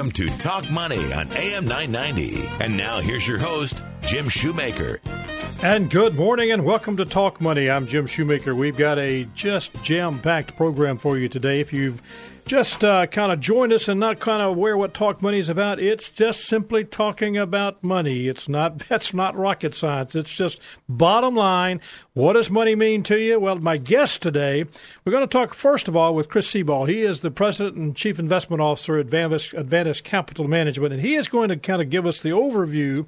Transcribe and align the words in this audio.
Welcome 0.00 0.12
to 0.12 0.38
Talk 0.38 0.70
Money 0.70 1.12
on 1.12 1.30
AM 1.32 1.66
990. 1.66 2.46
And 2.58 2.74
now 2.74 3.00
here's 3.00 3.28
your 3.28 3.36
host, 3.36 3.82
Jim 4.00 4.30
Shoemaker. 4.30 4.98
And 5.62 5.90
good 5.90 6.14
morning 6.14 6.52
and 6.52 6.64
welcome 6.64 6.96
to 6.96 7.04
Talk 7.04 7.38
Money. 7.38 7.68
I'm 7.68 7.86
Jim 7.86 8.06
Shoemaker. 8.06 8.54
We've 8.54 8.78
got 8.78 8.98
a 8.98 9.24
just 9.34 9.74
jam 9.82 10.18
packed 10.18 10.56
program 10.56 10.96
for 10.96 11.18
you 11.18 11.28
today. 11.28 11.60
If 11.60 11.74
you've 11.74 12.00
just 12.50 12.82
uh, 12.82 13.06
kind 13.06 13.30
of 13.30 13.38
join 13.38 13.72
us 13.72 13.86
and 13.86 14.00
not 14.00 14.18
kind 14.18 14.42
of 14.42 14.48
aware 14.48 14.76
what 14.76 14.92
Talk 14.92 15.22
Money 15.22 15.38
is 15.38 15.48
about, 15.48 15.78
it's 15.78 16.10
just 16.10 16.48
simply 16.48 16.82
talking 16.82 17.36
about 17.36 17.84
money. 17.84 18.26
It's 18.26 18.48
not 18.48 18.76
that's 18.88 19.14
not 19.14 19.36
rocket 19.36 19.72
science. 19.72 20.16
It's 20.16 20.32
just 20.32 20.58
bottom 20.88 21.36
line. 21.36 21.80
What 22.14 22.32
does 22.32 22.50
money 22.50 22.74
mean 22.74 23.04
to 23.04 23.16
you? 23.16 23.38
Well, 23.38 23.54
my 23.54 23.76
guest 23.76 24.20
today, 24.20 24.64
we're 25.04 25.12
going 25.12 25.28
to 25.28 25.32
talk 25.32 25.54
first 25.54 25.86
of 25.86 25.94
all 25.94 26.12
with 26.12 26.28
Chris 26.28 26.48
Sebald. 26.48 26.88
He 26.88 27.02
is 27.02 27.20
the 27.20 27.30
president 27.30 27.76
and 27.76 27.94
chief 27.94 28.18
investment 28.18 28.60
officer 28.60 28.98
at 28.98 29.06
Advantus 29.06 30.02
Capital 30.02 30.48
Management, 30.48 30.92
and 30.92 31.00
he 31.00 31.14
is 31.14 31.28
going 31.28 31.50
to 31.50 31.56
kind 31.56 31.80
of 31.80 31.88
give 31.88 32.04
us 32.04 32.18
the 32.18 32.30
overview 32.30 33.06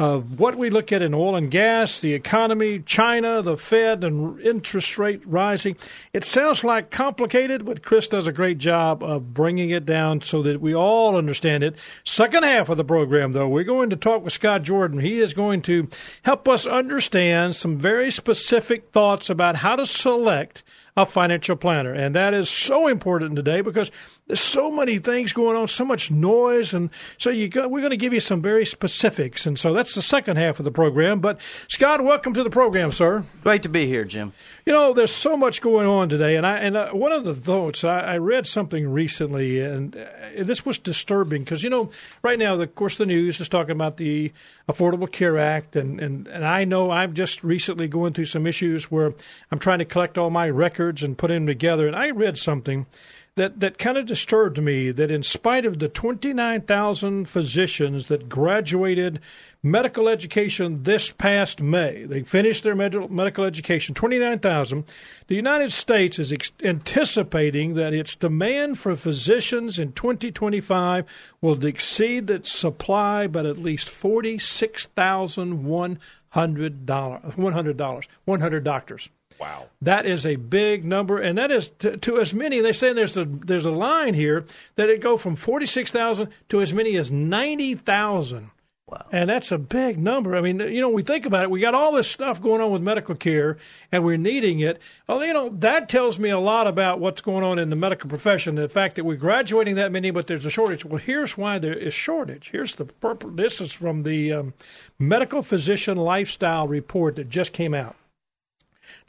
of 0.00 0.40
what 0.40 0.56
we 0.56 0.70
look 0.70 0.92
at 0.92 1.02
in 1.02 1.12
oil 1.12 1.36
and 1.36 1.50
gas, 1.50 2.00
the 2.00 2.14
economy, 2.14 2.78
China, 2.78 3.42
the 3.42 3.58
Fed, 3.58 4.02
and 4.02 4.40
interest 4.40 4.96
rate 4.96 5.20
rising. 5.26 5.76
It 6.14 6.24
sounds 6.24 6.64
like 6.64 6.90
complicated, 6.90 7.66
but 7.66 7.82
Chris 7.82 8.08
does 8.08 8.26
a 8.26 8.32
great 8.32 8.56
job 8.56 9.02
of 9.02 9.34
bringing 9.34 9.68
it 9.68 9.84
down 9.84 10.22
so 10.22 10.42
that 10.44 10.58
we 10.58 10.74
all 10.74 11.16
understand 11.16 11.62
it. 11.62 11.76
Second 12.02 12.44
half 12.44 12.70
of 12.70 12.78
the 12.78 12.84
program, 12.84 13.32
though, 13.32 13.46
we're 13.46 13.62
going 13.62 13.90
to 13.90 13.96
talk 13.96 14.24
with 14.24 14.32
Scott 14.32 14.62
Jordan. 14.62 15.00
He 15.00 15.20
is 15.20 15.34
going 15.34 15.60
to 15.62 15.86
help 16.22 16.48
us 16.48 16.66
understand 16.66 17.54
some 17.54 17.76
very 17.76 18.10
specific 18.10 18.92
thoughts 18.92 19.28
about 19.28 19.56
how 19.56 19.76
to 19.76 19.84
select 19.84 20.62
a 20.96 21.06
financial 21.06 21.56
planner. 21.56 21.92
And 21.92 22.14
that 22.14 22.34
is 22.34 22.48
so 22.48 22.88
important 22.88 23.36
today 23.36 23.60
because 23.60 23.90
there's 24.26 24.40
so 24.40 24.70
many 24.70 24.98
things 24.98 25.32
going 25.32 25.56
on, 25.56 25.68
so 25.68 25.84
much 25.84 26.10
noise. 26.10 26.74
And 26.74 26.90
so 27.18 27.30
you 27.30 27.48
go, 27.48 27.68
we're 27.68 27.80
going 27.80 27.90
to 27.90 27.96
give 27.96 28.12
you 28.12 28.20
some 28.20 28.42
very 28.42 28.66
specifics. 28.66 29.46
And 29.46 29.58
so 29.58 29.72
that's 29.72 29.94
the 29.94 30.02
second 30.02 30.36
half 30.36 30.58
of 30.58 30.64
the 30.64 30.70
program. 30.70 31.20
But 31.20 31.40
Scott, 31.68 32.02
welcome 32.02 32.34
to 32.34 32.42
the 32.42 32.50
program, 32.50 32.92
sir. 32.92 33.24
Great 33.42 33.62
to 33.62 33.68
be 33.68 33.86
here, 33.86 34.04
Jim. 34.04 34.32
You 34.66 34.72
know, 34.72 34.94
there's 34.94 35.14
so 35.14 35.36
much 35.36 35.60
going 35.60 35.86
on 35.86 36.08
today, 36.08 36.36
and 36.36 36.46
I 36.46 36.58
and 36.58 36.76
uh, 36.76 36.90
one 36.90 37.12
of 37.12 37.24
the 37.24 37.34
thoughts 37.34 37.82
I, 37.82 38.00
I 38.00 38.16
read 38.18 38.46
something 38.46 38.88
recently, 38.88 39.60
and 39.60 39.96
uh, 39.96 40.44
this 40.44 40.64
was 40.64 40.78
disturbing 40.78 41.42
because 41.42 41.62
you 41.62 41.70
know, 41.70 41.90
right 42.22 42.38
now, 42.38 42.56
the, 42.56 42.64
of 42.64 42.74
course, 42.74 42.96
the 42.96 43.06
news 43.06 43.40
is 43.40 43.48
talking 43.48 43.72
about 43.72 43.96
the 43.96 44.32
Affordable 44.68 45.10
Care 45.10 45.38
Act, 45.38 45.76
and 45.76 45.98
and 46.00 46.28
and 46.28 46.46
I 46.46 46.64
know 46.64 46.90
I'm 46.90 47.14
just 47.14 47.42
recently 47.42 47.88
going 47.88 48.12
through 48.12 48.26
some 48.26 48.46
issues 48.46 48.90
where 48.90 49.12
I'm 49.50 49.58
trying 49.58 49.80
to 49.80 49.84
collect 49.84 50.18
all 50.18 50.30
my 50.30 50.48
records 50.48 50.79
and 50.80 51.18
put 51.18 51.28
them 51.28 51.46
together, 51.46 51.86
and 51.86 51.94
I 51.94 52.10
read 52.10 52.38
something 52.38 52.86
that, 53.36 53.60
that 53.60 53.78
kind 53.78 53.96
of 53.96 54.06
disturbed 54.06 54.60
me 54.62 54.90
that 54.90 55.10
in 55.10 55.22
spite 55.22 55.64
of 55.64 55.78
the 55.78 55.88
29,000 55.88 57.28
physicians 57.28 58.08
that 58.08 58.28
graduated 58.28 59.20
medical 59.62 60.08
education 60.08 60.82
this 60.82 61.10
past 61.10 61.60
May, 61.60 62.04
they 62.04 62.22
finished 62.22 62.64
their 62.64 62.74
med- 62.74 63.10
medical 63.10 63.44
education, 63.44 63.94
29,000, 63.94 64.84
the 65.28 65.36
United 65.36 65.72
States 65.72 66.18
is 66.18 66.32
ex- 66.32 66.52
anticipating 66.62 67.74
that 67.74 67.94
its 67.94 68.16
demand 68.16 68.78
for 68.78 68.96
physicians 68.96 69.78
in 69.78 69.92
2025 69.92 71.04
will 71.40 71.64
exceed 71.64 72.30
its 72.30 72.50
supply 72.50 73.26
by 73.26 73.40
at 73.40 73.58
least 73.58 73.88
$46,100. 73.88 75.98
$100, 76.32 78.06
100 78.24 78.64
doctors. 78.64 79.08
Wow. 79.40 79.68
That 79.80 80.04
is 80.04 80.26
a 80.26 80.36
big 80.36 80.84
number, 80.84 81.18
and 81.18 81.38
that 81.38 81.50
is 81.50 81.70
to, 81.78 81.96
to 81.96 82.20
as 82.20 82.34
many. 82.34 82.60
They 82.60 82.72
say 82.72 82.92
there's 82.92 83.16
a 83.16 83.24
there's 83.24 83.64
a 83.64 83.70
line 83.70 84.12
here 84.12 84.44
that 84.76 84.90
it 84.90 85.00
go 85.00 85.16
from 85.16 85.34
forty 85.34 85.64
six 85.64 85.90
thousand 85.90 86.28
to 86.50 86.60
as 86.60 86.74
many 86.74 86.96
as 86.98 87.10
ninety 87.10 87.74
thousand. 87.74 88.50
Wow. 88.86 89.06
And 89.12 89.30
that's 89.30 89.52
a 89.52 89.58
big 89.58 89.98
number. 89.98 90.34
I 90.34 90.40
mean, 90.40 90.58
you 90.58 90.80
know, 90.80 90.88
we 90.88 91.02
think 91.02 91.24
about 91.24 91.44
it. 91.44 91.50
We 91.50 91.60
got 91.60 91.76
all 91.76 91.92
this 91.92 92.10
stuff 92.10 92.42
going 92.42 92.60
on 92.60 92.72
with 92.72 92.82
medical 92.82 93.14
care, 93.14 93.56
and 93.92 94.04
we're 94.04 94.16
needing 94.18 94.60
it. 94.60 94.80
Well, 95.08 95.24
you 95.24 95.32
know, 95.32 95.48
that 95.60 95.88
tells 95.88 96.18
me 96.18 96.28
a 96.28 96.40
lot 96.40 96.66
about 96.66 96.98
what's 96.98 97.22
going 97.22 97.44
on 97.44 97.60
in 97.60 97.70
the 97.70 97.76
medical 97.76 98.10
profession. 98.10 98.56
The 98.56 98.68
fact 98.68 98.96
that 98.96 99.04
we're 99.04 99.16
graduating 99.16 99.76
that 99.76 99.92
many, 99.92 100.10
but 100.10 100.26
there's 100.26 100.44
a 100.44 100.50
shortage. 100.50 100.84
Well, 100.84 100.98
here's 100.98 101.38
why 101.38 101.60
there 101.60 101.72
is 101.72 101.94
shortage. 101.94 102.50
Here's 102.50 102.74
the 102.74 102.86
purpose. 102.86 103.30
This 103.34 103.60
is 103.60 103.72
from 103.72 104.02
the 104.02 104.32
um, 104.32 104.54
Medscape 105.00 105.46
Physician 105.46 105.96
Lifestyle 105.96 106.66
Report 106.66 107.14
that 107.14 107.30
just 107.30 107.52
came 107.52 107.74
out. 107.74 107.94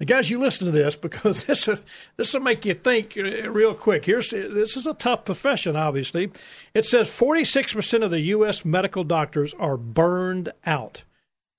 Now, 0.02 0.06
guys, 0.06 0.32
you 0.32 0.40
listen 0.40 0.66
to 0.66 0.72
this 0.72 0.96
because 0.96 1.44
this 1.46 1.68
is, 1.68 1.80
this 2.18 2.34
will 2.34 2.42
make 2.42 2.66
you 2.66 2.74
think 2.74 3.16
real 3.16 3.76
quick. 3.76 4.04
Here's 4.04 4.32
this 4.32 4.76
is 4.76 4.88
a 4.88 4.96
tough 4.96 5.26
profession. 5.26 5.76
Obviously, 5.76 6.32
it 6.74 6.88
says 6.88 7.08
46 7.08 7.74
percent 7.74 8.04
of 8.04 8.10
the 8.10 8.22
U.S. 8.22 8.66
medical 8.66 9.04
doctors 9.04 9.54
are 9.60 9.78
burned 9.78 10.52
out. 10.66 11.04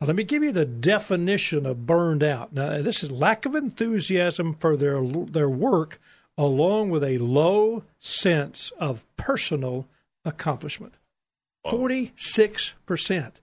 Now, 0.00 0.08
let 0.08 0.16
me 0.16 0.24
give 0.24 0.42
you 0.42 0.50
the 0.50 0.64
definition 0.64 1.66
of 1.66 1.86
burned 1.86 2.24
out. 2.24 2.52
Now, 2.52 2.82
this 2.82 3.04
is 3.04 3.12
lack 3.12 3.46
of 3.46 3.54
enthusiasm 3.54 4.56
for 4.58 4.76
their 4.76 5.00
their 5.06 5.48
work, 5.48 6.00
along 6.36 6.90
with 6.90 7.04
a 7.04 7.18
low 7.18 7.84
sense 8.00 8.72
of 8.76 9.04
personal 9.16 9.86
accomplishment. 10.24 10.94
46 11.70 12.74
percent. 12.86 13.40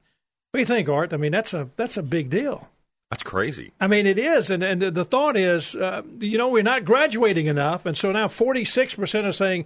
What 0.51 0.57
do 0.57 0.59
you 0.59 0.65
think, 0.65 0.89
Art? 0.89 1.13
I 1.13 1.17
mean, 1.17 1.31
that's 1.31 1.53
a 1.53 1.69
that's 1.77 1.95
a 1.95 2.03
big 2.03 2.29
deal. 2.29 2.67
That's 3.09 3.23
crazy. 3.23 3.71
I 3.79 3.87
mean, 3.87 4.05
it 4.05 4.19
is, 4.19 4.51
and 4.51 4.63
and 4.63 4.81
the 4.81 5.03
thought 5.03 5.35
is, 5.35 5.75
uh, 5.75 6.03
you 6.19 6.37
know, 6.37 6.49
we're 6.49 6.61
not 6.61 6.85
graduating 6.85 7.47
enough, 7.47 7.85
and 7.85 7.97
so 7.97 8.11
now 8.11 8.27
forty 8.27 8.63
six 8.63 8.93
percent 8.93 9.25
are 9.25 9.33
saying, 9.33 9.65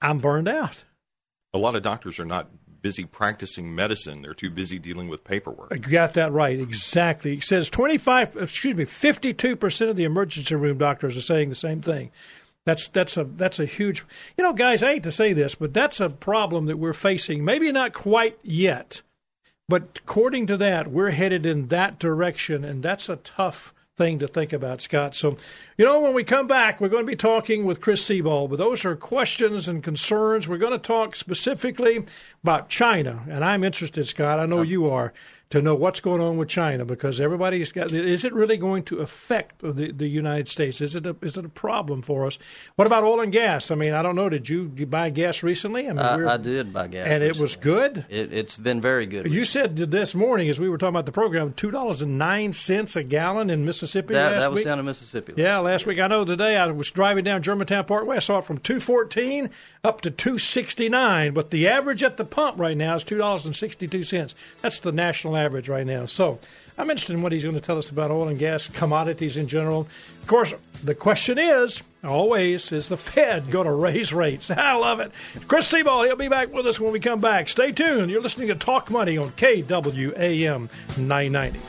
"I'm 0.00 0.18
burned 0.18 0.48
out." 0.48 0.84
A 1.52 1.58
lot 1.58 1.74
of 1.74 1.82
doctors 1.82 2.20
are 2.20 2.24
not 2.24 2.50
busy 2.82 3.04
practicing 3.04 3.74
medicine; 3.74 4.22
they're 4.22 4.32
too 4.32 4.50
busy 4.50 4.78
dealing 4.78 5.08
with 5.08 5.24
paperwork. 5.24 5.72
You 5.72 5.78
got 5.78 6.14
that 6.14 6.30
right, 6.32 6.58
exactly. 6.58 7.34
It 7.34 7.42
says 7.42 7.68
twenty 7.68 7.98
five, 7.98 8.36
excuse 8.36 8.76
me, 8.76 8.84
fifty 8.84 9.34
two 9.34 9.56
percent 9.56 9.90
of 9.90 9.96
the 9.96 10.04
emergency 10.04 10.54
room 10.54 10.78
doctors 10.78 11.16
are 11.16 11.22
saying 11.22 11.48
the 11.48 11.56
same 11.56 11.82
thing. 11.82 12.12
That's 12.64 12.88
that's 12.88 13.16
a 13.16 13.24
that's 13.24 13.58
a 13.58 13.66
huge, 13.66 14.04
you 14.38 14.44
know, 14.44 14.52
guys. 14.52 14.84
I 14.84 14.94
hate 14.94 15.02
to 15.02 15.12
say 15.12 15.32
this, 15.32 15.56
but 15.56 15.74
that's 15.74 15.98
a 15.98 16.08
problem 16.08 16.66
that 16.66 16.78
we're 16.78 16.92
facing. 16.92 17.44
Maybe 17.44 17.72
not 17.72 17.92
quite 17.92 18.38
yet 18.44 19.02
but 19.68 19.98
according 20.02 20.46
to 20.48 20.56
that, 20.58 20.90
we're 20.90 21.10
headed 21.10 21.46
in 21.46 21.68
that 21.68 21.98
direction, 21.98 22.64
and 22.64 22.82
that's 22.82 23.08
a 23.08 23.16
tough 23.16 23.72
thing 23.96 24.18
to 24.18 24.26
think 24.26 24.52
about, 24.52 24.80
Scott. 24.80 25.14
So, 25.14 25.36
you 25.78 25.84
know, 25.84 26.00
when 26.00 26.14
we 26.14 26.24
come 26.24 26.46
back, 26.46 26.80
we're 26.80 26.88
going 26.88 27.04
to 27.04 27.10
be 27.10 27.16
talking 27.16 27.64
with 27.64 27.80
Chris 27.80 28.04
Sebald. 28.04 28.50
But 28.50 28.58
those 28.58 28.84
are 28.84 28.96
questions 28.96 29.68
and 29.68 29.82
concerns. 29.82 30.48
We're 30.48 30.58
going 30.58 30.72
to 30.72 30.78
talk 30.78 31.14
specifically 31.14 32.04
about 32.42 32.68
China, 32.68 33.22
and 33.28 33.44
I'm 33.44 33.62
interested, 33.62 34.06
Scott. 34.06 34.40
I 34.40 34.46
know 34.46 34.62
you 34.62 34.90
are 34.90 35.12
to 35.54 35.62
know 35.62 35.76
what's 35.76 36.00
going 36.00 36.20
on 36.20 36.36
with 36.36 36.48
China 36.48 36.84
because 36.84 37.20
everybody's 37.20 37.70
got. 37.70 37.92
Is 37.92 38.24
it 38.24 38.32
really 38.32 38.56
going 38.56 38.82
to 38.84 38.98
affect 38.98 39.60
the, 39.60 39.92
the 39.92 40.08
United 40.08 40.48
States? 40.48 40.80
Is 40.80 40.96
it 40.96 41.06
a, 41.06 41.14
is 41.22 41.36
it 41.36 41.44
a 41.44 41.48
problem 41.48 42.02
for 42.02 42.26
us? 42.26 42.40
What 42.74 42.88
about 42.88 43.04
oil 43.04 43.20
and 43.20 43.30
gas? 43.30 43.70
I 43.70 43.76
mean, 43.76 43.94
I 43.94 44.02
don't 44.02 44.16
know. 44.16 44.28
Did 44.28 44.48
you, 44.48 44.72
you 44.76 44.84
buy 44.84 45.10
gas 45.10 45.44
recently? 45.44 45.88
I, 45.88 45.92
mean, 45.92 46.00
I, 46.00 46.34
I 46.34 46.36
did 46.38 46.72
buy 46.72 46.88
gas, 46.88 47.06
and 47.06 47.22
recently. 47.22 47.28
it 47.28 47.40
was 47.40 47.54
good. 47.54 48.04
It, 48.08 48.32
has 48.32 48.56
been 48.56 48.80
very 48.80 49.06
good. 49.06 49.26
You 49.26 49.40
recently. 49.40 49.78
said 49.78 49.90
this 49.92 50.12
morning 50.12 50.48
as 50.48 50.58
we 50.58 50.68
were 50.68 50.76
talking 50.76 50.96
about 50.96 51.06
the 51.06 51.12
program, 51.12 51.52
two 51.52 51.70
dollars 51.70 52.02
and 52.02 52.18
nine 52.18 52.52
cents 52.52 52.96
a 52.96 53.04
gallon 53.04 53.48
in 53.48 53.64
Mississippi. 53.64 54.14
That, 54.14 54.30
that 54.30 54.50
was 54.50 54.56
week. 54.56 54.64
down 54.64 54.80
in 54.80 54.84
Mississippi. 54.84 55.34
Last 55.34 55.38
yeah, 55.38 55.58
last 55.58 55.86
week. 55.86 56.00
I 56.00 56.08
know 56.08 56.24
today 56.24 56.56
I 56.56 56.66
was 56.66 56.90
driving 56.90 57.22
down 57.22 57.42
Germantown 57.42 57.84
Parkway. 57.84 58.16
I 58.16 58.20
saw 58.20 58.38
it 58.38 58.44
from 58.44 58.58
two 58.58 58.80
fourteen 58.80 59.50
up 59.84 60.00
to 60.00 60.10
two 60.10 60.36
sixty 60.36 60.88
nine, 60.88 61.32
but 61.32 61.50
the 61.50 61.68
average 61.68 62.02
at 62.02 62.16
the 62.16 62.24
pump 62.24 62.58
right 62.58 62.76
now 62.76 62.96
is 62.96 63.04
two 63.04 63.18
dollars 63.18 63.46
and 63.46 63.54
sixty 63.54 63.86
two 63.86 64.02
cents. 64.02 64.34
That's 64.60 64.80
the 64.80 64.90
national 64.90 65.36
average 65.36 65.43
right 65.68 65.86
now. 65.86 66.06
So 66.06 66.38
I'm 66.76 66.90
interested 66.90 67.14
in 67.14 67.22
what 67.22 67.32
he's 67.32 67.44
going 67.44 67.54
to 67.54 67.60
tell 67.60 67.78
us 67.78 67.90
about 67.90 68.10
oil 68.10 68.28
and 68.28 68.38
gas 68.38 68.66
commodities 68.66 69.36
in 69.36 69.46
general. 69.46 69.86
Of 70.20 70.26
course, 70.26 70.54
the 70.82 70.94
question 70.94 71.38
is 71.38 71.82
always 72.02 72.72
is 72.72 72.88
the 72.88 72.96
Fed 72.96 73.50
going 73.50 73.66
to 73.66 73.72
raise 73.72 74.12
rates? 74.12 74.50
I 74.50 74.74
love 74.74 75.00
it. 75.00 75.12
Chris 75.46 75.68
Sebald, 75.68 76.06
he'll 76.06 76.16
be 76.16 76.28
back 76.28 76.52
with 76.52 76.66
us 76.66 76.80
when 76.80 76.92
we 76.92 77.00
come 77.00 77.20
back. 77.20 77.48
Stay 77.48 77.72
tuned. 77.72 78.10
You're 78.10 78.22
listening 78.22 78.48
to 78.48 78.54
Talk 78.54 78.90
Money 78.90 79.16
on 79.18 79.28
KWAM 79.30 80.68
990. 80.98 81.60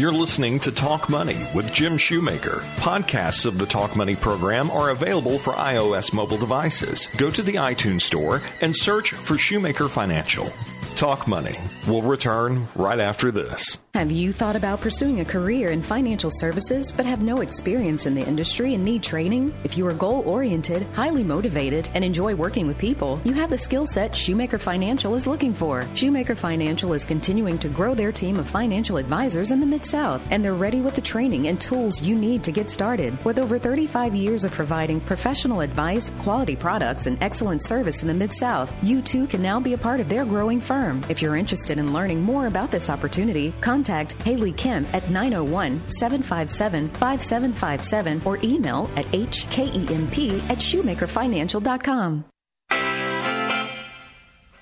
You're 0.00 0.12
listening 0.12 0.58
to 0.60 0.72
Talk 0.72 1.10
Money 1.10 1.36
with 1.54 1.74
Jim 1.74 1.98
Shoemaker. 1.98 2.62
Podcasts 2.76 3.44
of 3.44 3.58
the 3.58 3.66
Talk 3.66 3.94
Money 3.94 4.16
program 4.16 4.70
are 4.70 4.88
available 4.88 5.38
for 5.38 5.52
iOS 5.52 6.14
mobile 6.14 6.38
devices. 6.38 7.08
Go 7.18 7.30
to 7.30 7.42
the 7.42 7.56
iTunes 7.56 8.02
Store 8.02 8.40
and 8.62 8.74
search 8.74 9.10
for 9.10 9.36
Shoemaker 9.36 9.88
Financial. 9.88 10.50
Talk 10.94 11.26
Money. 11.26 11.56
We'll 11.86 12.02
return 12.02 12.68
right 12.74 13.00
after 13.00 13.30
this. 13.30 13.78
Have 13.94 14.12
you 14.12 14.32
thought 14.32 14.54
about 14.54 14.80
pursuing 14.80 15.18
a 15.18 15.24
career 15.24 15.70
in 15.70 15.82
financial 15.82 16.30
services 16.30 16.92
but 16.92 17.04
have 17.06 17.22
no 17.22 17.40
experience 17.40 18.06
in 18.06 18.14
the 18.14 18.24
industry 18.24 18.74
and 18.74 18.84
need 18.84 19.02
training? 19.02 19.52
If 19.64 19.76
you 19.76 19.84
are 19.88 19.92
goal 19.92 20.22
oriented, 20.26 20.82
highly 20.94 21.24
motivated, 21.24 21.88
and 21.94 22.04
enjoy 22.04 22.36
working 22.36 22.68
with 22.68 22.78
people, 22.78 23.20
you 23.24 23.32
have 23.32 23.50
the 23.50 23.58
skill 23.58 23.86
set 23.86 24.16
Shoemaker 24.16 24.58
Financial 24.58 25.16
is 25.16 25.26
looking 25.26 25.52
for. 25.52 25.84
Shoemaker 25.96 26.36
Financial 26.36 26.92
is 26.92 27.04
continuing 27.04 27.58
to 27.58 27.68
grow 27.68 27.94
their 27.94 28.12
team 28.12 28.38
of 28.38 28.48
financial 28.48 28.96
advisors 28.96 29.50
in 29.50 29.58
the 29.58 29.66
Mid 29.66 29.84
South, 29.84 30.22
and 30.30 30.44
they're 30.44 30.54
ready 30.54 30.80
with 30.80 30.94
the 30.94 31.00
training 31.00 31.48
and 31.48 31.60
tools 31.60 32.00
you 32.00 32.14
need 32.14 32.44
to 32.44 32.52
get 32.52 32.70
started. 32.70 33.22
With 33.24 33.40
over 33.40 33.58
35 33.58 34.14
years 34.14 34.44
of 34.44 34.52
providing 34.52 35.00
professional 35.00 35.62
advice, 35.62 36.10
quality 36.20 36.54
products, 36.54 37.06
and 37.06 37.20
excellent 37.20 37.64
service 37.64 38.02
in 38.02 38.08
the 38.08 38.14
Mid 38.14 38.32
South, 38.32 38.72
you 38.84 39.02
too 39.02 39.26
can 39.26 39.42
now 39.42 39.58
be 39.58 39.72
a 39.72 39.78
part 39.78 39.98
of 39.98 40.08
their 40.08 40.24
growing 40.24 40.60
firm. 40.60 40.79
If 41.08 41.20
you're 41.20 41.36
interested 41.36 41.78
in 41.78 41.92
learning 41.92 42.22
more 42.22 42.46
about 42.46 42.70
this 42.70 42.88
opportunity, 42.88 43.52
contact 43.60 44.12
Haley 44.22 44.52
Kemp 44.52 44.92
at 44.94 45.08
901 45.10 45.90
757 45.90 46.88
5757 46.88 48.22
or 48.24 48.38
email 48.42 48.90
at 48.96 49.04
hkemp 49.06 50.50
at 50.50 50.58
shoemakerfinancial.com. 50.58 52.24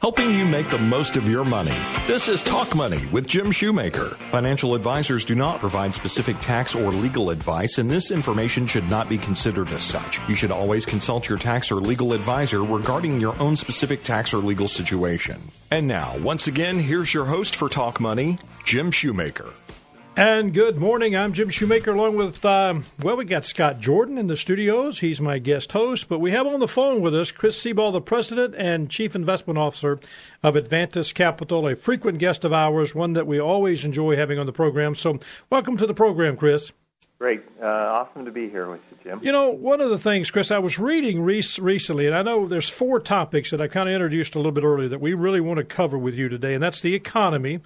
Helping 0.00 0.32
you 0.32 0.44
make 0.46 0.70
the 0.70 0.78
most 0.78 1.16
of 1.16 1.28
your 1.28 1.44
money. 1.44 1.76
This 2.06 2.28
is 2.28 2.44
Talk 2.44 2.72
Money 2.72 3.04
with 3.06 3.26
Jim 3.26 3.50
Shoemaker. 3.50 4.10
Financial 4.30 4.76
advisors 4.76 5.24
do 5.24 5.34
not 5.34 5.58
provide 5.58 5.92
specific 5.92 6.36
tax 6.38 6.76
or 6.76 6.92
legal 6.92 7.30
advice, 7.30 7.78
and 7.78 7.90
this 7.90 8.12
information 8.12 8.64
should 8.64 8.88
not 8.88 9.08
be 9.08 9.18
considered 9.18 9.66
as 9.70 9.82
such. 9.82 10.20
You 10.28 10.36
should 10.36 10.52
always 10.52 10.86
consult 10.86 11.28
your 11.28 11.36
tax 11.36 11.72
or 11.72 11.80
legal 11.80 12.12
advisor 12.12 12.62
regarding 12.62 13.20
your 13.20 13.36
own 13.40 13.56
specific 13.56 14.04
tax 14.04 14.32
or 14.32 14.38
legal 14.38 14.68
situation. 14.68 15.42
And 15.72 15.88
now, 15.88 16.16
once 16.18 16.46
again, 16.46 16.78
here's 16.78 17.12
your 17.12 17.24
host 17.24 17.56
for 17.56 17.68
Talk 17.68 17.98
Money, 17.98 18.38
Jim 18.64 18.92
Shoemaker. 18.92 19.50
And 20.18 20.52
good 20.52 20.78
morning. 20.78 21.14
I'm 21.14 21.32
Jim 21.32 21.48
Shoemaker, 21.48 21.92
along 21.92 22.16
with, 22.16 22.44
um, 22.44 22.86
well, 23.00 23.14
we 23.14 23.24
got 23.24 23.44
Scott 23.44 23.78
Jordan 23.78 24.18
in 24.18 24.26
the 24.26 24.34
studios. 24.36 24.98
He's 24.98 25.20
my 25.20 25.38
guest 25.38 25.70
host. 25.70 26.08
But 26.08 26.18
we 26.18 26.32
have 26.32 26.44
on 26.44 26.58
the 26.58 26.66
phone 26.66 27.02
with 27.02 27.14
us 27.14 27.30
Chris 27.30 27.56
Sebald, 27.56 27.94
the 27.94 28.00
president 28.00 28.56
and 28.56 28.90
chief 28.90 29.14
investment 29.14 29.60
officer 29.60 30.00
of 30.42 30.56
Advantus 30.56 31.14
Capital, 31.14 31.68
a 31.68 31.76
frequent 31.76 32.18
guest 32.18 32.44
of 32.44 32.52
ours, 32.52 32.96
one 32.96 33.12
that 33.12 33.28
we 33.28 33.38
always 33.38 33.84
enjoy 33.84 34.16
having 34.16 34.40
on 34.40 34.46
the 34.46 34.52
program. 34.52 34.96
So, 34.96 35.20
welcome 35.50 35.76
to 35.76 35.86
the 35.86 35.94
program, 35.94 36.36
Chris. 36.36 36.72
Great. 37.20 37.44
Uh, 37.62 37.66
awesome 37.66 38.24
to 38.24 38.32
be 38.32 38.48
here 38.48 38.68
with 38.68 38.80
you, 38.90 38.96
Jim. 39.04 39.20
You 39.22 39.30
know, 39.30 39.50
one 39.50 39.80
of 39.80 39.88
the 39.88 39.98
things, 39.98 40.32
Chris, 40.32 40.50
I 40.50 40.58
was 40.58 40.80
reading 40.80 41.22
re- 41.22 41.44
recently, 41.60 42.08
and 42.08 42.16
I 42.16 42.22
know 42.22 42.48
there's 42.48 42.68
four 42.68 42.98
topics 42.98 43.52
that 43.52 43.60
I 43.60 43.68
kind 43.68 43.88
of 43.88 43.94
introduced 43.94 44.34
a 44.34 44.40
little 44.40 44.50
bit 44.50 44.64
earlier 44.64 44.88
that 44.88 45.00
we 45.00 45.14
really 45.14 45.40
want 45.40 45.58
to 45.58 45.64
cover 45.64 45.96
with 45.96 46.14
you 46.14 46.28
today, 46.28 46.54
and 46.54 46.62
that's 46.62 46.80
the 46.80 46.96
economy. 46.96 47.60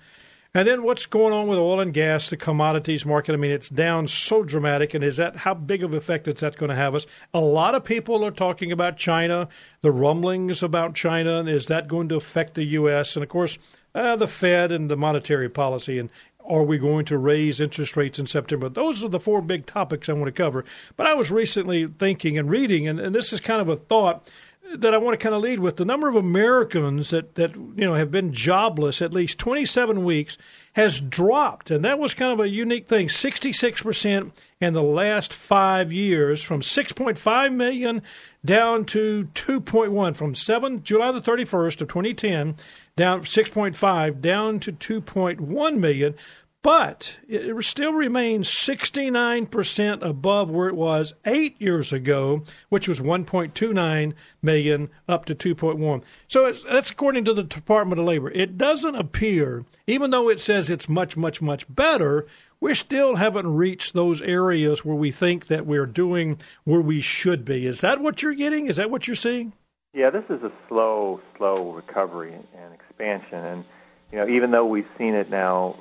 And 0.54 0.69
then 0.69 0.82
what's 0.82 1.06
going 1.06 1.32
on 1.32 1.46
with 1.46 1.58
oil 1.58 1.81
and 1.81 1.94
gas, 1.94 2.28
the 2.28 2.37
commodities 2.37 3.06
market? 3.06 3.32
I 3.32 3.37
mean, 3.37 3.52
it's 3.52 3.70
down 3.70 4.06
so 4.06 4.43
dramatic, 4.43 4.93
and 4.93 5.02
is 5.02 5.16
that 5.16 5.37
how 5.37 5.54
big 5.54 5.82
of 5.82 5.94
effect 5.94 6.28
is 6.28 6.40
that 6.40 6.58
going 6.58 6.69
to 6.69 6.76
have 6.76 6.94
us? 6.94 7.06
A 7.32 7.40
lot 7.40 7.75
of 7.75 7.84
people 7.84 8.22
are 8.22 8.31
talking 8.31 8.70
about 8.70 8.99
China, 8.99 9.49
the 9.81 9.90
rumblings 9.90 10.62
about 10.62 10.94
China, 10.94 11.40
and 11.40 11.49
is 11.49 11.66
that 11.66 11.88
going 11.88 12.10
to 12.10 12.16
affect 12.16 12.54
the 12.54 12.64
U.S. 12.64 13.16
and 13.16 13.22
of 13.22 13.31
course 13.31 13.56
uh, 13.94 14.14
the 14.16 14.28
Fed 14.28 14.72
and 14.72 14.90
the 14.90 14.96
monetary 14.96 15.49
policy 15.49 15.99
and. 15.99 16.10
Are 16.44 16.64
we 16.64 16.76
going 16.76 17.04
to 17.04 17.19
raise 17.19 17.60
interest 17.60 17.96
rates 17.96 18.19
in 18.19 18.26
September? 18.26 18.69
Those 18.69 19.04
are 19.04 19.08
the 19.08 19.20
four 19.20 19.40
big 19.40 19.64
topics 19.64 20.08
I 20.08 20.14
want 20.14 20.26
to 20.26 20.32
cover. 20.32 20.64
But 20.96 21.06
I 21.06 21.14
was 21.14 21.31
recently 21.31 21.87
thinking 21.87 22.37
and 22.37 22.50
reading, 22.50 22.88
and, 22.88 22.99
and 22.99 23.14
this 23.14 23.32
is 23.32 23.38
kind 23.38 23.60
of 23.60 23.69
a 23.69 23.76
thought 23.76 24.28
that 24.76 24.94
I 24.94 24.99
want 24.99 25.19
to 25.19 25.23
kind 25.23 25.35
of 25.35 25.43
lead 25.43 25.61
with 25.61 25.76
the 25.76 25.85
number 25.85 26.09
of 26.09 26.17
Americans 26.17 27.11
that, 27.11 27.35
that 27.35 27.55
you 27.55 27.85
know 27.85 27.94
have 27.94 28.11
been 28.11 28.32
jobless 28.32 29.03
at 29.03 29.12
least 29.12 29.38
27 29.38 30.05
weeks 30.05 30.38
has 30.75 31.00
dropped, 31.00 31.70
and 31.70 31.85
that 31.85 31.99
was 31.99 32.14
kind 32.14 32.32
of 32.32 32.41
a 32.41 32.49
unique 32.49 32.88
thing. 32.88 33.09
66 33.09 33.82
percent 33.82 34.32
in 34.61 34.73
the 34.73 34.82
last 34.82 35.32
five 35.32 35.93
years, 35.93 36.43
from 36.43 36.61
6.5 36.61 37.55
million 37.55 38.03
down 38.44 38.85
to 38.87 39.29
2.1, 39.35 40.17
from 40.17 40.35
7 40.35 40.82
July 40.85 41.12
the 41.12 41.20
31st 41.20 41.81
of 41.81 41.88
2010 41.88 42.55
down 42.94 43.23
6.5 43.23 44.20
down 44.20 44.61
to 44.61 44.73
2.1 44.73 45.76
million 45.79 46.14
but 46.62 47.17
it 47.29 47.64
still 47.64 47.93
remains 47.93 48.49
69% 48.49 50.03
above 50.03 50.49
where 50.49 50.69
it 50.69 50.76
was 50.76 51.12
eight 51.25 51.61
years 51.61 51.93
ago, 51.93 52.44
which 52.69 52.87
was 52.87 53.00
1.29 53.00 54.14
million 54.41 54.91
up 55.09 55.25
to 55.25 55.35
2.1. 55.35 56.03
So 56.29 56.53
that's 56.70 56.91
according 56.91 57.25
to 57.25 57.35
the 57.35 57.43
Department 57.43 58.00
of 58.00 58.06
Labor. 58.06 58.31
It 58.31 58.56
doesn't 58.56 58.94
appear, 58.94 59.64
even 59.88 60.11
though 60.11 60.29
it 60.29 60.41
says 60.41 60.70
it's 60.70 60.88
much, 60.88 61.17
much, 61.17 61.43
much 61.43 61.67
better, 61.69 62.26
we 62.61 62.75
still 62.75 63.17
haven't 63.17 63.53
reached 63.53 63.93
those 63.93 64.23
areas 64.23 64.85
where 64.85 64.94
we 64.94 65.11
think 65.11 65.49
that 65.49 65.67
we're 65.67 65.85
doing 65.85 66.38
where 66.62 66.81
we 66.81 67.00
should 67.00 67.44
be. 67.44 67.67
Is 67.67 67.81
that 67.81 68.00
what 68.00 68.23
you're 68.23 68.35
getting? 68.35 68.69
Is 68.69 68.76
that 68.76 68.88
what 68.88 69.09
you're 69.09 69.17
seeing? 69.17 69.53
Yeah, 69.94 70.11
this 70.11 70.25
is 70.31 70.43
a 70.44 70.53
slow, 70.69 71.20
slow 71.37 71.73
recovery 71.73 72.32
and 72.32 72.73
expansion. 72.73 73.38
And, 73.38 73.64
you 74.12 74.19
know, 74.19 74.29
even 74.29 74.53
though 74.53 74.64
we've 74.64 74.87
seen 74.97 75.14
it 75.14 75.29
now 75.29 75.76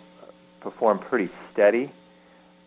perform 0.61 0.99
pretty 0.99 1.29
steady. 1.51 1.91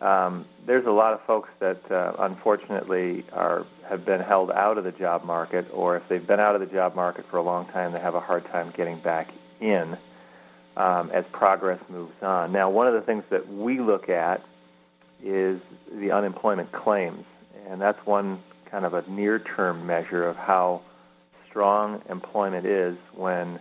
Um, 0.01 0.45
there's 0.65 0.85
a 0.85 0.91
lot 0.91 1.13
of 1.13 1.21
folks 1.21 1.49
that 1.59 1.89
uh, 1.89 2.13
unfortunately 2.19 3.25
are 3.31 3.65
have 3.89 4.05
been 4.05 4.19
held 4.19 4.51
out 4.51 4.77
of 4.77 4.83
the 4.83 4.91
job 4.91 5.23
market, 5.23 5.67
or 5.73 5.95
if 5.97 6.03
they've 6.09 6.25
been 6.25 6.39
out 6.39 6.55
of 6.55 6.61
the 6.61 6.67
job 6.67 6.95
market 6.95 7.25
for 7.29 7.37
a 7.37 7.43
long 7.43 7.65
time, 7.67 7.93
they 7.93 7.99
have 7.99 8.15
a 8.15 8.19
hard 8.19 8.45
time 8.45 8.73
getting 8.75 8.99
back 8.99 9.29
in 9.61 9.97
um, 10.75 11.11
as 11.11 11.23
progress 11.31 11.79
moves 11.89 12.21
on. 12.21 12.51
Now, 12.51 12.69
one 12.69 12.87
of 12.87 12.93
the 12.93 13.01
things 13.01 13.23
that 13.29 13.47
we 13.51 13.79
look 13.79 14.09
at 14.09 14.43
is 15.23 15.61
the 15.91 16.11
unemployment 16.11 16.71
claims, 16.71 17.25
and 17.67 17.81
that's 17.81 18.03
one 18.05 18.41
kind 18.69 18.85
of 18.85 18.93
a 18.93 19.09
near-term 19.09 19.87
measure 19.87 20.27
of 20.27 20.35
how 20.35 20.81
strong 21.47 22.01
employment 22.09 22.65
is 22.65 22.97
when 23.13 23.59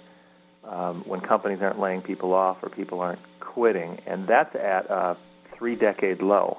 um, 0.65 1.05
when 1.07 1.21
companies 1.21 1.61
aren't 1.61 1.79
laying 1.79 2.01
people 2.01 2.33
off 2.33 2.57
or 2.63 2.71
people 2.71 3.01
aren't 3.01 3.21
quitting, 3.55 4.01
and 4.06 4.27
that's 4.27 4.55
at 4.56 4.91
a 4.91 5.17
three 5.56 5.77
decade 5.77 6.21
low. 6.21 6.59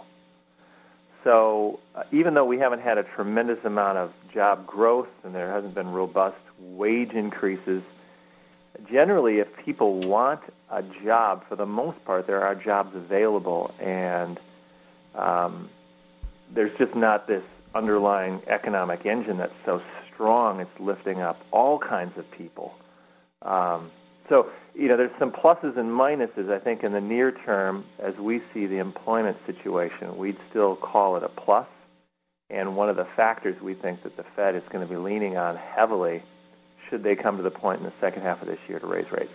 So 1.25 1.79
uh, 1.95 2.03
even 2.11 2.35
though 2.35 2.45
we 2.45 2.57
haven't 2.57 2.81
had 2.81 2.97
a 2.97 3.03
tremendous 3.03 3.57
amount 3.65 3.97
of 3.97 4.11
job 4.33 4.65
growth 4.65 5.09
and 5.23 5.33
there 5.33 5.51
hasn't 5.51 5.73
been 5.73 5.89
robust 5.89 6.37
wage 6.59 7.11
increases, 7.11 7.81
generally, 8.89 9.39
if 9.39 9.47
people 9.65 9.99
want 9.99 10.41
a 10.71 10.83
job, 11.03 11.43
for 11.49 11.55
the 11.55 11.65
most 11.65 12.03
part, 12.05 12.27
there 12.27 12.41
are 12.41 12.55
jobs 12.55 12.95
available, 12.95 13.73
and 13.79 14.39
um, 15.15 15.69
there's 16.53 16.77
just 16.77 16.95
not 16.95 17.27
this 17.27 17.43
underlying 17.73 18.41
economic 18.47 19.05
engine 19.05 19.37
that's 19.37 19.53
so 19.65 19.81
strong 20.13 20.61
it's 20.61 20.79
lifting 20.79 21.21
up 21.21 21.41
all 21.51 21.77
kinds 21.77 22.17
of 22.17 22.29
people. 22.31 22.73
Um, 23.41 23.91
so, 24.29 24.49
you 24.75 24.87
know, 24.87 24.97
there's 24.97 25.17
some 25.17 25.31
pluses 25.31 25.77
and 25.77 25.89
minuses, 25.89 26.51
I 26.51 26.59
think, 26.59 26.83
in 26.83 26.91
the 26.91 27.01
near 27.01 27.31
term 27.31 27.85
as 27.99 28.15
we 28.17 28.41
see 28.53 28.65
the 28.65 28.77
employment 28.77 29.37
situation. 29.45 30.17
We'd 30.17 30.37
still 30.49 30.75
call 30.75 31.15
it 31.17 31.23
a 31.23 31.29
plus. 31.29 31.67
And 32.49 32.75
one 32.75 32.89
of 32.89 32.95
the 32.95 33.07
factors 33.15 33.59
we 33.61 33.73
think 33.73 34.03
that 34.03 34.17
the 34.17 34.25
Fed 34.35 34.55
is 34.55 34.63
going 34.71 34.85
to 34.85 34.93
be 34.93 34.99
leaning 34.99 35.37
on 35.37 35.55
heavily 35.55 36.21
should 36.89 37.03
they 37.03 37.15
come 37.15 37.37
to 37.37 37.43
the 37.43 37.49
point 37.49 37.79
in 37.79 37.85
the 37.85 37.93
second 37.99 38.21
half 38.21 38.41
of 38.41 38.47
this 38.47 38.59
year 38.67 38.79
to 38.79 38.85
raise 38.85 39.11
rates. 39.11 39.33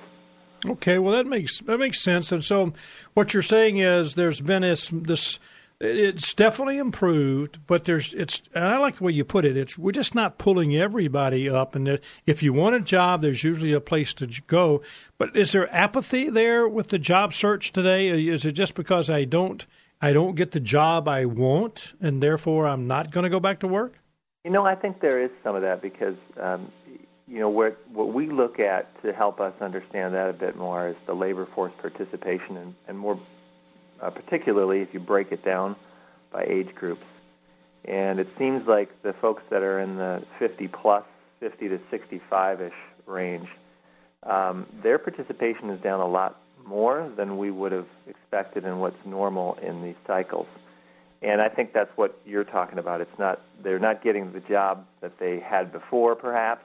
Okay, 0.64 0.98
well 0.98 1.14
that 1.16 1.26
makes 1.26 1.58
that 1.60 1.78
makes 1.78 2.00
sense. 2.02 2.30
And 2.32 2.44
so, 2.44 2.74
what 3.14 3.32
you're 3.32 3.42
saying 3.42 3.78
is 3.78 4.14
there's 4.14 4.40
been 4.40 4.62
this 4.62 4.90
this 4.92 5.38
it's 5.80 6.34
definitely 6.34 6.76
improved, 6.76 7.58
but 7.66 7.84
there's 7.84 8.12
it's. 8.12 8.42
And 8.54 8.64
I 8.64 8.76
like 8.76 8.96
the 8.96 9.04
way 9.04 9.12
you 9.12 9.24
put 9.24 9.46
it. 9.46 9.56
It's 9.56 9.78
we're 9.78 9.92
just 9.92 10.14
not 10.14 10.36
pulling 10.36 10.76
everybody 10.76 11.48
up, 11.48 11.74
and 11.74 11.98
if 12.26 12.42
you 12.42 12.52
want 12.52 12.76
a 12.76 12.80
job, 12.80 13.22
there's 13.22 13.42
usually 13.42 13.72
a 13.72 13.80
place 13.80 14.12
to 14.14 14.26
go. 14.46 14.82
But 15.16 15.34
is 15.34 15.52
there 15.52 15.74
apathy 15.74 16.28
there 16.28 16.68
with 16.68 16.88
the 16.88 16.98
job 16.98 17.32
search 17.32 17.72
today? 17.72 18.08
Is 18.08 18.44
it 18.44 18.52
just 18.52 18.74
because 18.74 19.08
I 19.08 19.24
don't 19.24 19.64
I 20.02 20.12
don't 20.12 20.34
get 20.34 20.50
the 20.52 20.60
job 20.60 21.08
I 21.08 21.24
want, 21.24 21.94
and 22.00 22.22
therefore 22.22 22.68
I'm 22.68 22.86
not 22.86 23.10
going 23.10 23.24
to 23.24 23.30
go 23.30 23.40
back 23.40 23.60
to 23.60 23.66
work? 23.66 23.94
You 24.44 24.50
know, 24.50 24.66
I 24.66 24.74
think 24.74 25.00
there 25.00 25.22
is 25.22 25.30
some 25.42 25.56
of 25.56 25.62
that 25.62 25.80
because 25.80 26.16
um, 26.38 26.70
you 27.26 27.38
know 27.38 27.48
what 27.48 27.78
what 27.90 28.12
we 28.12 28.28
look 28.28 28.60
at 28.60 29.02
to 29.02 29.14
help 29.14 29.40
us 29.40 29.54
understand 29.62 30.14
that 30.14 30.28
a 30.28 30.34
bit 30.34 30.56
more 30.56 30.88
is 30.88 30.96
the 31.06 31.14
labor 31.14 31.48
force 31.54 31.72
participation 31.80 32.58
and, 32.58 32.74
and 32.86 32.98
more 32.98 33.18
uh, 34.02 34.10
particularly 34.10 34.80
if 34.80 34.88
you 34.92 35.00
break 35.00 35.32
it 35.32 35.44
down 35.44 35.76
by 36.32 36.44
age 36.44 36.74
groups. 36.74 37.04
And 37.84 38.20
it 38.20 38.28
seems 38.38 38.66
like 38.66 39.02
the 39.02 39.14
folks 39.14 39.42
that 39.50 39.62
are 39.62 39.80
in 39.80 39.96
the 39.96 40.22
50 40.38 40.68
plus, 40.68 41.04
50 41.40 41.68
to 41.68 41.80
65 41.90 42.60
ish 42.60 42.72
range, 43.06 43.48
um, 44.22 44.66
their 44.82 44.98
participation 44.98 45.70
is 45.70 45.80
down 45.80 46.00
a 46.00 46.06
lot 46.06 46.40
more 46.66 47.10
than 47.16 47.38
we 47.38 47.50
would 47.50 47.72
have 47.72 47.86
expected 48.06 48.64
and 48.64 48.80
what's 48.80 49.04
normal 49.06 49.54
in 49.62 49.82
these 49.82 49.96
cycles. 50.06 50.46
And 51.22 51.40
I 51.40 51.48
think 51.48 51.72
that's 51.72 51.90
what 51.96 52.18
you're 52.24 52.44
talking 52.44 52.78
about. 52.78 53.00
It's 53.00 53.18
not 53.18 53.40
they're 53.62 53.78
not 53.78 54.02
getting 54.02 54.32
the 54.32 54.40
job 54.40 54.86
that 55.00 55.18
they 55.18 55.38
had 55.38 55.70
before, 55.72 56.14
perhaps, 56.14 56.64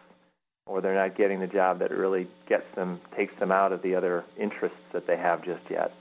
or 0.65 0.81
they're 0.81 0.95
not 0.95 1.17
getting 1.17 1.39
the 1.39 1.47
job 1.47 1.79
that 1.79 1.91
really 1.91 2.27
gets 2.47 2.63
them 2.75 3.01
takes 3.17 3.37
them 3.39 3.51
out 3.51 3.73
of 3.73 3.81
the 3.81 3.95
other 3.95 4.23
interests 4.37 4.77
that 4.93 5.07
they 5.07 5.17
have 5.17 5.43
just 5.43 5.63
yet. 5.69 5.91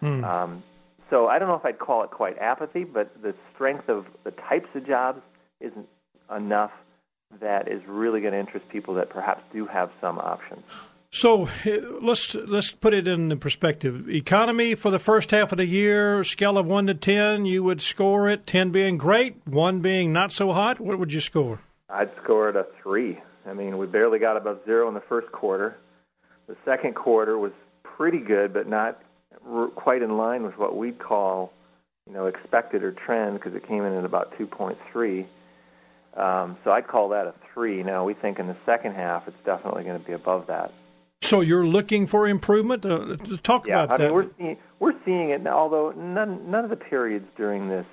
Hmm. 0.00 0.24
Um, 0.24 0.62
so 1.10 1.26
I 1.26 1.38
don't 1.38 1.48
know 1.48 1.54
if 1.54 1.64
I'd 1.64 1.78
call 1.78 2.04
it 2.04 2.10
quite 2.10 2.38
apathy, 2.38 2.84
but 2.84 3.10
the 3.22 3.34
strength 3.54 3.88
of 3.88 4.06
the 4.24 4.30
types 4.30 4.68
of 4.74 4.86
jobs 4.86 5.20
isn't 5.60 5.88
enough 6.34 6.72
that 7.40 7.68
is 7.68 7.82
really 7.86 8.20
going 8.20 8.32
to 8.32 8.38
interest 8.38 8.68
people 8.68 8.94
that 8.94 9.10
perhaps 9.10 9.42
do 9.52 9.66
have 9.66 9.90
some 10.00 10.18
options. 10.18 10.62
So 11.10 11.48
eh, 11.64 11.78
let's 12.02 12.34
let's 12.34 12.70
put 12.70 12.92
it 12.92 13.08
in 13.08 13.38
perspective. 13.38 14.10
Economy 14.10 14.74
for 14.74 14.90
the 14.90 14.98
first 14.98 15.30
half 15.30 15.52
of 15.52 15.58
the 15.58 15.66
year, 15.66 16.22
scale 16.22 16.58
of 16.58 16.66
one 16.66 16.86
to 16.86 16.94
ten, 16.94 17.46
you 17.46 17.62
would 17.64 17.80
score 17.80 18.28
it. 18.28 18.46
Ten 18.46 18.70
being 18.70 18.98
great, 18.98 19.36
one 19.46 19.80
being 19.80 20.12
not 20.12 20.32
so 20.32 20.52
hot. 20.52 20.80
What 20.80 20.98
would 20.98 21.12
you 21.12 21.20
score? 21.20 21.60
I'd 21.88 22.10
score 22.22 22.50
it 22.50 22.56
a 22.56 22.66
three. 22.82 23.18
I 23.46 23.54
mean, 23.54 23.78
we 23.78 23.86
barely 23.86 24.18
got 24.18 24.36
above 24.36 24.60
zero 24.66 24.88
in 24.88 24.94
the 24.94 25.02
first 25.08 25.32
quarter. 25.32 25.78
The 26.46 26.56
second 26.66 26.94
quarter 26.94 27.38
was 27.38 27.52
pretty 27.82 28.18
good, 28.18 28.52
but 28.52 28.68
not 28.68 29.00
quite 29.74 30.02
in 30.02 30.16
line 30.16 30.42
with 30.42 30.58
what 30.58 30.76
we'd 30.76 30.98
call, 30.98 31.52
you 32.06 32.12
know, 32.12 32.26
expected 32.26 32.82
or 32.82 32.92
trend 32.92 33.38
because 33.38 33.54
it 33.54 33.66
came 33.66 33.84
in 33.84 33.92
at 33.94 34.04
about 34.04 34.36
2.3. 34.38 35.26
Um, 36.16 36.56
so 36.64 36.72
I'd 36.72 36.88
call 36.88 37.10
that 37.10 37.26
a 37.26 37.34
three. 37.54 37.82
Now 37.82 38.04
we 38.04 38.14
think 38.14 38.38
in 38.38 38.48
the 38.48 38.56
second 38.66 38.94
half 38.94 39.28
it's 39.28 39.36
definitely 39.44 39.84
going 39.84 40.00
to 40.00 40.04
be 40.04 40.12
above 40.12 40.46
that. 40.48 40.72
So 41.22 41.40
you're 41.40 41.66
looking 41.66 42.06
for 42.06 42.28
improvement. 42.28 42.84
Uh, 42.84 43.16
talk 43.42 43.66
yeah, 43.66 43.84
about 43.84 43.94
I 43.94 43.96
that. 43.98 44.04
mean 44.04 44.14
we're 44.14 44.30
seeing 44.38 44.56
we're 44.80 45.04
seeing 45.04 45.30
it. 45.30 45.46
Although 45.46 45.92
none 45.92 46.50
none 46.50 46.64
of 46.64 46.70
the 46.70 46.76
periods 46.76 47.26
during 47.36 47.68
this 47.68 47.86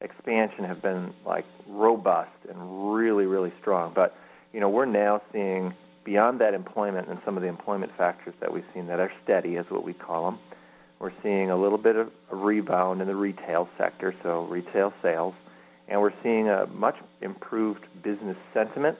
expansion 0.00 0.64
have 0.64 0.80
been 0.82 1.12
like 1.26 1.44
robust 1.68 2.30
and 2.48 2.94
really 2.94 3.26
really 3.26 3.52
strong, 3.60 3.92
but 3.94 4.16
you 4.52 4.60
know 4.60 4.68
we're 4.68 4.86
now 4.86 5.20
seeing 5.32 5.74
beyond 6.04 6.40
that 6.40 6.54
employment 6.54 7.08
and 7.08 7.18
some 7.24 7.36
of 7.36 7.42
the 7.42 7.48
employment 7.48 7.92
factors 7.96 8.34
that 8.40 8.52
we've 8.52 8.64
seen 8.74 8.86
that 8.86 9.00
are 9.00 9.12
steady, 9.24 9.56
is 9.56 9.66
what 9.70 9.84
we 9.84 9.92
call 9.92 10.30
them. 10.30 10.38
We're 11.02 11.10
seeing 11.20 11.50
a 11.50 11.56
little 11.56 11.78
bit 11.78 11.96
of 11.96 12.12
a 12.30 12.36
rebound 12.36 13.00
in 13.00 13.08
the 13.08 13.16
retail 13.16 13.68
sector, 13.76 14.14
so 14.22 14.44
retail 14.44 14.94
sales, 15.02 15.34
and 15.88 16.00
we're 16.00 16.12
seeing 16.22 16.48
a 16.48 16.66
much 16.66 16.94
improved 17.20 17.84
business 18.04 18.36
sentiment, 18.54 18.96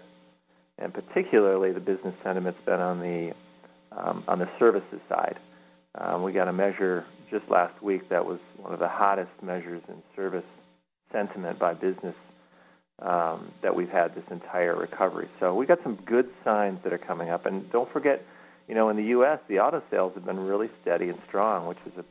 and 0.78 0.92
particularly 0.92 1.70
the 1.70 1.78
business 1.78 2.16
sentiment's 2.24 2.58
been 2.66 2.80
on 2.80 2.98
the 2.98 3.32
um, 3.96 4.24
on 4.26 4.40
the 4.40 4.48
services 4.58 4.98
side. 5.08 5.38
Um, 5.94 6.24
we 6.24 6.32
got 6.32 6.48
a 6.48 6.52
measure 6.52 7.04
just 7.30 7.48
last 7.48 7.80
week 7.80 8.08
that 8.08 8.26
was 8.26 8.40
one 8.56 8.72
of 8.72 8.80
the 8.80 8.88
hottest 8.88 9.30
measures 9.40 9.82
in 9.86 10.02
service 10.16 10.44
sentiment 11.12 11.60
by 11.60 11.72
business 11.72 12.16
um, 12.98 13.52
that 13.62 13.76
we've 13.76 13.88
had 13.88 14.16
this 14.16 14.24
entire 14.28 14.74
recovery. 14.74 15.28
So 15.38 15.54
we 15.54 15.66
got 15.66 15.78
some 15.84 15.94
good 16.04 16.28
signs 16.42 16.80
that 16.82 16.92
are 16.92 16.98
coming 16.98 17.30
up. 17.30 17.46
And 17.46 17.70
don't 17.70 17.92
forget, 17.92 18.24
you 18.68 18.74
know, 18.74 18.88
in 18.88 18.96
the 18.96 19.04
U.S., 19.04 19.38
the 19.48 19.58
auto 19.58 19.82
sales 19.90 20.12
have 20.14 20.24
been 20.24 20.40
really 20.40 20.70
steady 20.80 21.08
and 21.08 21.18
strong, 21.28 21.66
which 21.66 21.78
has 21.84 22.04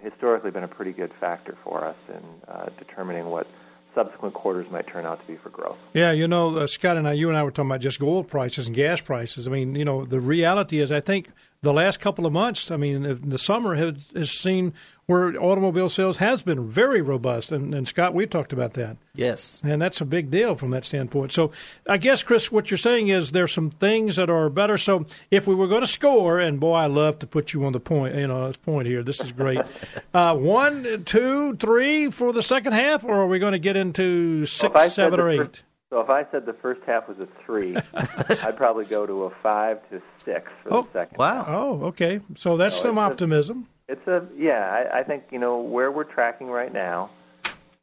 historically 0.00 0.50
been 0.50 0.64
a 0.64 0.68
pretty 0.68 0.92
good 0.92 1.12
factor 1.18 1.56
for 1.64 1.84
us 1.84 1.96
in 2.08 2.22
uh, 2.48 2.68
determining 2.78 3.26
what 3.26 3.46
subsequent 3.94 4.34
quarters 4.34 4.66
might 4.70 4.86
turn 4.86 5.06
out 5.06 5.20
to 5.20 5.26
be 5.26 5.36
for 5.36 5.50
growth. 5.50 5.78
Yeah, 5.92 6.12
you 6.12 6.26
know, 6.26 6.56
uh, 6.56 6.66
Scott 6.66 6.96
and 6.96 7.06
I, 7.06 7.12
you 7.12 7.28
and 7.28 7.38
I 7.38 7.42
were 7.42 7.50
talking 7.50 7.70
about 7.70 7.80
just 7.80 8.00
gold 8.00 8.28
prices 8.28 8.66
and 8.66 8.74
gas 8.74 9.00
prices. 9.00 9.46
I 9.46 9.50
mean, 9.50 9.74
you 9.76 9.84
know, 9.84 10.04
the 10.04 10.20
reality 10.20 10.80
is, 10.80 10.90
I 10.90 11.00
think 11.00 11.28
the 11.62 11.72
last 11.72 12.00
couple 12.00 12.26
of 12.26 12.32
months, 12.32 12.70
I 12.70 12.76
mean, 12.76 13.20
the 13.24 13.38
summer 13.38 13.74
has, 13.74 13.94
has 14.14 14.32
seen 14.32 14.74
where 15.06 15.36
automobile 15.40 15.88
sales 15.88 16.16
has 16.16 16.42
been 16.42 16.68
very 16.68 17.02
robust. 17.02 17.52
And, 17.52 17.74
and 17.74 17.86
Scott, 17.86 18.14
we 18.14 18.26
talked 18.26 18.52
about 18.52 18.74
that. 18.74 18.96
Yes. 19.14 19.60
And 19.62 19.80
that's 19.80 20.00
a 20.00 20.04
big 20.04 20.30
deal 20.30 20.54
from 20.54 20.70
that 20.70 20.84
standpoint. 20.84 21.32
So 21.32 21.52
I 21.88 21.98
guess, 21.98 22.22
Chris, 22.22 22.50
what 22.50 22.70
you're 22.70 22.78
saying 22.78 23.08
is 23.08 23.32
there's 23.32 23.52
some 23.52 23.70
things 23.70 24.16
that 24.16 24.30
are 24.30 24.48
better. 24.48 24.78
So 24.78 25.06
if 25.30 25.46
we 25.46 25.54
were 25.54 25.68
going 25.68 25.82
to 25.82 25.86
score, 25.86 26.40
and 26.40 26.58
boy, 26.58 26.74
I 26.74 26.86
love 26.86 27.18
to 27.20 27.26
put 27.26 27.52
you 27.52 27.64
on 27.64 27.72
the 27.72 27.80
point, 27.80 28.14
you 28.14 28.26
know, 28.26 28.48
this 28.48 28.56
point 28.56 28.86
here. 28.86 29.02
This 29.02 29.20
is 29.20 29.32
great. 29.32 29.60
uh, 30.14 30.34
one, 30.34 31.04
two, 31.04 31.56
three 31.56 32.10
for 32.10 32.32
the 32.32 32.42
second 32.42 32.72
half, 32.72 33.04
or 33.04 33.22
are 33.22 33.26
we 33.26 33.38
going 33.38 33.52
to 33.52 33.58
get 33.58 33.76
into 33.76 34.46
six, 34.46 34.74
well, 34.74 34.90
seven, 34.90 35.20
or 35.20 35.30
eight? 35.30 35.38
First, 35.38 35.62
so 35.90 36.00
if 36.00 36.10
I 36.10 36.26
said 36.32 36.44
the 36.44 36.54
first 36.54 36.80
half 36.86 37.06
was 37.08 37.18
a 37.20 37.28
three, 37.44 37.76
I'd 37.94 38.56
probably 38.56 38.84
go 38.84 39.06
to 39.06 39.24
a 39.24 39.30
five 39.42 39.78
to 39.90 40.02
six 40.24 40.50
for 40.62 40.72
oh, 40.72 40.82
the 40.82 40.88
second. 40.92 41.18
Wow. 41.18 41.44
Oh, 41.46 41.84
okay. 41.86 42.20
So 42.36 42.56
that's 42.56 42.74
So 42.74 42.82
some 42.82 42.98
it's 42.98 43.02
a- 43.02 43.12
optimism. 43.12 43.68
It's 43.88 44.06
a 44.06 44.26
yeah. 44.36 44.88
I, 44.92 45.00
I 45.00 45.02
think 45.02 45.24
you 45.30 45.38
know 45.38 45.58
where 45.58 45.90
we're 45.90 46.04
tracking 46.04 46.48
right 46.48 46.72
now, 46.72 47.10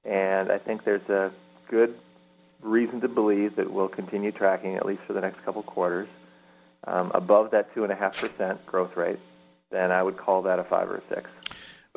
and 0.04 0.52
I 0.52 0.58
think 0.58 0.84
there's 0.84 1.08
a 1.10 1.32
good 1.70 1.96
reason 2.62 3.02
to 3.02 3.08
believe 3.08 3.56
that 3.56 3.72
we'll 3.72 3.88
continue 3.88 4.32
tracking 4.32 4.76
at 4.76 4.86
least 4.86 5.02
for 5.08 5.14
the 5.14 5.22
next 5.22 5.44
couple 5.44 5.64
quarters 5.64 6.08
um, 6.86 7.12
above 7.14 7.52
that 7.52 7.74
two 7.74 7.84
and 7.84 7.92
a 7.92 7.96
half 7.96 8.20
percent 8.20 8.66
growth 8.66 8.96
rate. 8.96 9.20
Then 9.70 9.92
I 9.92 10.02
would 10.04 10.18
call 10.18 10.42
that 10.44 10.60
a 10.60 10.64
five 10.64 10.90
or 10.90 10.98
a 10.98 11.04
six. 11.10 11.30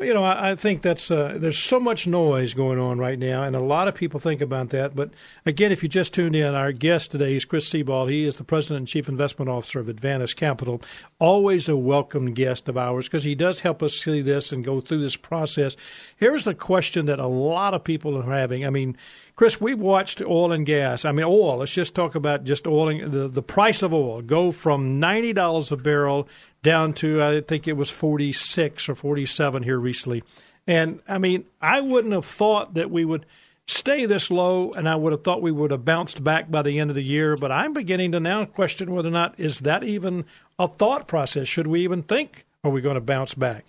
You 0.00 0.12
know, 0.12 0.24
I, 0.24 0.50
I 0.50 0.56
think 0.56 0.82
that's 0.82 1.08
uh, 1.08 1.36
there's 1.38 1.56
so 1.56 1.78
much 1.78 2.08
noise 2.08 2.52
going 2.52 2.80
on 2.80 2.98
right 2.98 3.16
now, 3.16 3.44
and 3.44 3.54
a 3.54 3.62
lot 3.62 3.86
of 3.86 3.94
people 3.94 4.18
think 4.18 4.40
about 4.40 4.70
that. 4.70 4.96
But 4.96 5.10
again, 5.46 5.70
if 5.70 5.84
you 5.84 5.88
just 5.88 6.12
tuned 6.12 6.34
in, 6.34 6.52
our 6.52 6.72
guest 6.72 7.12
today 7.12 7.36
is 7.36 7.44
Chris 7.44 7.68
Sebald. 7.68 8.10
He 8.10 8.24
is 8.24 8.36
the 8.36 8.42
president 8.42 8.78
and 8.78 8.88
chief 8.88 9.08
investment 9.08 9.48
officer 9.48 9.78
of 9.78 9.88
Advantage 9.88 10.34
Capital. 10.34 10.82
Always 11.20 11.68
a 11.68 11.76
welcome 11.76 12.34
guest 12.34 12.68
of 12.68 12.76
ours 12.76 13.06
because 13.06 13.22
he 13.22 13.36
does 13.36 13.60
help 13.60 13.84
us 13.84 13.94
see 13.94 14.20
this 14.20 14.50
and 14.50 14.64
go 14.64 14.80
through 14.80 15.00
this 15.00 15.14
process. 15.14 15.76
Here's 16.16 16.42
the 16.42 16.54
question 16.54 17.06
that 17.06 17.20
a 17.20 17.28
lot 17.28 17.72
of 17.72 17.84
people 17.84 18.18
are 18.18 18.36
having. 18.36 18.66
I 18.66 18.70
mean, 18.70 18.96
Chris, 19.36 19.60
we've 19.60 19.78
watched 19.78 20.20
oil 20.20 20.50
and 20.50 20.66
gas. 20.66 21.04
I 21.04 21.12
mean, 21.12 21.24
oil. 21.24 21.58
Let's 21.58 21.70
just 21.70 21.94
talk 21.94 22.16
about 22.16 22.42
just 22.42 22.66
oil 22.66 22.88
and 22.88 23.12
the 23.12 23.28
the 23.28 23.42
price 23.42 23.82
of 23.82 23.94
oil 23.94 24.22
go 24.22 24.50
from 24.50 24.98
ninety 24.98 25.32
dollars 25.32 25.70
a 25.70 25.76
barrel 25.76 26.28
down 26.64 26.94
to 26.94 27.22
I 27.22 27.40
think 27.42 27.68
it 27.68 27.76
was 27.76 27.90
46 27.90 28.88
or 28.88 28.96
47 28.96 29.62
here 29.62 29.78
recently. 29.78 30.24
And 30.66 31.00
I 31.06 31.18
mean, 31.18 31.44
I 31.60 31.80
wouldn't 31.80 32.14
have 32.14 32.26
thought 32.26 32.74
that 32.74 32.90
we 32.90 33.04
would 33.04 33.26
stay 33.66 34.06
this 34.06 34.30
low 34.30 34.72
and 34.72 34.88
I 34.88 34.96
would 34.96 35.12
have 35.12 35.22
thought 35.22 35.42
we 35.42 35.52
would 35.52 35.70
have 35.70 35.84
bounced 35.84 36.24
back 36.24 36.50
by 36.50 36.62
the 36.62 36.80
end 36.80 36.90
of 36.90 36.96
the 36.96 37.04
year, 37.04 37.36
but 37.36 37.52
I'm 37.52 37.72
beginning 37.72 38.12
to 38.12 38.20
now 38.20 38.44
question 38.44 38.92
whether 38.92 39.08
or 39.08 39.12
not 39.12 39.38
is 39.38 39.60
that 39.60 39.84
even 39.84 40.24
a 40.58 40.66
thought 40.66 41.06
process? 41.06 41.46
Should 41.46 41.68
we 41.68 41.84
even 41.84 42.02
think 42.02 42.44
are 42.64 42.70
we 42.70 42.80
going 42.80 42.96
to 42.96 43.00
bounce 43.00 43.34
back? 43.34 43.66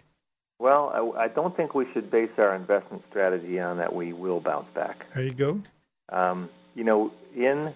Well, 0.57 1.13
I, 1.17 1.25
I 1.25 1.27
don't 1.27 1.55
think 1.55 1.75
we 1.75 1.85
should 1.93 2.09
base 2.09 2.31
our 2.37 2.55
investment 2.55 3.03
strategy 3.09 3.59
on 3.59 3.77
that 3.77 3.93
we 3.93 4.13
will 4.13 4.39
bounce 4.39 4.67
back. 4.73 5.05
There 5.13 5.23
you 5.23 5.33
go. 5.33 5.61
Um, 6.09 6.49
you 6.75 6.85
know, 6.85 7.11
in 7.35 7.73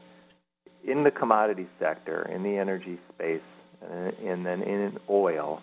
in 0.86 1.04
the 1.04 1.12
commodity 1.12 1.68
sector, 1.78 2.22
in 2.34 2.42
the 2.44 2.58
energy 2.58 2.98
space, 3.14 3.42
and, 3.81 4.13
and 4.19 4.45
then 4.45 4.62
in 4.62 4.98
oil, 5.09 5.62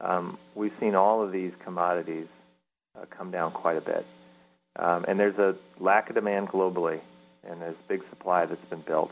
um, 0.00 0.38
we've 0.54 0.72
seen 0.80 0.94
all 0.94 1.22
of 1.22 1.32
these 1.32 1.52
commodities 1.64 2.26
uh, 2.96 3.04
come 3.16 3.30
down 3.30 3.52
quite 3.52 3.76
a 3.76 3.80
bit. 3.80 4.06
Um, 4.76 5.04
and 5.08 5.18
there's 5.18 5.38
a 5.38 5.56
lack 5.78 6.08
of 6.08 6.14
demand 6.14 6.48
globally, 6.48 7.00
and 7.48 7.60
there's 7.60 7.76
big 7.88 8.02
supply 8.08 8.46
that's 8.46 8.64
been 8.70 8.82
built, 8.82 9.10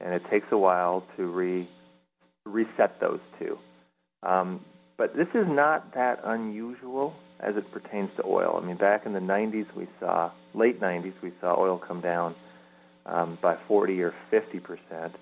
and 0.00 0.14
it 0.14 0.22
takes 0.30 0.46
a 0.50 0.58
while 0.58 1.04
to 1.16 1.26
re 1.26 1.68
reset 2.46 3.00
those 3.00 3.20
two. 3.38 3.58
Um, 4.22 4.64
but 4.96 5.16
this 5.16 5.28
is 5.34 5.46
not 5.48 5.94
that 5.94 6.20
unusual 6.24 7.14
as 7.40 7.56
it 7.56 7.70
pertains 7.72 8.10
to 8.16 8.24
oil. 8.24 8.60
I 8.62 8.66
mean, 8.66 8.76
back 8.76 9.06
in 9.06 9.12
the 9.12 9.20
90s, 9.20 9.66
we 9.74 9.88
saw 9.98 10.30
late 10.54 10.80
90s, 10.80 11.14
we 11.22 11.32
saw 11.40 11.58
oil 11.58 11.78
come 11.78 12.00
down 12.00 12.34
um, 13.06 13.38
by 13.42 13.56
40 13.66 14.02
or 14.02 14.14
50 14.30 14.60
percent, 14.60 15.16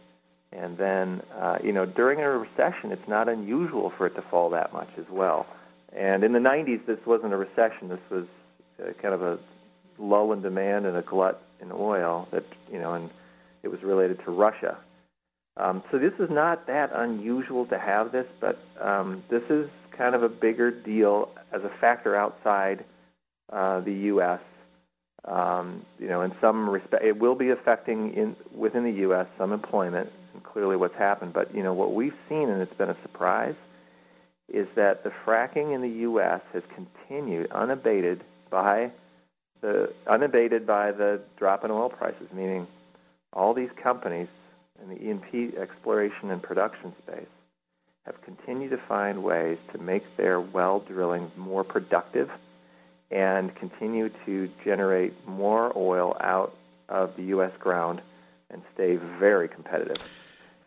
and 0.53 0.77
then 0.77 1.23
uh, 1.39 1.59
you 1.63 1.73
know 1.73 1.87
during 1.87 2.21
a 2.21 2.29
recession, 2.29 2.93
it's 2.93 3.09
not 3.09 3.29
unusual 3.29 3.93
for 3.97 4.07
it 4.07 4.15
to 4.17 4.23
fall 4.31 4.51
that 4.51 4.73
much 4.73 4.91
as 4.99 5.07
well. 5.11 5.47
And 5.95 6.25
in 6.25 6.33
the 6.33 6.39
90s, 6.39 6.87
this 6.87 6.99
wasn't 7.07 7.35
a 7.35 7.37
recession. 7.37 7.89
This 7.89 8.01
was 8.11 8.25
uh, 8.81 8.93
kind 9.01 9.15
of 9.15 9.23
a 9.23 9.39
lull 9.99 10.33
in 10.33 10.41
demand 10.41 10.87
and 10.87 10.97
a 10.97 11.03
glut 11.03 11.43
in 11.61 11.71
oil 11.73 12.29
that 12.33 12.45
you 12.71 12.79
know, 12.79 12.95
and 12.95 13.11
it 13.63 13.69
was 13.69 13.83
related 13.83 14.19
to 14.25 14.31
Russia. 14.31 14.79
Um, 15.57 15.83
so 15.91 15.99
this 15.99 16.15
is 16.19 16.31
not 16.31 16.67
that 16.67 16.91
unusual 16.95 17.67
to 17.67 17.79
have 17.79 18.11
this, 18.11 18.27
but 18.41 18.59
um, 18.81 19.23
this 19.31 19.43
is 19.51 19.69
kind 19.97 20.15
of 20.15 20.23
a 20.23 20.29
bigger 20.29 20.71
deal 20.71 21.31
as 21.53 21.63
a 21.63 21.71
factor 21.81 22.17
outside 22.17 22.85
uh, 23.53 23.81
the 23.81 23.93
U.S. 23.93 24.41
Um, 25.25 25.85
you 25.99 26.09
know, 26.09 26.23
in 26.23 26.33
some 26.41 26.69
respect, 26.69 27.05
it 27.05 27.19
will 27.19 27.35
be 27.35 27.51
affecting 27.51 28.15
in 28.15 28.37
within 28.55 28.85
the 28.85 29.01
U.S. 29.03 29.27
some 29.37 29.53
employment, 29.53 30.11
and 30.35 30.43
clearly 30.43 30.77
what's 30.77 30.97
happened. 30.97 31.33
But 31.33 31.55
you 31.55 31.63
know, 31.63 31.75
what 31.75 31.95
we've 31.95 32.15
seen, 32.29 32.49
and 32.49 32.61
it's 32.63 32.75
been 32.75 32.91
a 32.91 32.97
surprise, 33.03 33.55
is 34.53 34.67
that 34.77 35.05
the 35.05 35.13
fracking 35.25 35.75
in 35.75 35.83
the 35.83 36.01
U.S. 36.01 36.41
has 36.53 36.63
continued 36.75 37.51
unabated 37.53 38.23
by 38.51 38.91
the 39.61 39.93
unabated 40.07 40.67
by 40.67 40.93
the 40.93 41.21
drop 41.39 41.65
in 41.65 41.71
oil 41.71 41.89
prices, 41.89 42.29
meaning 42.35 42.67
all 43.33 43.55
these 43.55 43.71
companies 43.83 44.29
in 44.83 44.89
the 44.89 44.97
E&P 44.97 45.57
exploration 45.57 46.31
and 46.31 46.43
production 46.43 46.93
space 47.03 47.27
have 48.05 48.21
continued 48.23 48.71
to 48.71 48.81
find 48.89 49.23
ways 49.23 49.59
to 49.73 49.79
make 49.79 50.03
their 50.17 50.41
well 50.41 50.81
drilling 50.81 51.31
more 51.37 51.63
productive 51.63 52.29
and 53.11 53.55
continue 53.55 54.11
to 54.27 54.51
generate 54.65 55.13
more 55.29 55.73
oil 55.77 56.17
out 56.21 56.57
of 56.89 57.15
the 57.17 57.25
U.S. 57.25 57.53
ground 57.61 58.01
and 58.51 58.63
stay 58.75 58.97
very 59.19 59.49
competitive. 59.49 60.03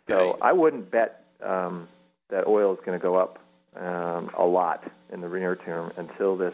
So 0.08 0.38
I 0.42 0.54
wouldn't 0.54 0.92
bet 0.92 1.26
um, 1.44 1.88
that 2.30 2.48
oil 2.48 2.74
is 2.74 2.80
going 2.86 3.00
to 3.00 3.04
go 3.04 3.16
up 3.16 3.40
um, 3.76 4.30
a 4.38 4.46
lot 4.46 4.84
in 5.12 5.22
the 5.22 5.28
near 5.28 5.56
term 5.56 5.92
until 5.98 6.38
this 6.38 6.54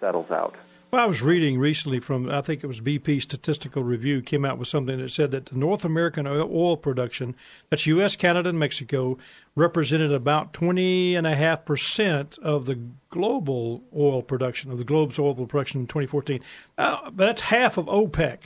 settles 0.00 0.30
out. 0.30 0.54
Well, 0.90 1.02
I 1.02 1.06
was 1.06 1.20
reading 1.20 1.58
recently 1.58 2.00
from, 2.00 2.30
I 2.30 2.40
think 2.40 2.64
it 2.64 2.66
was 2.66 2.80
BP 2.80 3.20
Statistical 3.20 3.82
Review, 3.82 4.22
came 4.22 4.46
out 4.46 4.56
with 4.56 4.68
something 4.68 4.98
that 4.98 5.10
said 5.10 5.32
that 5.32 5.44
the 5.46 5.54
North 5.54 5.84
American 5.84 6.26
oil 6.26 6.78
production, 6.78 7.36
that's 7.68 7.86
U.S., 7.86 8.16
Canada, 8.16 8.48
and 8.48 8.58
Mexico, 8.58 9.18
represented 9.54 10.14
about 10.14 10.54
20.5% 10.54 12.38
of 12.38 12.64
the 12.64 12.80
global 13.10 13.82
oil 13.94 14.22
production, 14.22 14.70
of 14.70 14.78
the 14.78 14.84
globe's 14.84 15.18
oil 15.18 15.34
production 15.34 15.82
in 15.82 15.86
2014. 15.88 16.40
Uh, 16.78 17.10
that's 17.14 17.42
half 17.42 17.76
of 17.76 17.84
OPEC. 17.84 18.38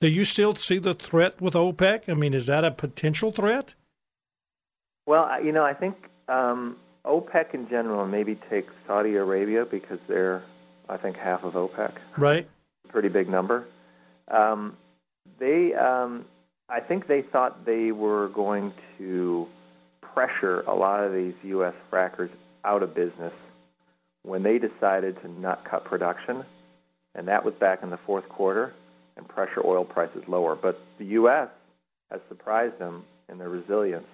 Do 0.00 0.08
you 0.08 0.24
still 0.24 0.54
see 0.54 0.78
the 0.78 0.94
threat 0.94 1.38
with 1.38 1.52
OPEC? 1.52 2.08
I 2.08 2.14
mean, 2.14 2.32
is 2.32 2.46
that 2.46 2.64
a 2.64 2.70
potential 2.70 3.30
threat? 3.30 3.74
Well, 5.10 5.28
you 5.42 5.50
know, 5.50 5.64
I 5.64 5.74
think 5.74 5.96
um, 6.28 6.76
OPEC 7.04 7.52
in 7.52 7.68
general, 7.68 8.04
and 8.04 8.12
maybe 8.12 8.38
take 8.48 8.66
Saudi 8.86 9.16
Arabia 9.16 9.66
because 9.68 9.98
they're 10.06 10.44
I 10.88 10.98
think 10.98 11.16
half 11.16 11.42
of 11.42 11.54
OPEC. 11.54 11.94
Right. 12.16 12.48
Pretty 12.90 13.08
big 13.08 13.28
number. 13.28 13.66
Um, 14.28 14.76
they, 15.40 15.74
um, 15.74 16.26
I 16.68 16.78
think 16.78 17.08
they 17.08 17.22
thought 17.22 17.66
they 17.66 17.90
were 17.90 18.28
going 18.28 18.72
to 18.98 19.48
pressure 20.00 20.60
a 20.60 20.74
lot 20.76 21.02
of 21.02 21.12
these 21.12 21.34
U.S. 21.42 21.74
frackers 21.90 22.30
out 22.64 22.84
of 22.84 22.94
business 22.94 23.32
when 24.22 24.44
they 24.44 24.58
decided 24.58 25.20
to 25.22 25.28
not 25.28 25.68
cut 25.68 25.84
production, 25.84 26.44
and 27.16 27.26
that 27.26 27.44
was 27.44 27.54
back 27.58 27.82
in 27.82 27.90
the 27.90 27.98
fourth 28.06 28.28
quarter, 28.28 28.74
and 29.16 29.26
pressure 29.26 29.66
oil 29.66 29.84
prices 29.84 30.22
lower. 30.28 30.54
But 30.54 30.80
the 31.00 31.06
U.S. 31.06 31.48
has 32.12 32.20
surprised 32.28 32.78
them 32.78 33.02
in 33.28 33.38
their 33.38 33.48
resilience. 33.48 34.06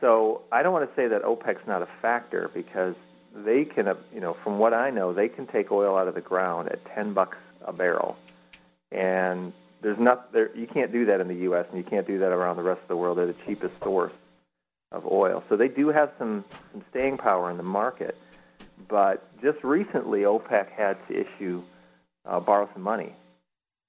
So 0.00 0.42
I 0.50 0.62
don't 0.62 0.72
want 0.72 0.88
to 0.88 0.96
say 0.96 1.08
that 1.08 1.22
OPEC's 1.22 1.66
not 1.66 1.82
a 1.82 1.88
factor 2.00 2.50
because 2.54 2.94
they 3.34 3.64
can, 3.64 3.86
you 4.12 4.20
know, 4.20 4.36
from 4.42 4.58
what 4.58 4.74
I 4.74 4.90
know, 4.90 5.12
they 5.12 5.28
can 5.28 5.46
take 5.46 5.70
oil 5.70 5.96
out 5.96 6.08
of 6.08 6.14
the 6.14 6.20
ground 6.20 6.68
at 6.70 6.84
ten 6.94 7.12
bucks 7.12 7.36
a 7.64 7.72
barrel, 7.72 8.16
and 8.90 9.52
there's 9.82 9.98
not 9.98 10.32
there. 10.32 10.54
You 10.56 10.66
can't 10.66 10.92
do 10.92 11.06
that 11.06 11.20
in 11.20 11.28
the 11.28 11.34
U.S. 11.34 11.66
and 11.70 11.78
you 11.78 11.84
can't 11.84 12.06
do 12.06 12.18
that 12.20 12.32
around 12.32 12.56
the 12.56 12.62
rest 12.62 12.82
of 12.82 12.88
the 12.88 12.96
world. 12.96 13.18
They're 13.18 13.26
the 13.26 13.36
cheapest 13.46 13.74
source 13.82 14.12
of 14.90 15.06
oil, 15.06 15.44
so 15.48 15.56
they 15.56 15.68
do 15.68 15.88
have 15.88 16.10
some 16.18 16.44
some 16.72 16.82
staying 16.90 17.18
power 17.18 17.50
in 17.50 17.56
the 17.56 17.62
market. 17.62 18.16
But 18.88 19.22
just 19.42 19.62
recently, 19.62 20.20
OPEC 20.20 20.70
had 20.70 20.96
to 21.08 21.20
issue 21.20 21.62
uh, 22.24 22.40
borrow 22.40 22.68
some 22.72 22.82
money. 22.82 23.14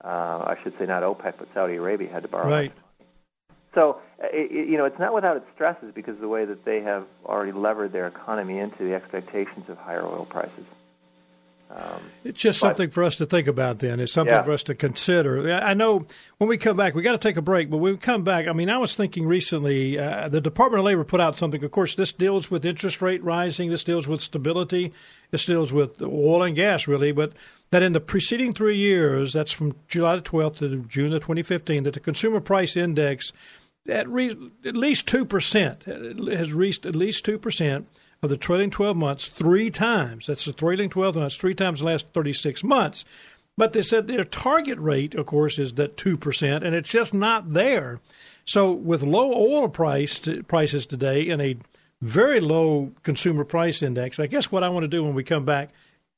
Uh, 0.03 0.08
I 0.08 0.58
should 0.63 0.77
say 0.77 0.86
not 0.86 1.03
OPEC, 1.03 1.36
but 1.38 1.48
Saudi 1.53 1.75
Arabia 1.75 2.12
had 2.12 2.24
to 2.24 2.30
borrow. 2.30 2.50
Right. 2.50 2.74
So, 3.74 4.00
it, 4.20 4.51
you 4.51 4.78
know, 4.78 4.86
it's 4.86 5.00
not 5.00 5.13
without 5.13 5.38
its 5.38 5.46
stresses 5.54 5.92
because 5.94 6.16
of 6.16 6.22
the 6.22 6.28
way 6.28 6.46
that 6.46 6.66
they 6.66 6.82
have 6.82 7.06
already 7.25 7.54
levered 7.54 7.94
their 7.94 8.08
economy 8.08 8.60
into 8.60 8.84
the 8.84 8.94
expectations 8.94 9.70
of 9.70 9.78
higher 9.78 10.06
oil 10.06 10.25
prices. 10.30 10.66
Um, 11.75 12.01
it's 12.25 12.42
just 12.42 12.60
but, 12.60 12.68
something 12.68 12.90
for 12.90 13.04
us 13.04 13.16
to 13.18 13.25
think 13.25 13.48
about. 13.48 13.80
Then 13.80 14.00
it's 14.00 14.12
something 14.12 14.34
yeah. 14.34 14.44
for 14.44 14.51
us 14.51 14.63
to 14.63 14.75
consider. 14.75 15.54
I 15.54 15.74
know 15.74 16.06
when 16.38 16.50
we 16.50 16.58
come 16.58 16.75
back, 16.75 16.96
we 16.96 17.01
got 17.01 17.13
to 17.13 17.18
take 17.18 17.38
a 17.38 17.42
break. 17.42 17.70
But 17.70 17.78
when 17.78 17.94
we 17.94 17.98
come 17.98 18.24
back, 18.24 18.48
I 18.48 18.54
mean, 18.54 18.70
I 18.70 18.78
was 18.78 18.96
thinking 18.96 19.25
recently, 19.25 19.98
uh, 19.98 20.28
the 20.28 20.42
Department 20.42 20.80
of 20.80 20.86
Labor 20.86 21.04
put 21.04 21.22
out 21.22 21.38
something. 21.38 21.63
Of 21.63 21.72
course, 21.72 21.96
this 21.96 22.12
deals 22.12 22.51
with 22.51 22.66
interest 22.66 23.01
rate 23.01 23.24
rising. 23.24 23.70
This 23.70 23.84
deals 23.86 24.08
with 24.08 24.22
stability. 24.22 24.92
This 25.30 25.46
deals 25.46 25.72
with 25.72 26.01
oil 26.01 26.44
and 26.44 26.56
gas, 26.56 26.88
really. 26.88 27.13
But 27.13 27.32
that 27.70 27.84
in 27.84 27.94
the 27.94 28.01
preceding 28.01 28.54
three 28.54 28.78
years, 28.78 29.32
that's 29.32 29.54
from 29.54 29.75
July 29.88 30.18
the 30.18 30.22
12th 30.22 30.58
to 30.58 30.78
June 30.90 31.13
of 31.13 31.22
2015, 31.22 31.84
that 31.84 31.94
the 31.94 32.01
consumer 32.01 32.42
price 32.42 32.75
index 32.75 33.32
at, 33.88 34.08
re- 34.08 34.52
at 34.66 34.76
least 34.76 35.08
2%, 35.08 36.38
has 36.38 36.53
reached 36.53 36.86
at 36.86 36.96
least 36.96 37.25
2% 37.25 37.86
of 38.24 38.29
the 38.29 38.38
trailing 38.38 38.70
12 38.70 38.96
months 38.96 39.27
three 39.27 39.72
times. 39.72 40.27
That's 40.27 40.46
the 40.46 40.53
trailing 40.53 40.90
12 40.90 41.16
months, 41.16 41.38
three 41.38 41.55
times 41.55 41.79
the 41.79 41.88
last 41.88 42.08
36 42.14 42.64
months. 42.64 43.03
But 43.58 43.74
they 43.74 43.82
said 43.82 44.08
their 44.08 44.24
target 44.24 44.79
rate, 44.79 45.16
of 45.16 45.25
course, 45.25 45.60
is 45.60 45.74
that 45.74 45.98
2%, 45.98 46.64
and 46.64 46.75
it's 46.75 46.90
just 46.90 47.14
not 47.14 47.53
there. 47.53 48.00
So 48.46 48.72
with 48.72 49.03
low 49.03 49.34
oil 49.34 49.70
price 49.70 50.22
prices 50.48 50.86
today 50.86 51.29
and 51.29 51.42
a 51.42 51.58
very 52.01 52.40
low 52.40 52.92
consumer 53.03 53.44
price 53.44 53.84
index, 53.84 54.20
I 54.20 54.27
guess 54.27 54.51
what 54.51 54.64
I 54.64 54.70
want 54.70 54.84
to 54.84 54.88
do 54.88 55.03
when 55.03 55.14
we 55.14 55.24
come 55.24 55.46
back, 55.46 55.70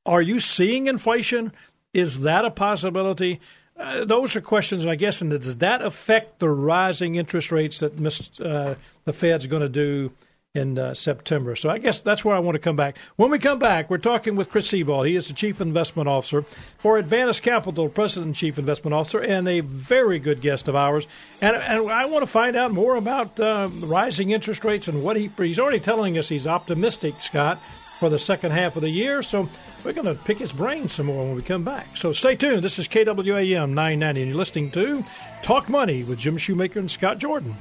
are 0.05 0.21
you 0.21 0.39
seeing 0.39 0.87
inflation? 0.87 1.53
Is 1.93 2.19
that 2.19 2.45
a 2.45 2.51
possibility? 2.51 3.39
Uh, 3.77 4.05
those 4.05 4.35
are 4.35 4.41
questions, 4.41 4.85
I 4.85 4.95
guess, 4.95 5.21
and 5.21 5.31
does 5.31 5.57
that 5.57 5.81
affect 5.81 6.39
the 6.39 6.49
rising 6.49 7.15
interest 7.15 7.51
rates 7.51 7.79
that 7.79 7.93
uh, 8.39 8.75
the 9.05 9.13
Fed's 9.13 9.47
going 9.47 9.63
to 9.63 9.69
do 9.69 10.11
in 10.53 10.77
uh, 10.77 10.93
September? 10.93 11.55
So 11.55 11.71
I 11.71 11.79
guess 11.79 11.99
that's 11.99 12.23
where 12.23 12.35
I 12.35 12.39
want 12.39 12.53
to 12.53 12.59
come 12.59 12.75
back. 12.75 12.97
When 13.15 13.31
we 13.31 13.39
come 13.39 13.57
back, 13.57 13.89
we're 13.89 13.97
talking 13.97 14.35
with 14.35 14.51
Chris 14.51 14.69
Sebald. 14.69 15.07
He 15.07 15.15
is 15.15 15.27
the 15.27 15.33
Chief 15.33 15.59
Investment 15.59 16.07
Officer 16.07 16.45
for 16.77 17.01
Advantus 17.01 17.41
Capital, 17.41 17.89
President 17.89 18.27
and 18.27 18.35
Chief 18.35 18.59
Investment 18.59 18.93
Officer, 18.93 19.19
and 19.21 19.47
a 19.47 19.61
very 19.61 20.19
good 20.19 20.41
guest 20.41 20.67
of 20.67 20.75
ours. 20.75 21.07
And, 21.41 21.55
and 21.55 21.89
I 21.89 22.05
want 22.05 22.21
to 22.21 22.27
find 22.27 22.55
out 22.55 22.71
more 22.71 22.95
about 22.95 23.39
uh, 23.39 23.69
rising 23.79 24.29
interest 24.29 24.63
rates 24.63 24.87
and 24.87 25.03
what 25.03 25.17
he, 25.17 25.31
he's 25.35 25.59
already 25.59 25.79
telling 25.79 26.19
us 26.19 26.29
he's 26.29 26.45
optimistic, 26.45 27.15
Scott, 27.21 27.59
for 28.03 28.09
the 28.09 28.19
second 28.19 28.51
half 28.51 28.75
of 28.75 28.81
the 28.81 28.89
year. 28.89 29.23
So 29.23 29.47
we're 29.85 29.93
going 29.93 30.13
to 30.13 30.21
pick 30.25 30.37
his 30.37 30.51
brain 30.51 30.89
some 30.89 31.05
more 31.05 31.23
when 31.23 31.35
we 31.35 31.41
come 31.41 31.63
back. 31.63 31.95
So 31.95 32.11
stay 32.11 32.35
tuned. 32.35 32.61
This 32.61 32.77
is 32.77 32.85
KWAM 32.89 33.69
990, 33.69 34.21
and 34.21 34.29
you're 34.29 34.37
listening 34.37 34.71
to 34.71 35.05
Talk 35.41 35.69
Money 35.69 36.03
with 36.03 36.19
Jim 36.19 36.35
Shoemaker 36.35 36.79
and 36.79 36.91
Scott 36.91 37.17
Jordan. 37.17 37.55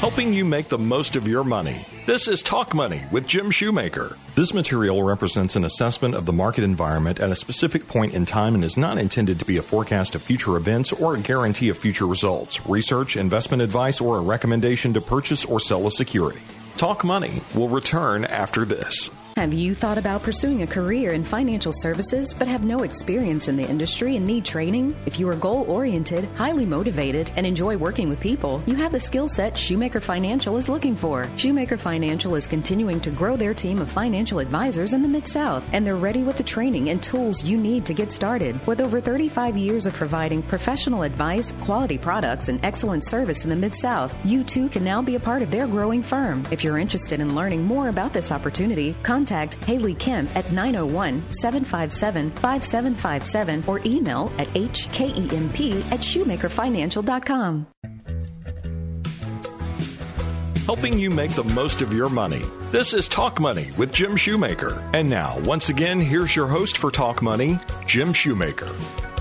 Helping 0.00 0.34
you 0.34 0.44
make 0.44 0.68
the 0.68 0.76
most 0.76 1.16
of 1.16 1.26
your 1.26 1.42
money. 1.42 1.86
This 2.04 2.28
is 2.28 2.42
Talk 2.42 2.74
Money 2.74 3.02
with 3.10 3.26
Jim 3.26 3.50
Shoemaker. 3.50 4.18
This 4.34 4.52
material 4.52 5.02
represents 5.02 5.56
an 5.56 5.64
assessment 5.64 6.14
of 6.14 6.26
the 6.26 6.34
market 6.34 6.64
environment 6.64 7.18
at 7.18 7.30
a 7.30 7.36
specific 7.36 7.88
point 7.88 8.12
in 8.12 8.26
time 8.26 8.54
and 8.54 8.62
is 8.62 8.76
not 8.76 8.98
intended 8.98 9.38
to 9.38 9.46
be 9.46 9.56
a 9.56 9.62
forecast 9.62 10.14
of 10.14 10.20
future 10.20 10.58
events 10.58 10.92
or 10.92 11.14
a 11.14 11.20
guarantee 11.20 11.70
of 11.70 11.78
future 11.78 12.06
results, 12.06 12.66
research, 12.66 13.16
investment 13.16 13.62
advice, 13.62 14.02
or 14.02 14.18
a 14.18 14.20
recommendation 14.20 14.92
to 14.92 15.00
purchase 15.00 15.46
or 15.46 15.58
sell 15.58 15.86
a 15.86 15.90
security. 15.90 16.42
Talk 16.76 17.04
Money 17.04 17.42
will 17.54 17.68
return 17.68 18.24
after 18.24 18.64
this. 18.64 19.10
Have 19.36 19.54
you 19.54 19.74
thought 19.74 19.96
about 19.96 20.22
pursuing 20.22 20.62
a 20.62 20.66
career 20.66 21.12
in 21.12 21.24
financial 21.24 21.72
services 21.72 22.34
but 22.34 22.46
have 22.46 22.64
no 22.64 22.82
experience 22.82 23.48
in 23.48 23.56
the 23.56 23.68
industry 23.68 24.16
and 24.16 24.26
need 24.26 24.44
training? 24.44 24.94
If 25.06 25.18
you 25.18 25.28
are 25.30 25.34
goal 25.34 25.64
oriented, 25.68 26.24
highly 26.36 26.66
motivated, 26.66 27.32
and 27.36 27.46
enjoy 27.46 27.76
working 27.78 28.10
with 28.10 28.20
people, 28.20 28.62
you 28.66 28.74
have 28.76 28.92
the 28.92 29.00
skill 29.00 29.28
set 29.28 29.56
Shoemaker 29.56 30.00
Financial 30.00 30.56
is 30.58 30.68
looking 30.68 30.94
for. 30.94 31.28
Shoemaker 31.38 31.78
Financial 31.78 32.34
is 32.34 32.46
continuing 32.46 33.00
to 33.00 33.10
grow 33.10 33.36
their 33.36 33.54
team 33.54 33.80
of 33.80 33.90
financial 33.90 34.38
advisors 34.38 34.92
in 34.92 35.00
the 35.02 35.08
Mid 35.08 35.26
South, 35.26 35.64
and 35.72 35.84
they're 35.86 35.96
ready 35.96 36.22
with 36.22 36.36
the 36.36 36.44
training 36.44 36.90
and 36.90 37.02
tools 37.02 37.42
you 37.42 37.56
need 37.56 37.86
to 37.86 37.94
get 37.94 38.12
started. 38.12 38.64
With 38.66 38.80
over 38.80 39.00
35 39.00 39.56
years 39.56 39.86
of 39.86 39.94
providing 39.94 40.42
professional 40.42 41.02
advice, 41.02 41.52
quality 41.62 41.96
products, 41.96 42.48
and 42.48 42.62
excellent 42.62 43.04
service 43.04 43.44
in 43.44 43.50
the 43.50 43.56
Mid 43.56 43.74
South, 43.74 44.14
you 44.24 44.44
too 44.44 44.68
can 44.68 44.84
now 44.84 45.00
be 45.00 45.16
a 45.16 45.20
part 45.20 45.42
of 45.42 45.50
their 45.50 45.66
growing 45.66 46.02
firm. 46.02 46.46
If 46.50 46.62
you're 46.62 46.78
interested 46.78 47.18
in 47.18 47.34
learning 47.34 47.64
more 47.64 47.88
about 47.88 48.12
this 48.12 48.30
opportunity, 48.30 48.94
contact 49.02 49.21
contact 49.22 49.54
Haley 49.64 49.94
Kemp 49.94 50.34
at 50.36 50.50
901 50.52 51.22
757 51.32 52.30
5757 52.30 53.64
or 53.66 53.80
email 53.86 54.32
at 54.38 54.48
hkemp 54.48 55.92
at 55.92 56.00
shoemakerfinancial.com. 56.00 57.66
Helping 60.66 60.98
you 60.98 61.10
make 61.10 61.32
the 61.32 61.44
most 61.44 61.82
of 61.82 61.92
your 61.92 62.08
money. 62.08 62.42
This 62.70 62.94
is 62.94 63.08
Talk 63.08 63.40
Money 63.40 63.68
with 63.76 63.92
Jim 63.92 64.16
Shoemaker. 64.16 64.80
And 64.92 65.10
now, 65.10 65.38
once 65.40 65.68
again, 65.68 66.00
here's 66.00 66.36
your 66.36 66.46
host 66.46 66.78
for 66.78 66.90
Talk 66.90 67.20
Money, 67.20 67.58
Jim 67.86 68.12
Shoemaker. 68.12 68.70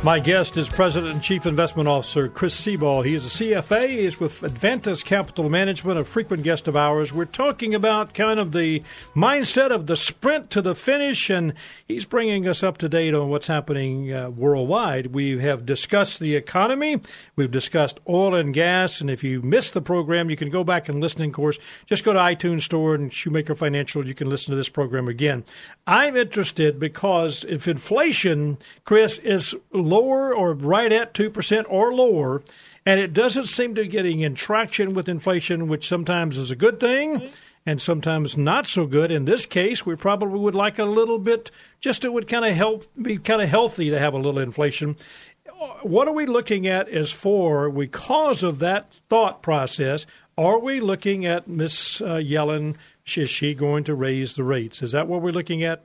My 0.03 0.17
guest 0.17 0.57
is 0.57 0.67
President 0.67 1.13
and 1.13 1.21
Chief 1.21 1.45
Investment 1.45 1.87
Officer 1.87 2.27
Chris 2.27 2.55
Sebald. 2.55 3.05
He 3.05 3.13
is 3.13 3.23
a 3.23 3.43
CFA. 3.43 3.87
He 3.87 3.99
is 3.99 4.19
with 4.19 4.41
Advantus 4.41 5.05
Capital 5.05 5.47
Management, 5.47 5.99
a 5.99 6.03
frequent 6.03 6.41
guest 6.41 6.67
of 6.67 6.75
ours. 6.75 7.13
We're 7.13 7.25
talking 7.25 7.75
about 7.75 8.15
kind 8.15 8.39
of 8.39 8.51
the 8.51 8.81
mindset 9.15 9.69
of 9.69 9.85
the 9.85 9.95
sprint 9.95 10.49
to 10.51 10.61
the 10.63 10.73
finish, 10.73 11.29
and 11.29 11.53
he's 11.87 12.05
bringing 12.05 12.47
us 12.47 12.63
up 12.63 12.79
to 12.79 12.89
date 12.89 13.13
on 13.13 13.29
what's 13.29 13.45
happening 13.45 14.11
uh, 14.11 14.31
worldwide. 14.31 15.13
We 15.13 15.39
have 15.39 15.67
discussed 15.67 16.19
the 16.19 16.35
economy, 16.35 16.99
we've 17.35 17.51
discussed 17.51 17.99
oil 18.09 18.33
and 18.33 18.55
gas, 18.55 19.01
and 19.01 19.09
if 19.11 19.23
you 19.23 19.43
missed 19.43 19.75
the 19.75 19.81
program, 19.81 20.31
you 20.31 20.35
can 20.35 20.49
go 20.49 20.63
back 20.63 20.89
and 20.89 20.99
listen. 20.99 21.21
Of 21.21 21.33
course, 21.33 21.59
just 21.85 22.03
go 22.03 22.13
to 22.13 22.19
iTunes 22.19 22.61
Store 22.61 22.95
and 22.95 23.13
Shoemaker 23.13 23.53
Financial. 23.53 24.07
You 24.07 24.15
can 24.15 24.31
listen 24.31 24.49
to 24.49 24.57
this 24.57 24.69
program 24.69 25.07
again. 25.07 25.43
I'm 25.85 26.17
interested 26.17 26.79
because 26.79 27.45
if 27.47 27.67
inflation, 27.67 28.57
Chris, 28.83 29.19
is 29.19 29.53
lower 29.91 30.33
or 30.33 30.53
right 30.53 30.91
at 30.91 31.13
2% 31.13 31.65
or 31.69 31.93
lower, 31.93 32.41
and 32.85 32.99
it 32.99 33.13
doesn't 33.13 33.45
seem 33.45 33.75
to 33.75 33.83
be 33.83 33.87
getting 33.87 34.21
in 34.21 34.33
traction 34.33 34.93
with 34.93 35.07
inflation, 35.07 35.67
which 35.67 35.87
sometimes 35.87 36.37
is 36.37 36.49
a 36.49 36.55
good 36.55 36.79
thing 36.79 37.29
and 37.65 37.81
sometimes 37.81 38.37
not 38.37 38.67
so 38.67 38.85
good. 38.85 39.11
In 39.11 39.25
this 39.25 39.45
case, 39.45 39.85
we 39.85 39.95
probably 39.95 40.39
would 40.39 40.55
like 40.55 40.79
a 40.79 40.85
little 40.85 41.19
bit, 41.19 41.51
just 41.79 42.03
it 42.05 42.11
would 42.11 42.27
kind 42.27 42.45
of 42.45 42.55
help 42.55 42.85
be 42.99 43.17
kind 43.17 43.41
of 43.41 43.49
healthy 43.49 43.89
to 43.91 43.99
have 43.99 44.13
a 44.13 44.17
little 44.17 44.39
inflation. 44.39 44.95
What 45.83 46.07
are 46.07 46.13
we 46.13 46.25
looking 46.25 46.67
at 46.67 46.89
as 46.89 47.11
for 47.11 47.69
because 47.69 48.41
of 48.43 48.59
that 48.59 48.91
thought 49.09 49.43
process? 49.43 50.07
Are 50.37 50.57
we 50.57 50.79
looking 50.79 51.25
at 51.25 51.47
Miss 51.47 52.01
uh, 52.01 52.15
Yellen? 52.15 52.75
Is 53.15 53.29
she 53.29 53.53
going 53.53 53.83
to 53.83 53.95
raise 53.95 54.35
the 54.35 54.43
rates? 54.43 54.81
Is 54.81 54.93
that 54.93 55.07
what 55.07 55.21
we're 55.21 55.31
looking 55.31 55.63
at? 55.63 55.83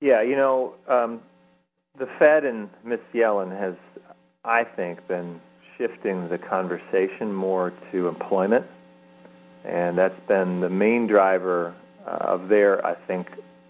Yeah, 0.00 0.22
you 0.22 0.36
know, 0.36 0.74
um, 0.88 1.20
the 1.98 2.08
Fed 2.18 2.44
and 2.44 2.70
Ms. 2.84 3.00
Yellen 3.14 3.56
has, 3.58 3.74
I 4.44 4.64
think, 4.64 5.06
been 5.08 5.40
shifting 5.76 6.28
the 6.28 6.38
conversation 6.38 7.32
more 7.32 7.72
to 7.92 8.08
employment, 8.08 8.66
and 9.64 9.98
that's 9.98 10.18
been 10.26 10.60
the 10.60 10.70
main 10.70 11.06
driver 11.06 11.74
uh, 12.06 12.10
of 12.10 12.48
their, 12.48 12.84
I 12.84 12.94
think, 12.94 13.28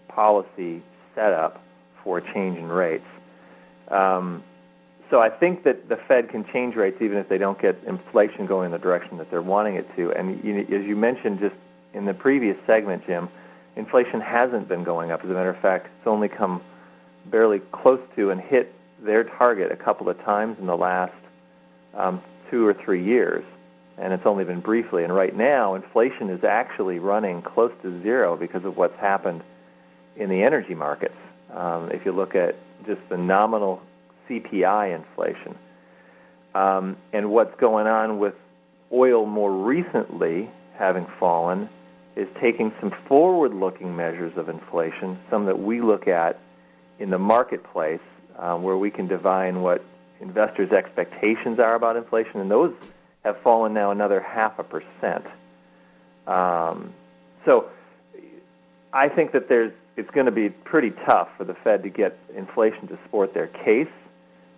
policy 0.08 0.82
setup 1.14 1.62
for 2.04 2.20
change 2.20 2.58
in 2.58 2.68
rates. 2.68 3.04
Um, 3.88 4.44
so 5.10 5.20
I 5.20 5.28
think 5.28 5.64
that 5.64 5.88
the 5.88 5.96
Fed 6.08 6.30
can 6.30 6.44
change 6.52 6.74
rates 6.74 6.96
even 7.02 7.18
if 7.18 7.28
they 7.28 7.38
don't 7.38 7.60
get 7.60 7.76
inflation 7.86 8.46
going 8.46 8.66
in 8.66 8.72
the 8.72 8.78
direction 8.78 9.18
that 9.18 9.30
they're 9.30 9.42
wanting 9.42 9.74
it 9.74 9.86
to. 9.96 10.12
And 10.12 10.42
you, 10.42 10.60
as 10.60 10.86
you 10.86 10.96
mentioned 10.96 11.40
just 11.40 11.54
in 11.92 12.06
the 12.06 12.14
previous 12.14 12.56
segment, 12.66 13.04
Jim, 13.06 13.28
inflation 13.76 14.20
hasn't 14.20 14.68
been 14.68 14.84
going 14.84 15.10
up. 15.10 15.20
As 15.22 15.28
a 15.28 15.34
matter 15.34 15.50
of 15.50 15.60
fact, 15.60 15.86
it's 15.86 16.06
only 16.06 16.28
come 16.28 16.62
barely 17.26 17.60
close 17.72 18.00
to 18.16 18.30
and 18.30 18.40
hit 18.40 18.74
their 19.02 19.24
target 19.24 19.72
a 19.72 19.76
couple 19.76 20.08
of 20.08 20.18
times 20.24 20.56
in 20.60 20.66
the 20.66 20.76
last 20.76 21.12
um, 21.94 22.22
two 22.50 22.66
or 22.66 22.74
three 22.74 23.04
years, 23.04 23.44
and 23.98 24.12
it's 24.12 24.26
only 24.26 24.44
been 24.44 24.60
briefly. 24.60 25.04
And 25.04 25.14
right 25.14 25.34
now, 25.34 25.74
inflation 25.74 26.30
is 26.30 26.44
actually 26.44 26.98
running 26.98 27.42
close 27.42 27.72
to 27.82 28.02
zero 28.02 28.36
because 28.36 28.64
of 28.64 28.76
what's 28.76 28.98
happened 28.98 29.42
in 30.16 30.28
the 30.28 30.42
energy 30.42 30.74
markets. 30.74 31.16
Um, 31.52 31.90
if 31.90 32.04
you 32.04 32.12
look 32.12 32.34
at 32.34 32.56
just 32.86 33.00
the 33.08 33.16
nominal 33.16 33.82
CPI 34.28 34.94
inflation. 34.94 35.56
Um, 36.54 36.96
and 37.12 37.30
what's 37.30 37.58
going 37.58 37.86
on 37.86 38.18
with 38.18 38.34
oil 38.92 39.26
more 39.26 39.52
recently 39.52 40.50
having 40.78 41.06
fallen 41.18 41.68
is 42.14 42.28
taking 42.40 42.72
some 42.80 42.92
forward 43.08 43.54
looking 43.54 43.96
measures 43.96 44.32
of 44.36 44.48
inflation, 44.48 45.18
some 45.30 45.46
that 45.46 45.58
we 45.58 45.80
look 45.80 46.08
at 46.08 46.38
in 47.02 47.10
the 47.10 47.18
marketplace, 47.18 48.00
um, 48.38 48.62
where 48.62 48.76
we 48.76 48.90
can 48.90 49.08
divine 49.08 49.60
what 49.60 49.84
investors' 50.20 50.70
expectations 50.70 51.58
are 51.58 51.74
about 51.74 51.96
inflation, 51.96 52.40
and 52.40 52.48
those 52.48 52.72
have 53.24 53.36
fallen 53.42 53.74
now 53.74 53.90
another 53.90 54.20
half 54.20 54.58
a 54.58 54.62
percent. 54.62 55.26
Um, 56.28 56.94
so 57.44 57.68
I 58.92 59.08
think 59.08 59.32
that 59.32 59.48
there's 59.48 59.72
it's 59.96 60.10
going 60.10 60.26
to 60.26 60.32
be 60.32 60.48
pretty 60.48 60.90
tough 61.06 61.28
for 61.36 61.44
the 61.44 61.54
Fed 61.64 61.82
to 61.82 61.90
get 61.90 62.18
inflation 62.34 62.86
to 62.88 62.98
support 63.02 63.34
their 63.34 63.48
case 63.48 63.92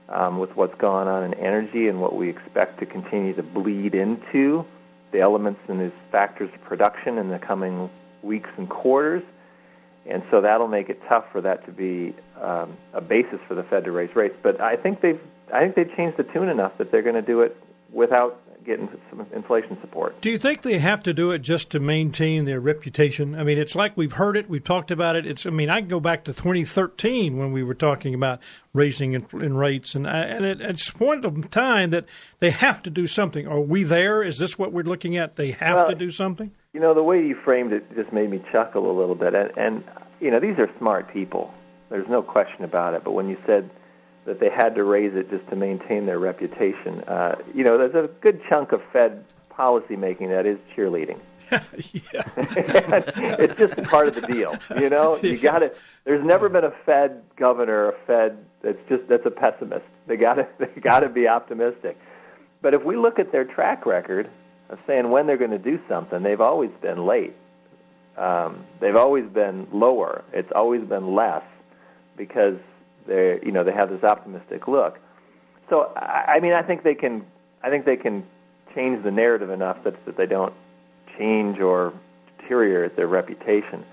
um, 0.08 0.38
with 0.38 0.54
what's 0.54 0.78
gone 0.78 1.08
on 1.08 1.24
in 1.24 1.34
energy 1.34 1.88
and 1.88 2.00
what 2.00 2.14
we 2.14 2.28
expect 2.28 2.78
to 2.80 2.86
continue 2.86 3.34
to 3.34 3.42
bleed 3.42 3.94
into 3.94 4.64
the 5.10 5.20
elements 5.20 5.60
and 5.68 5.80
these 5.80 5.98
factors 6.12 6.50
of 6.54 6.62
production 6.62 7.18
in 7.18 7.30
the 7.30 7.38
coming 7.38 7.90
weeks 8.22 8.50
and 8.58 8.68
quarters. 8.68 9.24
And 10.10 10.22
so 10.30 10.40
that'll 10.40 10.68
make 10.68 10.90
it 10.90 11.00
tough 11.08 11.24
for 11.32 11.40
that 11.40 11.64
to 11.66 11.72
be 11.72 12.14
um, 12.40 12.76
a 12.92 13.00
basis 13.00 13.40
for 13.48 13.54
the 13.54 13.62
Fed 13.62 13.84
to 13.84 13.92
raise 13.92 14.14
rates. 14.14 14.34
But 14.42 14.60
I 14.60 14.76
think 14.76 15.00
they've 15.00 15.20
I 15.52 15.60
think 15.60 15.76
they've 15.76 15.96
changed 15.96 16.16
the 16.18 16.24
tune 16.24 16.48
enough 16.48 16.72
that 16.78 16.90
they're 16.90 17.02
going 17.02 17.14
to 17.14 17.22
do 17.22 17.40
it 17.40 17.56
without 17.92 18.40
getting 18.64 18.88
some 19.10 19.26
inflation 19.34 19.78
support. 19.80 20.20
Do 20.20 20.30
you 20.30 20.38
think 20.38 20.62
they 20.62 20.78
have 20.78 21.02
to 21.02 21.12
do 21.12 21.32
it 21.32 21.40
just 21.40 21.70
to 21.72 21.80
maintain 21.80 22.44
their 22.44 22.60
reputation? 22.60 23.34
I 23.34 23.44
mean, 23.44 23.58
it's 23.58 23.74
like 23.74 23.96
we've 23.96 24.12
heard 24.12 24.36
it, 24.36 24.48
we've 24.48 24.64
talked 24.64 24.90
about 24.90 25.16
it. 25.16 25.26
It's, 25.26 25.46
I 25.46 25.50
mean, 25.50 25.70
I 25.70 25.80
can 25.80 25.88
go 25.88 26.00
back 26.00 26.24
to 26.24 26.32
2013 26.32 27.36
when 27.36 27.52
we 27.52 27.62
were 27.62 27.74
talking 27.74 28.14
about 28.14 28.40
raising 28.72 29.12
in, 29.12 29.26
in 29.34 29.56
rates, 29.56 29.94
and, 29.94 30.06
and 30.06 30.44
it, 30.44 30.60
it's 30.60 30.88
a 30.88 30.94
point 30.94 31.24
of 31.24 31.50
time 31.50 31.90
that 31.90 32.06
they 32.40 32.50
have 32.50 32.82
to 32.84 32.90
do 32.90 33.06
something. 33.06 33.46
Are 33.46 33.60
we 33.60 33.84
there? 33.84 34.22
Is 34.22 34.38
this 34.38 34.58
what 34.58 34.72
we're 34.72 34.84
looking 34.84 35.16
at? 35.16 35.36
They 35.36 35.52
have 35.52 35.76
well, 35.76 35.88
to 35.88 35.94
do 35.94 36.10
something. 36.10 36.50
You 36.74 36.80
know, 36.80 36.92
the 36.92 37.02
way 37.02 37.24
you 37.24 37.36
framed 37.44 37.72
it 37.72 37.84
just 37.94 38.12
made 38.12 38.28
me 38.28 38.42
chuckle 38.52 38.90
a 38.90 38.96
little 38.98 39.14
bit, 39.14 39.34
and, 39.34 39.50
and 39.56 39.84
you 40.20 40.30
know, 40.30 40.40
these 40.40 40.58
are 40.58 40.68
smart 40.78 41.10
people. 41.12 41.54
There's 41.88 42.08
no 42.08 42.20
question 42.20 42.64
about 42.64 42.94
it. 42.94 43.04
But 43.04 43.12
when 43.12 43.28
you 43.28 43.38
said 43.46 43.70
that 44.26 44.40
they 44.40 44.50
had 44.50 44.74
to 44.74 44.84
raise 44.84 45.14
it 45.14 45.30
just 45.30 45.48
to 45.50 45.56
maintain 45.56 46.06
their 46.06 46.18
reputation. 46.18 47.00
Uh, 47.06 47.36
you 47.54 47.64
know, 47.64 47.76
there's 47.76 47.94
a 47.94 48.08
good 48.20 48.40
chunk 48.48 48.72
of 48.72 48.80
Fed 48.92 49.24
policy 49.50 49.96
making 49.96 50.30
that 50.30 50.46
is 50.46 50.58
cheerleading. 50.76 51.18
Yeah. 52.12 52.22
It's 53.38 53.54
just 53.56 53.80
part 53.84 54.08
of 54.08 54.14
the 54.14 54.22
deal. 54.22 54.56
You 54.78 54.88
know, 54.88 55.18
you 55.18 55.36
got 55.36 55.58
to. 55.58 55.72
There's 56.04 56.24
never 56.24 56.48
been 56.48 56.64
a 56.64 56.72
Fed 56.86 57.22
governor, 57.36 57.90
a 57.90 57.92
Fed 58.06 58.38
that's 58.62 58.78
just 58.88 59.06
that's 59.08 59.26
a 59.26 59.30
pessimist. 59.30 59.84
They 60.06 60.16
got 60.16 60.34
to 60.34 60.48
they 60.58 60.80
got 60.80 61.00
to 61.00 61.08
be 61.08 61.28
optimistic. 61.28 61.98
But 62.62 62.72
if 62.72 62.82
we 62.82 62.96
look 62.96 63.18
at 63.18 63.30
their 63.30 63.44
track 63.44 63.84
record 63.84 64.30
of 64.70 64.78
saying 64.86 65.10
when 65.10 65.26
they're 65.26 65.36
going 65.36 65.50
to 65.50 65.58
do 65.58 65.78
something, 65.88 66.22
they've 66.22 66.40
always 66.40 66.70
been 66.80 67.06
late. 67.06 67.34
Um, 68.16 68.64
they've 68.80 68.96
always 68.96 69.26
been 69.26 69.66
lower. 69.72 70.24
It's 70.32 70.50
always 70.54 70.82
been 70.82 71.14
less 71.14 71.42
because 72.16 72.56
they 73.06 73.38
you 73.44 73.52
know 73.52 73.64
they 73.64 73.72
have 73.72 73.90
this 73.90 74.02
optimistic 74.02 74.68
look. 74.68 74.98
So 75.68 75.92
I, 75.96 76.34
I 76.36 76.40
mean 76.40 76.52
I 76.52 76.62
think 76.62 76.84
they 76.84 76.94
can 76.94 77.24
I 77.62 77.70
think 77.70 77.84
they 77.84 77.96
can 77.96 78.24
change 78.74 79.02
the 79.02 79.10
narrative 79.10 79.50
enough 79.50 79.82
that 79.84 79.94
that 80.06 80.16
they 80.16 80.26
don't 80.26 80.54
change 81.18 81.58
or 81.58 81.92
deteriorate 82.38 82.96
their 82.96 83.08
reputation. 83.08 83.84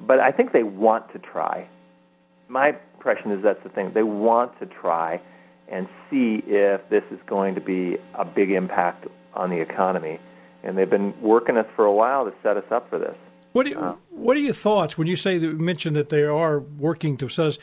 But 0.00 0.18
I 0.18 0.32
think 0.32 0.52
they 0.52 0.62
want 0.62 1.12
to 1.12 1.18
try. 1.18 1.68
My 2.48 2.76
impression 2.94 3.30
is 3.32 3.42
that's 3.42 3.62
the 3.62 3.68
thing. 3.68 3.92
They 3.94 4.02
want 4.02 4.58
to 4.58 4.66
try 4.66 5.20
and 5.70 5.88
see 6.10 6.42
if 6.46 6.80
this 6.90 7.04
is 7.10 7.18
going 7.26 7.54
to 7.54 7.60
be 7.60 7.96
a 8.14 8.24
big 8.24 8.50
impact 8.50 9.06
on 9.34 9.50
the 9.50 9.60
economy. 9.60 10.18
And 10.62 10.76
they've 10.76 10.90
been 10.90 11.14
working 11.22 11.56
us 11.56 11.66
for 11.76 11.84
a 11.84 11.92
while 11.92 12.24
to 12.24 12.32
set 12.42 12.56
us 12.56 12.64
up 12.70 12.90
for 12.90 12.98
this. 12.98 13.16
What 13.52 13.64
do 13.64 13.70
you, 13.70 13.78
uh, 13.78 13.96
what 14.10 14.36
are 14.36 14.40
your 14.40 14.54
thoughts 14.54 14.98
when 14.98 15.06
you 15.06 15.16
say 15.16 15.38
that 15.38 15.46
you 15.46 15.58
mentioned 15.58 15.96
that 15.96 16.08
they 16.08 16.22
are 16.22 16.60
working 16.60 17.16
to 17.18 17.28
set 17.28 17.46
us? 17.46 17.58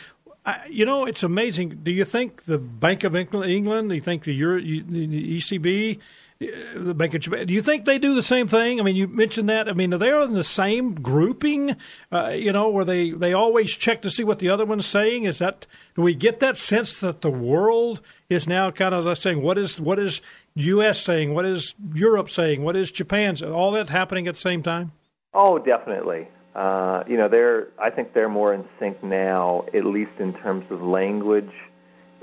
I, 0.46 0.66
you 0.70 0.86
know, 0.86 1.06
it's 1.06 1.24
amazing. 1.24 1.82
Do 1.84 1.92
you 1.92 2.06
think 2.06 2.46
the 2.46 2.58
Bank 2.58 3.04
of 3.04 3.16
England? 3.16 3.90
Do 3.90 3.96
you 3.96 4.02
think 4.02 4.24
the, 4.24 4.34
Euro, 4.34 4.62
the 4.62 5.38
ECB, 5.38 6.00
the 6.40 6.94
Bank 6.94 7.14
of 7.14 7.22
Japan? 7.22 7.48
Do 7.48 7.54
you 7.54 7.62
think 7.62 7.86
they 7.86 7.98
do 7.98 8.14
the 8.16 8.22
same 8.22 8.48
thing? 8.48 8.80
I 8.80 8.84
mean, 8.84 8.96
you 8.96 9.08
mentioned 9.08 9.50
that. 9.50 9.68
I 9.68 9.74
mean, 9.74 9.94
are 9.94 9.98
they 9.98 10.10
in 10.10 10.34
the 10.34 10.44
same 10.44 10.94
grouping? 10.94 11.76
Uh, 12.12 12.30
you 12.30 12.52
know, 12.52 12.70
where 12.70 12.86
they 12.86 13.12
they 13.12 13.34
always 13.34 13.72
check 13.72 14.04
to 14.04 14.12
see 14.12 14.24
what 14.24 14.40
the 14.40 14.50
other 14.50 14.66
one's 14.66 14.86
saying? 14.86 15.26
Is 15.26 15.40
that 15.40 15.66
do 15.96 16.02
we 16.02 16.14
get 16.14 16.40
that 16.40 16.58
sense 16.58 17.00
that 17.00 17.22
the 17.22 17.32
world 17.32 18.02
is 18.30 18.48
now 18.48 18.72
kind 18.72 18.94
of 18.94 19.18
saying 19.18 19.42
what 19.42 19.58
is 19.58 19.80
what 19.80 20.00
is 20.00 20.22
U.S. 20.56 21.02
saying, 21.02 21.34
what 21.34 21.46
is 21.46 21.74
Europe 21.94 22.30
saying, 22.30 22.64
what 22.64 22.76
is 22.76 22.92
Japan's, 22.92 23.42
All 23.42 23.72
that 23.72 23.90
happening 23.90 24.28
at 24.28 24.36
the 24.36 24.40
same 24.40 24.64
time? 24.64 24.92
Oh, 25.34 25.60
definitely. 25.60 26.28
Uh, 26.56 27.04
you 27.08 27.18
know, 27.18 27.30
they're 27.30 27.70
I 27.80 27.90
think 27.90 28.14
they're 28.14 28.30
more 28.30 28.54
in 28.54 28.66
sync 28.80 29.04
now, 29.04 29.66
at 29.74 29.86
least 29.86 30.12
in 30.20 30.34
terms 30.34 30.66
of 30.72 30.82
language 30.82 31.52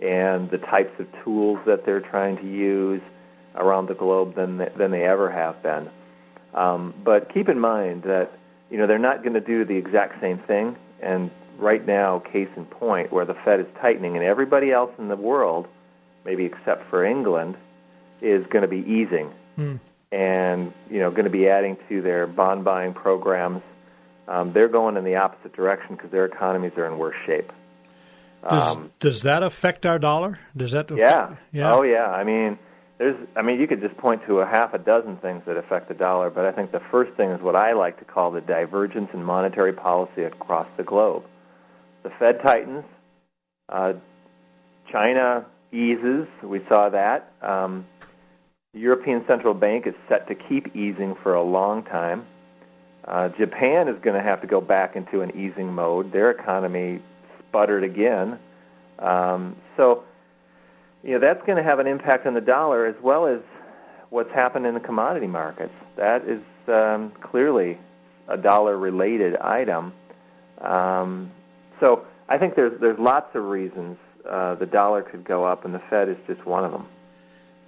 and 0.03 0.51
the 0.51 0.59
types 0.59 0.93
of 0.99 1.07
tools 1.23 1.59
that 1.67 1.87
they're 1.87 2.01
trying 2.01 2.37
to 2.37 2.47
use 2.47 3.01
around 3.55 3.89
the 3.89 3.95
globe 3.95 4.35
than 4.35 4.59
they, 4.59 4.71
than 4.77 4.91
they 4.91 5.05
ever 5.05 5.31
have 5.31 5.63
been. 5.63 5.91
Um, 6.55 6.95
but 7.05 7.33
keep 7.33 7.49
in 7.49 7.59
mind 7.59 8.05
that 8.05 8.31
you 8.71 8.79
know 8.79 8.87
they're 8.87 8.99
not 8.99 9.23
going 9.23 9.35
to 9.35 9.41
do 9.41 9.65
the 9.65 9.77
exact 9.77 10.21
same 10.21 10.39
thing. 10.39 10.77
And 11.01 11.31
right 11.59 11.85
now, 11.85 12.21
case 12.21 12.49
in 12.57 12.65
point, 12.65 13.13
where 13.13 13.25
the 13.25 13.35
Fed 13.45 13.61
is 13.61 13.67
tightening 13.81 14.17
and 14.17 14.25
everybody 14.25 14.73
else 14.73 14.91
in 14.99 15.09
the 15.09 15.17
world, 15.17 15.67
maybe 16.25 16.45
except 16.45 16.89
for 16.91 17.05
England, 17.05 17.57
is 18.21 18.47
going 18.47 18.63
to 18.63 18.69
be 18.69 18.79
easing. 18.79 19.33
Hmm. 19.57 19.77
And 20.13 20.73
you 20.91 21.01
know, 21.01 21.11
going 21.11 21.25
to 21.25 21.31
be 21.31 21.49
adding 21.49 21.77
to 21.89 22.01
their 22.03 22.27
bond 22.27 22.65
buying 22.65 22.95
programs 22.95 23.63
um, 24.27 24.53
they're 24.53 24.69
going 24.69 24.97
in 24.97 25.05
the 25.05 25.17
opposite 25.17 25.53
direction 25.55 25.97
because 25.97 26.11
their 26.11 26.25
economies 26.25 26.73
are 26.77 26.87
in 26.87 26.99
worse 26.99 27.17
shape. 27.27 27.53
Does, 28.49 28.77
um, 28.77 28.91
does 29.01 29.23
that 29.23 29.43
affect 29.43 29.87
our 29.87 29.99
dollar? 29.99 30.39
Does 30.57 30.73
that? 30.73 30.91
Yeah. 30.91 31.37
yeah. 31.53 31.75
Oh, 31.75 31.83
yeah. 31.83 32.07
I 32.07 32.25
mean, 32.25 32.59
there's. 32.99 33.17
I 33.37 33.43
mean, 33.43 33.61
you 33.61 33.67
could 33.67 33.81
just 33.81 33.97
point 33.97 34.23
to 34.27 34.41
a 34.41 34.47
half 34.47 34.75
a 34.75 34.79
dozen 34.79 35.17
things 35.19 35.43
that 35.47 35.57
affect 35.57 35.89
the 35.89 35.95
dollar, 35.95 36.31
but 36.31 36.45
I 36.45 36.53
think 36.53 36.73
the 36.73 36.83
first 36.91 37.17
thing 37.17 37.31
is 37.31 37.41
what 37.41 37.57
I 37.57 37.73
like 37.73 37.99
to 37.99 38.05
call 38.05 38.31
the 38.31 38.41
divergence 38.41 39.11
in 39.13 39.23
monetary 39.23 39.73
policy 39.73 40.23
across 40.23 40.69
the 40.77 40.85
globe. 40.85 41.25
The 42.03 42.11
Fed 42.19 42.41
tightens. 42.45 42.85
Uh, 43.69 43.95
China 44.93 45.47
eases. 45.73 46.29
We 46.43 46.61
saw 46.69 46.91
that. 46.91 47.33
Um, 47.43 47.87
the 48.75 48.81
European 48.81 49.25
Central 49.27 49.55
Bank 49.55 49.87
is 49.87 49.95
set 50.09 50.29
to 50.29 50.35
keep 50.35 50.77
easing 50.77 51.15
for 51.23 51.35
a 51.35 51.43
long 51.43 51.85
time. 51.85 52.27
Uh, 53.07 53.29
Japan 53.31 53.89
is 53.89 53.97
going 54.03 54.17
to 54.17 54.23
have 54.23 54.41
to 54.41 54.47
go 54.47 54.61
back 54.61 54.97
into 54.97 55.21
an 55.21 55.31
easing 55.37 55.73
mode. 55.73 56.13
Their 56.13 56.31
economy 56.31 57.03
sputtered 57.39 57.85
again. 57.85 58.39
Um, 58.99 59.57
so 59.77 60.05
you 61.05 61.13
know 61.13 61.21
that's 61.21 61.45
going 61.47 61.59
to 61.59 61.63
have 61.63 61.79
an 61.79 61.87
impact 61.87 62.27
on 62.27 62.35
the 62.35 62.41
dollar 62.41 62.87
as 62.87 62.97
well 63.03 63.27
as 63.27 63.41
what's 64.11 64.33
happened 64.33 64.67
in 64.67 64.75
the 64.75 64.81
commodity 64.81 65.27
markets. 65.27 65.75
That 65.97 66.27
is 66.27 66.41
um, 66.69 67.13
clearly 67.21 67.79
a 68.29 68.37
dollar-related 68.37 69.37
item. 69.37 69.93
Um, 70.61 71.31
so 71.81 72.07
I 72.29 72.39
think 72.39 72.55
there's 72.55 72.81
there's 72.81 72.99
lots 72.99 73.35
of 73.35 73.45
reasons 73.45 73.99
uh, 74.29 74.55
the 74.55 74.67
dollar 74.67 75.03
could 75.03 75.25
go 75.25 75.45
up, 75.45 75.65
and 75.65 75.75
the 75.75 75.83
Fed 75.91 76.09
is 76.09 76.17
just 76.27 76.47
one 76.47 76.65
of 76.65 76.73
them. 76.73 76.87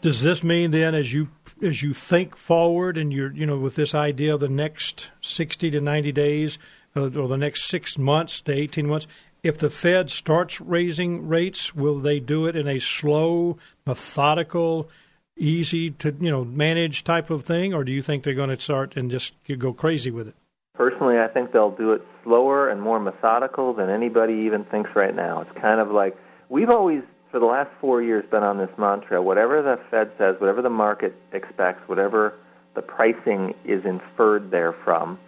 Does 0.01 0.23
this 0.23 0.43
mean 0.43 0.71
then, 0.71 0.95
as 0.95 1.13
you 1.13 1.29
as 1.63 1.83
you 1.83 1.93
think 1.93 2.37
forward, 2.37 2.97
and 2.97 3.13
you're 3.13 3.33
you 3.33 3.45
know 3.45 3.59
with 3.59 3.75
this 3.75 3.95
idea 3.95 4.35
of 4.35 4.41
the 4.41 4.49
next 4.49 5.11
sixty 5.21 5.71
to 5.71 5.81
ninety 5.81 6.13
days, 6.13 6.59
uh, 6.95 7.11
or 7.11 7.29
the 7.29 7.37
next 7.37 7.69
six 7.69 7.99
months 7.99 8.41
to 8.43 8.53
eighteen 8.53 8.87
months, 8.87 9.07
if 9.47 9.59
the 9.59 9.71
Fed 9.71 10.11
starts 10.11 10.61
raising 10.61 11.29
rates, 11.29 11.73
will 11.75 12.01
they 12.01 12.19
do 12.19 12.47
it 12.47 12.57
in 12.57 12.67
a 12.67 12.81
slow, 12.81 13.59
methodical, 13.87 14.89
easy 15.37 15.91
to 15.93 16.15
you 16.19 16.31
know 16.31 16.45
manage 16.45 17.05
type 17.05 17.31
of 17.31 17.45
thing, 17.45 17.73
or 17.73 17.85
do 17.85 17.93
you 17.93 18.03
think 18.03 18.25
they're 18.25 18.35
going 18.35 18.51
to 18.51 18.61
start 18.61 18.97
and 18.97 19.11
just 19.11 19.35
go 19.59 19.73
crazy 19.73 20.11
with 20.11 20.29
it? 20.29 20.35
Personally, 20.75 21.19
I 21.19 21.29
think 21.29 21.53
they'll 21.53 21.71
do 21.71 21.93
it 21.93 22.03
slower 22.25 22.69
and 22.69 22.83
more 22.83 22.99
methodical 22.99 23.73
than 23.73 23.89
anybody 23.89 24.35
even 24.47 24.65
thinks 24.65 24.91
right 24.95 25.15
now. 25.15 25.43
It's 25.43 25.61
kind 25.61 25.81
of 25.81 25.91
like 25.91 26.17
we've 26.49 26.69
always, 26.69 27.03
for 27.31 27.39
the 27.39 27.47
last 27.47 27.71
four 27.81 28.03
years, 28.03 28.25
been 28.29 28.43
on 28.43 28.59
this 28.59 28.71
mantra: 28.77 29.23
whatever 29.23 29.63
the 29.63 29.79
Fed 29.91 30.11
says, 30.19 30.41
whatever 30.41 30.61
the 30.61 30.71
market 30.71 31.15
expects, 31.33 31.89
whatever 31.89 32.35
the 32.75 32.83
pricing 32.83 33.55
is 33.65 33.85
inferred 33.85 34.51
therefrom, 34.51 35.19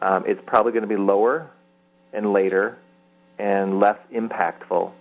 um, 0.00 0.24
it's 0.26 0.42
probably 0.46 0.72
going 0.72 0.82
to 0.82 0.88
be 0.88 0.96
lower 0.96 1.48
and 2.12 2.32
later 2.32 2.76
and 3.42 3.80
less 3.80 3.98
impactful 4.14 4.92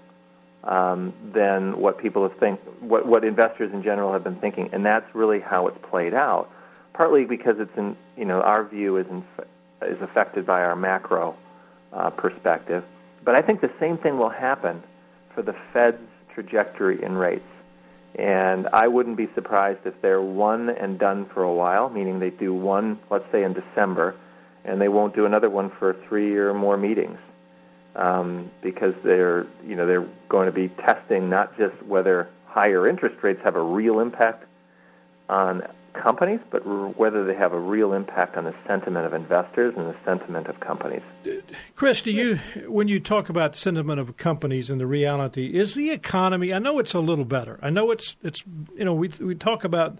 um, 0.63 1.13
than 1.33 1.79
what 1.79 1.99
people 1.99 2.27
have 2.27 2.37
think, 2.39 2.59
what, 2.79 3.05
what 3.05 3.23
investors 3.23 3.71
in 3.71 3.83
general 3.83 4.11
have 4.11 4.23
been 4.23 4.39
thinking, 4.39 4.67
and 4.73 4.83
that's 4.83 5.05
really 5.13 5.39
how 5.39 5.67
it's 5.67 5.77
played 5.91 6.15
out. 6.15 6.49
Partly 6.93 7.23
because 7.23 7.57
it's 7.59 7.77
in, 7.77 7.95
you 8.17 8.25
know, 8.25 8.41
our 8.41 8.67
view 8.67 8.97
is 8.97 9.05
in, 9.11 9.23
is 9.83 10.01
affected 10.01 10.45
by 10.47 10.61
our 10.61 10.75
macro 10.75 11.35
uh, 11.93 12.09
perspective, 12.09 12.83
but 13.23 13.35
I 13.35 13.45
think 13.45 13.61
the 13.61 13.71
same 13.79 13.99
thing 13.99 14.17
will 14.17 14.29
happen 14.29 14.81
for 15.35 15.43
the 15.43 15.53
Fed's 15.71 16.01
trajectory 16.33 17.03
in 17.03 17.13
rates. 17.13 17.45
And 18.15 18.67
I 18.73 18.87
wouldn't 18.87 19.17
be 19.17 19.29
surprised 19.35 19.81
if 19.85 19.93
they're 20.01 20.21
one 20.21 20.69
and 20.69 20.97
done 20.97 21.29
for 21.33 21.43
a 21.43 21.53
while, 21.53 21.89
meaning 21.89 22.19
they 22.19 22.31
do 22.31 22.53
one, 22.53 22.99
let's 23.11 23.25
say 23.31 23.43
in 23.43 23.53
December, 23.53 24.15
and 24.65 24.81
they 24.81 24.89
won't 24.89 25.15
do 25.15 25.25
another 25.25 25.49
one 25.49 25.71
for 25.77 25.95
three 26.09 26.35
or 26.35 26.53
more 26.53 26.75
meetings 26.75 27.19
um, 27.95 28.49
because 28.61 28.93
they're 29.03 29.45
you 29.65 29.75
know 29.75 29.85
they're 29.85 30.07
going 30.29 30.45
to 30.45 30.51
be 30.51 30.69
testing 30.69 31.29
not 31.29 31.57
just 31.57 31.81
whether 31.83 32.29
higher 32.45 32.87
interest 32.87 33.15
rates 33.21 33.39
have 33.43 33.55
a 33.55 33.61
real 33.61 33.99
impact 33.99 34.45
on 35.29 35.63
companies, 35.93 36.39
but 36.49 36.61
whether 36.97 37.25
they 37.25 37.35
have 37.35 37.53
a 37.53 37.59
real 37.59 37.93
impact 37.93 38.37
on 38.37 38.45
the 38.45 38.53
sentiment 38.67 39.05
of 39.05 39.13
investors 39.13 39.73
and 39.77 39.87
the 39.87 39.95
sentiment 40.05 40.47
of 40.47 40.59
companies. 40.59 41.01
Chris, 41.75 42.01
do 42.01 42.11
you, 42.11 42.39
when 42.67 42.87
you 42.87 42.99
talk 42.99 43.29
about 43.29 43.55
sentiment 43.55 43.99
of 43.99 44.15
companies 44.17 44.69
and 44.69 44.79
the 44.79 44.87
reality, 44.87 45.47
is 45.47 45.75
the 45.75 45.91
economy? 45.91 46.53
I 46.53 46.59
know 46.59 46.79
it's 46.79 46.93
a 46.93 46.99
little 46.99 47.25
better. 47.25 47.59
I 47.61 47.69
know 47.69 47.91
it's 47.91 48.15
it's 48.23 48.43
you 48.75 48.85
know 48.85 48.93
we 48.93 49.09
we 49.19 49.35
talk 49.35 49.63
about 49.63 49.99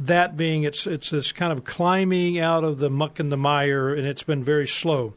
that 0.00 0.36
being 0.36 0.62
it's 0.64 0.86
it's 0.86 1.10
this 1.10 1.32
kind 1.32 1.52
of 1.52 1.64
climbing 1.64 2.40
out 2.40 2.64
of 2.64 2.78
the 2.78 2.90
muck 2.90 3.18
and 3.18 3.30
the 3.30 3.36
mire, 3.36 3.94
and 3.94 4.06
it's 4.06 4.22
been 4.22 4.44
very 4.44 4.66
slow 4.66 5.14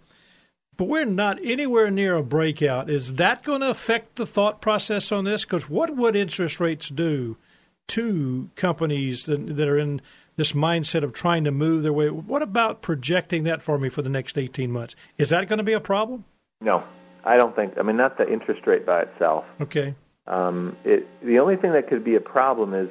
but 0.81 0.87
we're 0.87 1.05
not 1.05 1.37
anywhere 1.43 1.91
near 1.91 2.15
a 2.15 2.23
breakout. 2.23 2.89
Is 2.89 3.13
that 3.17 3.43
going 3.43 3.61
to 3.61 3.69
affect 3.69 4.15
the 4.15 4.25
thought 4.25 4.61
process 4.61 5.11
on 5.11 5.25
this? 5.25 5.45
Because 5.45 5.69
what 5.69 5.95
would 5.95 6.15
interest 6.15 6.59
rates 6.59 6.89
do 6.89 7.37
to 7.89 8.49
companies 8.55 9.27
that, 9.27 9.57
that 9.57 9.67
are 9.67 9.77
in 9.77 10.01
this 10.37 10.53
mindset 10.53 11.03
of 11.03 11.13
trying 11.13 11.43
to 11.43 11.51
move 11.51 11.83
their 11.83 11.93
way? 11.93 12.09
What 12.09 12.41
about 12.41 12.81
projecting 12.81 13.43
that 13.43 13.61
for 13.61 13.77
me 13.77 13.89
for 13.89 14.01
the 14.01 14.09
next 14.09 14.39
18 14.39 14.71
months? 14.71 14.95
Is 15.19 15.29
that 15.29 15.47
going 15.47 15.57
to 15.57 15.63
be 15.63 15.73
a 15.73 15.79
problem? 15.79 16.25
No, 16.61 16.83
I 17.23 17.37
don't 17.37 17.55
think. 17.55 17.75
I 17.77 17.83
mean, 17.83 17.97
not 17.97 18.17
the 18.17 18.27
interest 18.27 18.65
rate 18.65 18.83
by 18.83 19.03
itself. 19.03 19.45
Okay. 19.61 19.93
Um, 20.25 20.75
it, 20.83 21.07
the 21.23 21.37
only 21.37 21.57
thing 21.57 21.73
that 21.73 21.89
could 21.89 22.03
be 22.03 22.15
a 22.15 22.19
problem 22.19 22.73
is, 22.73 22.89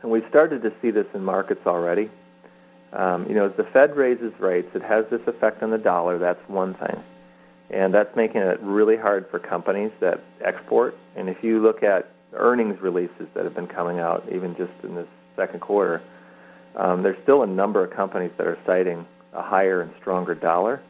and 0.00 0.10
we've 0.10 0.24
started 0.30 0.62
to 0.62 0.72
see 0.80 0.90
this 0.90 1.06
in 1.12 1.22
markets 1.22 1.66
already 1.66 2.10
um, 2.94 3.26
you 3.28 3.34
know, 3.34 3.46
as 3.46 3.56
the 3.56 3.64
Fed 3.64 3.96
raises 3.96 4.32
rates, 4.38 4.68
it 4.74 4.82
has 4.82 5.04
this 5.10 5.20
effect 5.26 5.62
on 5.62 5.70
the 5.70 5.78
dollar. 5.78 6.18
That's 6.18 6.40
one 6.48 6.74
thing. 6.74 7.02
And 7.70 7.92
that's 7.92 8.14
making 8.14 8.42
it 8.42 8.60
really 8.60 8.96
hard 8.96 9.28
for 9.30 9.38
companies 9.40 9.90
that 10.00 10.22
export. 10.44 10.96
And 11.16 11.28
if 11.28 11.38
you 11.42 11.60
look 11.60 11.82
at 11.82 12.10
earnings 12.34 12.80
releases 12.80 13.26
that 13.34 13.44
have 13.44 13.54
been 13.54 13.66
coming 13.66 13.98
out, 13.98 14.24
even 14.32 14.54
just 14.56 14.72
in 14.84 14.94
this 14.94 15.08
second 15.34 15.60
quarter, 15.60 16.02
um, 16.76 17.02
there's 17.02 17.20
still 17.24 17.42
a 17.42 17.46
number 17.46 17.84
of 17.84 17.90
companies 17.90 18.30
that 18.38 18.46
are 18.46 18.58
citing 18.64 19.04
a 19.32 19.42
higher 19.42 19.80
and 19.80 19.92
stronger 20.00 20.34
dollar. 20.34 20.80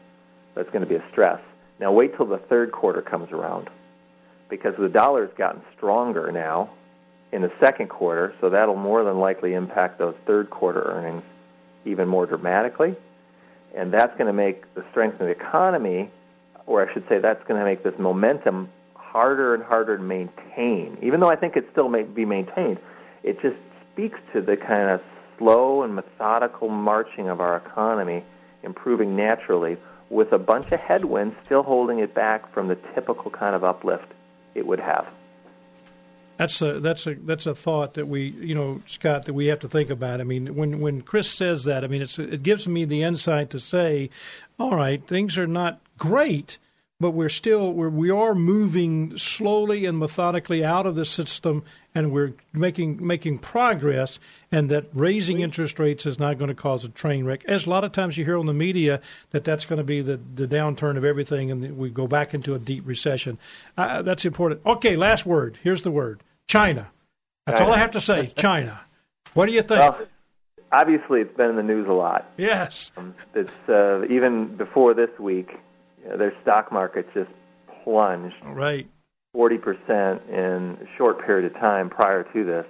That's 0.53 0.69
going 0.69 0.83
to 0.83 0.89
be 0.89 0.95
a 0.95 1.03
stress. 1.11 1.41
Now, 1.79 1.91
wait 1.91 2.15
till 2.15 2.27
the 2.27 2.37
third 2.37 2.71
quarter 2.71 3.01
comes 3.01 3.31
around 3.31 3.69
because 4.49 4.73
the 4.79 4.89
dollar 4.89 5.25
has 5.25 5.35
gotten 5.37 5.61
stronger 5.75 6.31
now 6.31 6.69
in 7.31 7.41
the 7.41 7.51
second 7.59 7.89
quarter, 7.89 8.33
so 8.39 8.49
that'll 8.49 8.75
more 8.75 9.03
than 9.03 9.17
likely 9.17 9.53
impact 9.53 9.97
those 9.97 10.15
third 10.27 10.49
quarter 10.49 10.81
earnings 10.83 11.23
even 11.85 12.07
more 12.07 12.25
dramatically. 12.25 12.95
And 13.75 13.93
that's 13.93 14.13
going 14.17 14.27
to 14.27 14.33
make 14.33 14.73
the 14.73 14.83
strength 14.91 15.15
of 15.15 15.27
the 15.27 15.31
economy, 15.31 16.09
or 16.65 16.87
I 16.87 16.93
should 16.93 17.07
say, 17.09 17.19
that's 17.19 17.45
going 17.47 17.59
to 17.59 17.65
make 17.65 17.83
this 17.83 17.93
momentum 17.99 18.69
harder 18.95 19.53
and 19.53 19.63
harder 19.63 19.97
to 19.97 20.03
maintain. 20.03 20.97
Even 21.01 21.19
though 21.19 21.29
I 21.29 21.35
think 21.35 21.55
it 21.55 21.67
still 21.71 21.89
may 21.89 22.03
be 22.03 22.25
maintained, 22.25 22.79
it 23.23 23.41
just 23.41 23.57
speaks 23.93 24.19
to 24.33 24.41
the 24.41 24.57
kind 24.57 24.89
of 24.89 25.01
slow 25.37 25.83
and 25.83 25.95
methodical 25.95 26.69
marching 26.69 27.29
of 27.29 27.39
our 27.41 27.57
economy 27.57 28.23
improving 28.63 29.15
naturally 29.15 29.77
with 30.09 30.31
a 30.31 30.37
bunch 30.37 30.71
of 30.71 30.79
headwinds 30.79 31.35
still 31.45 31.63
holding 31.63 31.99
it 31.99 32.13
back 32.13 32.53
from 32.53 32.67
the 32.67 32.77
typical 32.93 33.31
kind 33.31 33.55
of 33.55 33.63
uplift 33.63 34.11
it 34.53 34.65
would 34.65 34.79
have. 34.79 35.07
That's 36.37 36.61
a 36.61 36.79
that's 36.79 37.07
a 37.07 37.15
that's 37.15 37.45
a 37.45 37.55
thought 37.55 37.93
that 37.93 38.07
we 38.07 38.29
you 38.39 38.55
know 38.55 38.81
Scott 38.87 39.23
that 39.23 39.33
we 39.33 39.47
have 39.47 39.59
to 39.59 39.69
think 39.69 39.89
about. 39.89 40.19
I 40.19 40.25
mean, 40.25 40.55
when 40.55 40.81
when 40.81 41.01
Chris 41.01 41.29
says 41.29 41.63
that, 41.63 41.83
I 41.83 41.87
mean 41.87 42.01
it's 42.01 42.19
it 42.19 42.43
gives 42.43 42.67
me 42.67 42.83
the 42.83 43.03
insight 43.03 43.49
to 43.51 43.59
say, 43.59 44.09
all 44.59 44.75
right, 44.75 45.05
things 45.07 45.37
are 45.37 45.47
not 45.47 45.79
great, 45.97 46.57
but 46.99 47.11
we're 47.11 47.29
still 47.29 47.73
we're, 47.73 47.89
we 47.89 48.09
are 48.09 48.33
moving 48.33 49.17
slowly 49.17 49.85
and 49.85 49.99
methodically 49.99 50.63
out 50.63 50.85
of 50.85 50.95
the 50.95 51.05
system, 51.05 51.63
and 51.93 52.11
we're 52.11 52.33
making 52.53 53.05
making 53.05 53.39
progress. 53.39 54.19
And 54.51 54.69
that 54.69 54.85
raising 54.93 55.41
interest 55.41 55.77
rates 55.77 56.05
is 56.05 56.19
not 56.19 56.37
going 56.37 56.47
to 56.47 56.55
cause 56.55 56.85
a 56.85 56.89
train 56.89 57.25
wreck. 57.25 57.43
As 57.45 57.65
a 57.65 57.69
lot 57.69 57.83
of 57.83 57.91
times 57.91 58.17
you 58.17 58.23
hear 58.23 58.37
on 58.37 58.45
the 58.45 58.53
media 58.53 59.01
that 59.31 59.43
that's 59.43 59.65
going 59.65 59.77
to 59.77 59.83
be 59.83 60.01
the 60.01 60.19
the 60.35 60.47
downturn 60.47 60.97
of 60.97 61.03
everything, 61.03 61.51
and 61.51 61.77
we 61.77 61.89
go 61.89 62.07
back 62.07 62.33
into 62.33 62.55
a 62.55 62.59
deep 62.59 62.87
recession. 62.87 63.37
Uh, 63.77 64.01
that's 64.01 64.23
important. 64.23 64.61
Okay, 64.65 64.95
last 64.95 65.25
word. 65.25 65.57
Here's 65.63 65.83
the 65.83 65.91
word. 65.91 66.21
China. 66.47 66.87
That's 67.45 67.59
China. 67.59 67.71
all 67.71 67.75
I 67.75 67.79
have 67.79 67.91
to 67.91 68.01
say. 68.01 68.27
China. 68.37 68.79
What 69.33 69.47
do 69.47 69.51
you 69.51 69.63
think? 69.63 69.79
Well, 69.79 69.99
obviously, 70.71 71.19
it's 71.19 71.35
been 71.35 71.49
in 71.49 71.55
the 71.57 71.63
news 71.63 71.87
a 71.89 71.93
lot. 71.93 72.31
Yes. 72.37 72.91
Um, 72.95 73.13
it's 73.33 73.51
uh, 73.67 74.05
even 74.05 74.55
before 74.55 74.93
this 74.93 75.09
week, 75.19 75.57
their 76.17 76.33
stock 76.41 76.71
markets 76.71 77.09
just 77.13 77.31
plunged. 77.83 78.35
Right. 78.43 78.87
Forty 79.33 79.57
percent 79.57 80.21
in 80.29 80.77
a 80.81 80.97
short 80.97 81.25
period 81.25 81.51
of 81.51 81.59
time 81.59 81.89
prior 81.89 82.23
to 82.23 82.45
this, 82.45 82.65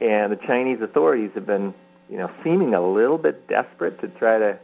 and 0.00 0.30
the 0.32 0.38
Chinese 0.46 0.80
authorities 0.82 1.30
have 1.34 1.46
been, 1.46 1.72
you 2.10 2.18
know, 2.18 2.30
seeming 2.44 2.74
a 2.74 2.86
little 2.86 3.18
bit 3.18 3.48
desperate 3.48 4.00
to 4.02 4.08
try 4.08 4.38
to 4.38 4.58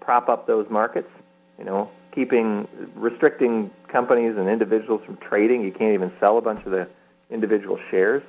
prop 0.00 0.28
up 0.28 0.46
those 0.46 0.66
markets. 0.70 1.08
You 1.58 1.64
know, 1.64 1.90
keeping 2.14 2.68
restricting 2.94 3.70
companies 3.88 4.36
and 4.36 4.48
individuals 4.48 5.02
from 5.04 5.16
trading. 5.16 5.62
You 5.62 5.72
can't 5.72 5.94
even 5.94 6.12
sell 6.20 6.38
a 6.38 6.40
bunch 6.40 6.64
of 6.64 6.72
the 6.72 6.88
individual 7.30 7.78
shares. 7.90 8.22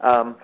Um, 0.00 0.36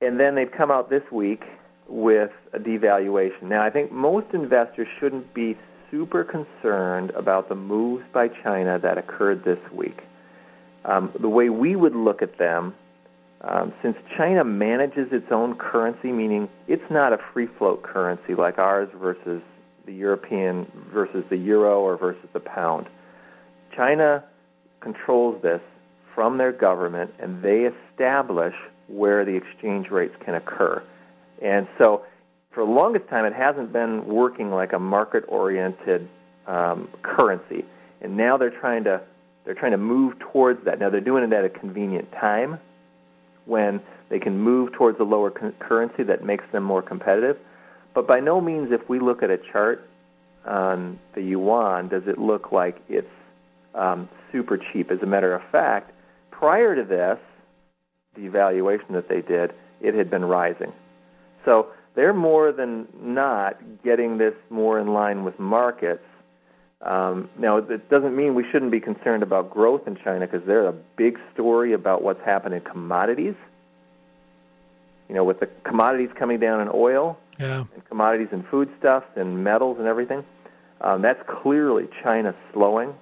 and 0.00 0.18
then 0.18 0.34
they've 0.34 0.50
come 0.50 0.70
out 0.70 0.90
this 0.90 1.02
week 1.10 1.42
with 1.88 2.30
a 2.52 2.58
devaluation. 2.58 3.44
Now, 3.44 3.62
I 3.62 3.70
think 3.70 3.92
most 3.92 4.26
investors 4.34 4.88
shouldn't 4.98 5.32
be 5.34 5.56
super 5.92 6.24
concerned 6.24 7.10
about 7.10 7.48
the 7.50 7.54
moves 7.54 8.04
by 8.12 8.26
China 8.42 8.78
that 8.82 8.96
occurred 8.98 9.44
this 9.44 9.58
week. 9.70 10.00
Um, 10.84 11.12
the 11.20 11.28
way 11.28 11.50
we 11.50 11.76
would 11.76 11.94
look 11.94 12.22
at 12.22 12.38
them, 12.38 12.74
um, 13.42 13.72
since 13.82 13.96
China 14.16 14.42
manages 14.42 15.08
its 15.12 15.26
own 15.30 15.54
currency, 15.56 16.10
meaning 16.10 16.48
it's 16.66 16.90
not 16.90 17.12
a 17.12 17.18
free 17.32 17.46
float 17.58 17.82
currency 17.82 18.34
like 18.34 18.58
ours 18.58 18.88
versus 18.96 19.42
the 19.84 19.92
European 19.92 20.66
versus 20.92 21.24
the 21.28 21.36
euro 21.36 21.80
or 21.80 21.96
versus 21.98 22.28
the 22.32 22.40
pound. 22.40 22.88
China 23.76 24.24
controls 24.80 25.40
this 25.42 25.60
from 26.14 26.38
their 26.38 26.52
government 26.52 27.12
and 27.20 27.42
they 27.42 27.68
establish 27.68 28.54
where 28.88 29.24
the 29.24 29.36
exchange 29.36 29.88
rates 29.90 30.14
can 30.24 30.34
occur. 30.34 30.82
And 31.42 31.66
so, 31.78 32.02
for 32.52 32.64
the 32.64 32.70
longest 32.70 33.08
time, 33.08 33.24
it 33.24 33.32
hasn't 33.34 33.72
been 33.72 34.06
working 34.06 34.50
like 34.50 34.72
a 34.72 34.78
market-oriented 34.78 36.08
um, 36.46 36.88
currency, 37.02 37.64
and 38.00 38.16
now 38.16 38.36
they're 38.36 38.58
trying 38.60 38.84
to 38.84 39.00
they're 39.44 39.54
trying 39.54 39.72
to 39.72 39.78
move 39.78 40.18
towards 40.20 40.64
that. 40.66 40.78
Now 40.78 40.88
they're 40.90 41.00
doing 41.00 41.24
it 41.24 41.32
at 41.32 41.44
a 41.44 41.48
convenient 41.48 42.12
time 42.12 42.58
when 43.44 43.80
they 44.08 44.20
can 44.20 44.38
move 44.38 44.72
towards 44.72 45.00
a 45.00 45.02
lower 45.02 45.30
con- 45.30 45.54
currency 45.58 46.04
that 46.04 46.24
makes 46.24 46.44
them 46.52 46.62
more 46.62 46.80
competitive. 46.80 47.36
But 47.92 48.06
by 48.06 48.20
no 48.20 48.40
means, 48.40 48.68
if 48.70 48.88
we 48.88 49.00
look 49.00 49.22
at 49.22 49.30
a 49.30 49.38
chart 49.50 49.88
on 50.46 51.00
the 51.14 51.22
yuan, 51.22 51.88
does 51.88 52.04
it 52.06 52.18
look 52.18 52.52
like 52.52 52.80
it's 52.88 53.08
um, 53.74 54.08
super 54.30 54.58
cheap. 54.72 54.90
As 54.90 54.98
a 55.02 55.06
matter 55.06 55.34
of 55.34 55.42
fact, 55.50 55.92
prior 56.30 56.76
to 56.76 56.84
this, 56.84 57.18
the 58.14 58.26
evaluation 58.26 58.92
that 58.92 59.08
they 59.08 59.22
did, 59.22 59.52
it 59.80 59.94
had 59.94 60.10
been 60.10 60.24
rising. 60.24 60.72
So 61.44 61.68
they're 61.94 62.14
more 62.14 62.52
than 62.52 62.88
not 63.00 63.58
getting 63.84 64.18
this 64.18 64.34
more 64.50 64.78
in 64.78 64.88
line 64.88 65.24
with 65.24 65.38
markets. 65.38 66.04
Um, 66.80 67.30
now, 67.38 67.58
it 67.58 67.88
doesn't 67.90 68.16
mean 68.16 68.34
we 68.34 68.44
shouldn't 68.50 68.72
be 68.72 68.80
concerned 68.80 69.22
about 69.22 69.50
growth 69.50 69.86
in 69.86 69.96
China 69.96 70.26
because 70.26 70.44
they're 70.46 70.66
a 70.66 70.74
big 70.96 71.18
story 71.32 71.72
about 71.72 72.02
what's 72.02 72.24
happened 72.24 72.54
in 72.54 72.60
commodities. 72.62 73.34
You 75.08 75.14
know, 75.14 75.24
with 75.24 75.40
the 75.40 75.48
commodities 75.64 76.10
coming 76.18 76.40
down 76.40 76.60
in 76.60 76.68
oil, 76.72 77.18
yeah. 77.38 77.64
and 77.74 77.88
commodities 77.88 78.28
and 78.32 78.44
foodstuffs 78.46 79.06
and 79.16 79.44
metals 79.44 79.78
and 79.78 79.86
everything, 79.86 80.24
um, 80.80 81.02
that's 81.02 81.20
clearly 81.42 81.88
China 82.02 82.34
slowing. 82.52 82.94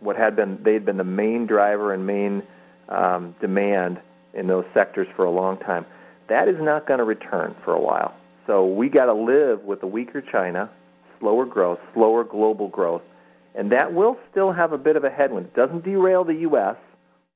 What 0.00 0.16
had 0.16 0.34
been 0.34 0.62
they'd 0.62 0.84
been 0.84 0.96
the 0.96 1.04
main 1.04 1.46
driver 1.46 1.92
and 1.92 2.06
main 2.06 2.42
um, 2.88 3.34
demand 3.40 4.00
in 4.32 4.48
those 4.48 4.64
sectors 4.74 5.06
for 5.14 5.24
a 5.24 5.30
long 5.30 5.58
time. 5.58 5.86
That 6.28 6.48
is 6.48 6.56
not 6.58 6.86
going 6.86 6.98
to 6.98 7.04
return 7.04 7.54
for 7.64 7.72
a 7.74 7.80
while. 7.80 8.14
So 8.46 8.66
we 8.66 8.88
got 8.88 9.06
to 9.06 9.14
live 9.14 9.62
with 9.62 9.82
a 9.82 9.86
weaker 9.86 10.22
China, 10.22 10.70
slower 11.18 11.46
growth, 11.46 11.78
slower 11.94 12.24
global 12.24 12.68
growth, 12.68 13.02
and 13.54 13.72
that 13.72 13.94
will 13.94 14.16
still 14.30 14.52
have 14.52 14.72
a 14.72 14.78
bit 14.78 14.96
of 14.96 15.04
a 15.04 15.10
headwind. 15.10 15.46
It 15.46 15.54
doesn't 15.54 15.84
derail 15.84 16.24
the 16.24 16.34
U.S., 16.34 16.76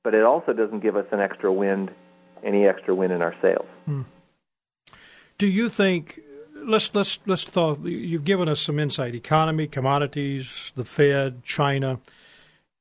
but 0.04 0.14
it 0.14 0.24
also 0.24 0.52
doesn't 0.52 0.80
give 0.80 0.96
us 0.96 1.06
an 1.12 1.20
extra 1.20 1.52
wind, 1.52 1.90
any 2.44 2.66
extra 2.66 2.94
wind 2.94 3.12
in 3.12 3.22
our 3.22 3.34
sails. 3.40 3.66
Hmm. 3.84 4.02
Do 5.38 5.46
you 5.46 5.68
think? 5.68 6.20
Let's 6.64 6.92
let's 6.94 7.20
let's 7.26 7.44
thought. 7.44 7.80
You've 7.84 8.24
given 8.24 8.48
us 8.48 8.60
some 8.60 8.78
insight: 8.78 9.14
economy, 9.14 9.66
commodities, 9.68 10.72
the 10.74 10.84
Fed, 10.84 11.44
China 11.44 12.00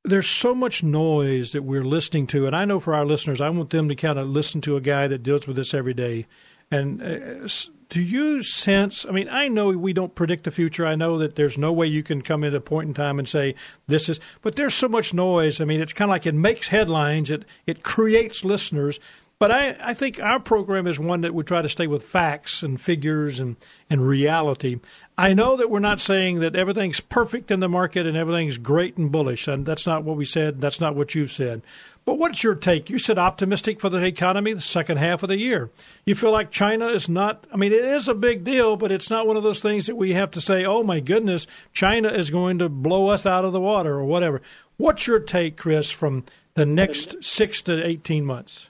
there's 0.07 0.29
so 0.29 0.55
much 0.55 0.83
noise 0.83 1.51
that 1.51 1.63
we're 1.63 1.83
listening 1.83 2.27
to, 2.27 2.47
and 2.47 2.55
I 2.55 2.65
know 2.65 2.79
for 2.79 2.95
our 2.95 3.05
listeners, 3.05 3.41
I 3.41 3.49
want 3.49 3.69
them 3.69 3.89
to 3.89 3.95
kind 3.95 4.17
of 4.17 4.27
listen 4.27 4.61
to 4.61 4.77
a 4.77 4.81
guy 4.81 5.07
that 5.07 5.23
deals 5.23 5.47
with 5.47 5.55
this 5.55 5.73
every 5.73 5.93
day. 5.93 6.25
And 6.69 7.01
uh, 7.01 7.47
do 7.89 8.01
you 8.01 8.43
sense? 8.43 9.05
I 9.07 9.11
mean, 9.11 9.29
I 9.29 9.47
know 9.47 9.69
we 9.69 9.93
don't 9.93 10.15
predict 10.15 10.43
the 10.43 10.51
future. 10.51 10.85
I 10.85 10.95
know 10.95 11.17
that 11.19 11.35
there's 11.35 11.57
no 11.57 11.71
way 11.71 11.87
you 11.87 12.03
can 12.03 12.21
come 12.21 12.43
at 12.43 12.53
a 12.53 12.59
point 12.59 12.89
in 12.89 12.93
time 12.93 13.19
and 13.19 13.27
say 13.27 13.55
this 13.87 14.09
is. 14.09 14.19
But 14.41 14.55
there's 14.55 14.73
so 14.73 14.89
much 14.89 15.13
noise. 15.13 15.61
I 15.61 15.65
mean, 15.65 15.79
it's 15.79 15.93
kind 15.93 16.09
of 16.09 16.13
like 16.13 16.25
it 16.25 16.35
makes 16.35 16.67
headlines. 16.67 17.31
It 17.31 17.45
it 17.65 17.83
creates 17.83 18.43
listeners. 18.43 18.99
But 19.39 19.51
I, 19.51 19.77
I 19.79 19.93
think 19.93 20.19
our 20.19 20.39
program 20.39 20.87
is 20.87 20.97
one 20.99 21.21
that 21.21 21.33
we 21.33 21.43
try 21.43 21.61
to 21.61 21.69
stay 21.69 21.85
with 21.85 22.01
facts 22.01 22.63
and 22.63 22.81
figures 22.81 23.39
and, 23.39 23.55
and 23.87 24.01
reality. 24.01 24.79
I 25.15 25.33
know 25.33 25.57
that 25.57 25.69
we're 25.69 25.77
not 25.77 26.01
saying 26.01 26.39
that 26.39 26.55
everything's 26.55 26.99
perfect 26.99 27.51
in 27.51 27.59
the 27.59 27.69
market 27.69 28.07
and 28.07 28.17
everything's 28.17 28.57
great 28.57 28.97
and 28.97 29.11
bullish, 29.11 29.47
and 29.47 29.63
that's 29.63 29.85
not 29.85 30.03
what 30.03 30.17
we 30.17 30.25
said. 30.25 30.59
That's 30.59 30.81
not 30.81 30.95
what 30.95 31.13
you've 31.13 31.31
said. 31.31 31.61
But 32.03 32.17
what's 32.17 32.43
your 32.43 32.55
take? 32.55 32.89
You 32.89 32.97
said 32.97 33.19
optimistic 33.19 33.79
for 33.79 33.89
the 33.89 34.03
economy 34.03 34.53
the 34.53 34.61
second 34.61 34.97
half 34.97 35.21
of 35.21 35.29
the 35.29 35.37
year. 35.37 35.69
You 36.03 36.15
feel 36.15 36.31
like 36.31 36.49
China 36.49 36.87
is 36.87 37.07
not, 37.07 37.45
I 37.53 37.57
mean, 37.57 37.73
it 37.73 37.85
is 37.85 38.07
a 38.07 38.15
big 38.15 38.43
deal, 38.43 38.75
but 38.75 38.91
it's 38.91 39.11
not 39.11 39.27
one 39.27 39.37
of 39.37 39.43
those 39.43 39.61
things 39.61 39.85
that 39.85 39.97
we 39.97 40.13
have 40.13 40.31
to 40.31 40.41
say, 40.41 40.65
oh 40.65 40.81
my 40.81 40.99
goodness, 40.99 41.45
China 41.73 42.09
is 42.09 42.31
going 42.31 42.57
to 42.59 42.69
blow 42.69 43.09
us 43.09 43.27
out 43.27 43.45
of 43.45 43.53
the 43.53 43.59
water 43.59 43.93
or 43.93 44.05
whatever. 44.05 44.41
What's 44.77 45.05
your 45.05 45.19
take, 45.19 45.57
Chris, 45.57 45.91
from 45.91 46.23
the 46.55 46.65
next 46.65 47.23
six 47.23 47.61
to 47.63 47.85
18 47.85 48.25
months? 48.25 48.69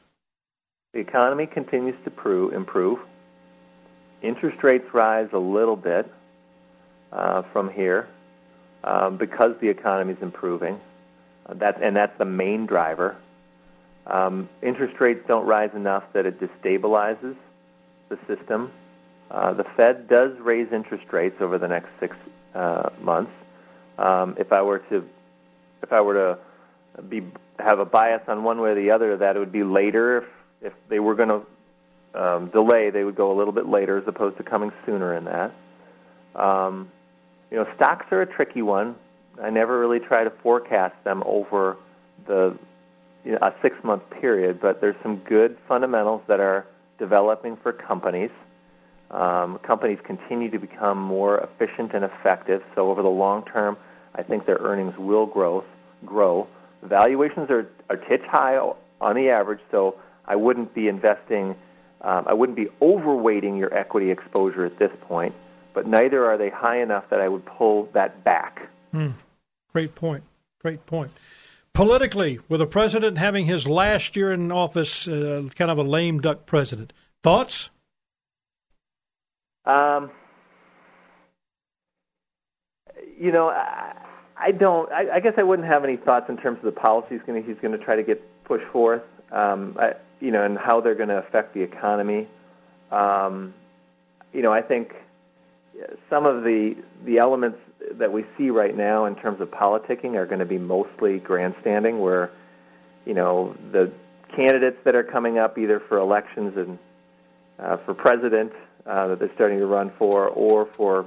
The 0.97 1.01
economy 1.01 1.45
continues 1.45 1.93
to 2.05 2.49
improve. 2.49 2.97
Interest 4.23 4.57
rates 4.63 4.85
rise 4.95 5.27
a 5.31 5.37
little 5.37 5.75
bit 5.75 6.11
uh, 7.11 7.43
from 7.53 7.69
here 7.69 8.07
um, 8.83 9.15
because 9.17 9.51
the 9.61 9.69
economy 9.69 10.13
is 10.13 10.23
improving. 10.23 10.79
Uh, 11.45 11.53
that, 11.53 11.83
and 11.83 11.95
that's 11.95 12.17
the 12.17 12.25
main 12.25 12.65
driver. 12.65 13.15
Um, 14.07 14.49
interest 14.63 14.99
rates 14.99 15.19
don't 15.27 15.45
rise 15.45 15.69
enough 15.75 16.03
that 16.13 16.25
it 16.25 16.41
destabilizes 16.41 17.35
the 18.09 18.17
system. 18.25 18.71
Uh, 19.29 19.53
the 19.53 19.65
Fed 19.75 20.07
does 20.07 20.31
raise 20.39 20.73
interest 20.73 21.05
rates 21.11 21.35
over 21.41 21.59
the 21.59 21.67
next 21.67 21.89
six 21.99 22.15
uh, 22.55 22.89
months. 22.99 23.33
Um, 23.99 24.35
if 24.39 24.51
I 24.51 24.63
were 24.63 24.79
to, 24.89 25.07
if 25.83 25.93
I 25.93 26.01
were 26.01 26.15
to 26.95 27.03
be 27.03 27.21
have 27.59 27.77
a 27.77 27.85
bias 27.85 28.23
on 28.27 28.43
one 28.43 28.59
way 28.61 28.71
or 28.71 28.75
the 28.75 28.89
other, 28.89 29.15
that 29.17 29.35
it 29.35 29.39
would 29.39 29.51
be 29.51 29.63
later. 29.63 30.25
If, 30.61 30.73
they 30.89 30.99
were 30.99 31.15
going 31.15 31.29
to 31.29 32.21
um, 32.21 32.49
delay, 32.49 32.89
they 32.89 33.03
would 33.03 33.15
go 33.15 33.31
a 33.31 33.37
little 33.37 33.53
bit 33.53 33.67
later 33.67 33.97
as 33.97 34.03
opposed 34.07 34.37
to 34.37 34.43
coming 34.43 34.71
sooner 34.85 35.15
in 35.15 35.25
that. 35.25 35.53
Um, 36.35 36.91
you 37.51 37.57
know, 37.57 37.67
stocks 37.75 38.05
are 38.11 38.21
a 38.21 38.25
tricky 38.25 38.61
one. 38.61 38.95
I 39.41 39.49
never 39.49 39.79
really 39.79 39.99
try 39.99 40.23
to 40.23 40.31
forecast 40.41 40.95
them 41.03 41.23
over 41.25 41.77
the 42.25 42.57
you 43.23 43.33
know, 43.33 43.39
a 43.41 43.53
six 43.61 43.75
month 43.83 44.03
period, 44.21 44.59
but 44.61 44.81
there's 44.81 44.95
some 45.03 45.17
good 45.17 45.57
fundamentals 45.67 46.21
that 46.27 46.39
are 46.39 46.65
developing 46.97 47.57
for 47.57 47.71
companies. 47.71 48.31
Um, 49.11 49.59
companies 49.59 49.99
continue 50.03 50.49
to 50.51 50.59
become 50.59 50.97
more 50.97 51.37
efficient 51.37 51.93
and 51.93 52.03
effective. 52.03 52.61
So 52.75 52.89
over 52.89 53.01
the 53.01 53.09
long 53.09 53.45
term, 53.45 53.77
I 54.15 54.23
think 54.23 54.45
their 54.45 54.57
earnings 54.57 54.97
will 54.97 55.25
grow. 55.25 55.63
Grow. 56.05 56.47
Valuations 56.83 57.49
are 57.49 57.69
are 57.89 57.97
titch 57.97 58.23
high 58.29 58.57
on 58.99 59.15
the 59.15 59.29
average, 59.29 59.59
so 59.71 59.95
I 60.27 60.35
wouldn't 60.35 60.73
be 60.73 60.87
investing. 60.87 61.55
Um, 62.01 62.25
I 62.27 62.33
wouldn't 62.33 62.55
be 62.55 62.67
overweighting 62.81 63.57
your 63.57 63.73
equity 63.73 64.11
exposure 64.11 64.65
at 64.65 64.77
this 64.77 64.91
point 65.01 65.33
but 65.77 65.85
neither 65.85 66.25
are 66.25 66.39
they 66.39 66.49
high 66.49 66.81
enough 66.81 67.07
that 67.11 67.21
I 67.21 67.27
would 67.27 67.45
pull 67.45 67.87
that 67.93 68.23
back. 68.23 68.67
Mm. 68.95 69.13
Great 69.71 69.93
point. 69.93 70.23
Great 70.59 70.83
point. 70.87 71.11
Politically, 71.71 72.39
with 72.49 72.61
the 72.61 72.65
president 72.65 73.19
having 73.19 73.45
his 73.45 73.67
last 73.67 74.15
year 74.15 74.33
in 74.33 74.51
office, 74.51 75.07
uh, 75.07 75.47
kind 75.53 75.69
of 75.69 75.77
a 75.77 75.83
lame 75.83 76.19
duck 76.19 76.47
president, 76.47 76.93
thoughts? 77.21 77.69
Um, 79.65 80.09
you 83.19 83.31
know, 83.31 83.49
I, 83.49 83.93
I 84.35 84.51
don't. 84.53 84.91
I, 84.91 85.17
I 85.17 85.19
guess 85.19 85.33
I 85.37 85.43
wouldn't 85.43 85.67
have 85.67 85.83
any 85.83 85.97
thoughts 85.97 86.25
in 86.27 86.37
terms 86.37 86.57
of 86.57 86.65
the 86.65 86.71
policies 86.71 87.19
he's 87.23 87.57
going 87.61 87.71
to 87.71 87.77
try 87.77 87.95
to 87.95 88.03
get 88.03 88.19
pushed 88.45 88.65
forth. 88.71 89.03
Um, 89.31 89.75
I, 89.79 89.93
you 90.19 90.31
know, 90.31 90.43
and 90.43 90.57
how 90.57 90.81
they're 90.81 90.95
going 90.95 91.09
to 91.09 91.17
affect 91.17 91.53
the 91.53 91.61
economy. 91.61 92.27
Um, 92.91 93.53
you 94.33 94.41
know, 94.41 94.51
I 94.51 94.61
think 94.61 94.93
some 96.09 96.25
of 96.25 96.43
the 96.43 96.75
the 97.05 97.19
elements 97.19 97.59
that 97.93 98.11
we 98.11 98.25
see 98.37 98.49
right 98.49 98.75
now 98.75 99.05
in 99.05 99.15
terms 99.15 99.41
of 99.41 99.49
politicking 99.49 100.15
are 100.15 100.25
going 100.25 100.39
to 100.39 100.45
be 100.45 100.57
mostly 100.57 101.19
grandstanding, 101.19 101.99
where 101.99 102.31
you 103.05 103.13
know 103.13 103.55
the 103.71 103.91
candidates 104.35 104.77
that 104.85 104.95
are 104.95 105.03
coming 105.03 105.37
up 105.37 105.57
either 105.57 105.81
for 105.87 105.97
elections 105.97 106.53
and 106.57 106.79
uh, 107.59 107.77
for 107.85 107.93
president 107.93 108.51
uh, 108.85 109.07
that 109.07 109.19
they're 109.19 109.33
starting 109.35 109.59
to 109.59 109.65
run 109.65 109.91
for, 109.97 110.27
or 110.27 110.65
for 110.73 111.05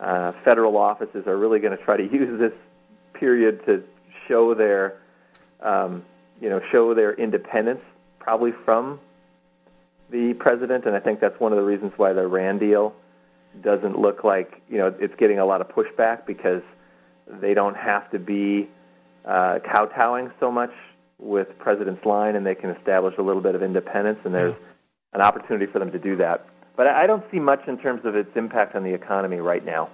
uh, 0.00 0.32
federal 0.44 0.76
offices, 0.76 1.26
are 1.26 1.36
really 1.36 1.58
going 1.58 1.76
to 1.76 1.84
try 1.84 1.96
to 1.96 2.02
use 2.12 2.38
this 2.38 2.52
period 3.14 3.64
to 3.66 3.82
show 4.26 4.54
their 4.54 5.00
um, 5.60 6.04
you 6.40 6.48
know 6.48 6.60
show 6.72 6.94
their 6.94 7.14
independence, 7.14 7.80
probably 8.18 8.52
from 8.64 9.00
the 10.10 10.34
president, 10.38 10.86
and 10.86 10.96
I 10.96 11.00
think 11.00 11.20
that's 11.20 11.38
one 11.38 11.52
of 11.52 11.58
the 11.58 11.64
reasons 11.64 11.92
why 11.96 12.12
the 12.12 12.22
Iran 12.22 12.58
deal 12.58 12.94
doesn't 13.62 13.98
look 13.98 14.24
like 14.24 14.62
you 14.68 14.78
know 14.78 14.94
it's 14.98 15.14
getting 15.16 15.38
a 15.38 15.44
lot 15.44 15.60
of 15.60 15.68
pushback 15.68 16.26
because 16.26 16.62
they 17.40 17.54
don't 17.54 17.76
have 17.76 18.10
to 18.10 18.18
be 18.18 18.68
uh, 19.24 19.58
kowtowing 19.70 20.30
so 20.40 20.50
much 20.50 20.72
with 21.18 21.48
President's 21.58 22.04
line, 22.06 22.36
and 22.36 22.46
they 22.46 22.54
can 22.54 22.70
establish 22.70 23.14
a 23.18 23.22
little 23.22 23.42
bit 23.42 23.54
of 23.54 23.62
independence, 23.62 24.18
and 24.24 24.34
there's 24.34 24.54
an 25.12 25.20
opportunity 25.20 25.66
for 25.66 25.78
them 25.78 25.90
to 25.90 25.98
do 25.98 26.16
that. 26.16 26.46
But 26.76 26.86
I 26.86 27.06
don't 27.06 27.24
see 27.32 27.40
much 27.40 27.66
in 27.66 27.76
terms 27.78 28.02
of 28.04 28.14
its 28.14 28.30
impact 28.36 28.76
on 28.76 28.84
the 28.84 28.94
economy 28.94 29.38
right 29.38 29.64
now. 29.64 29.90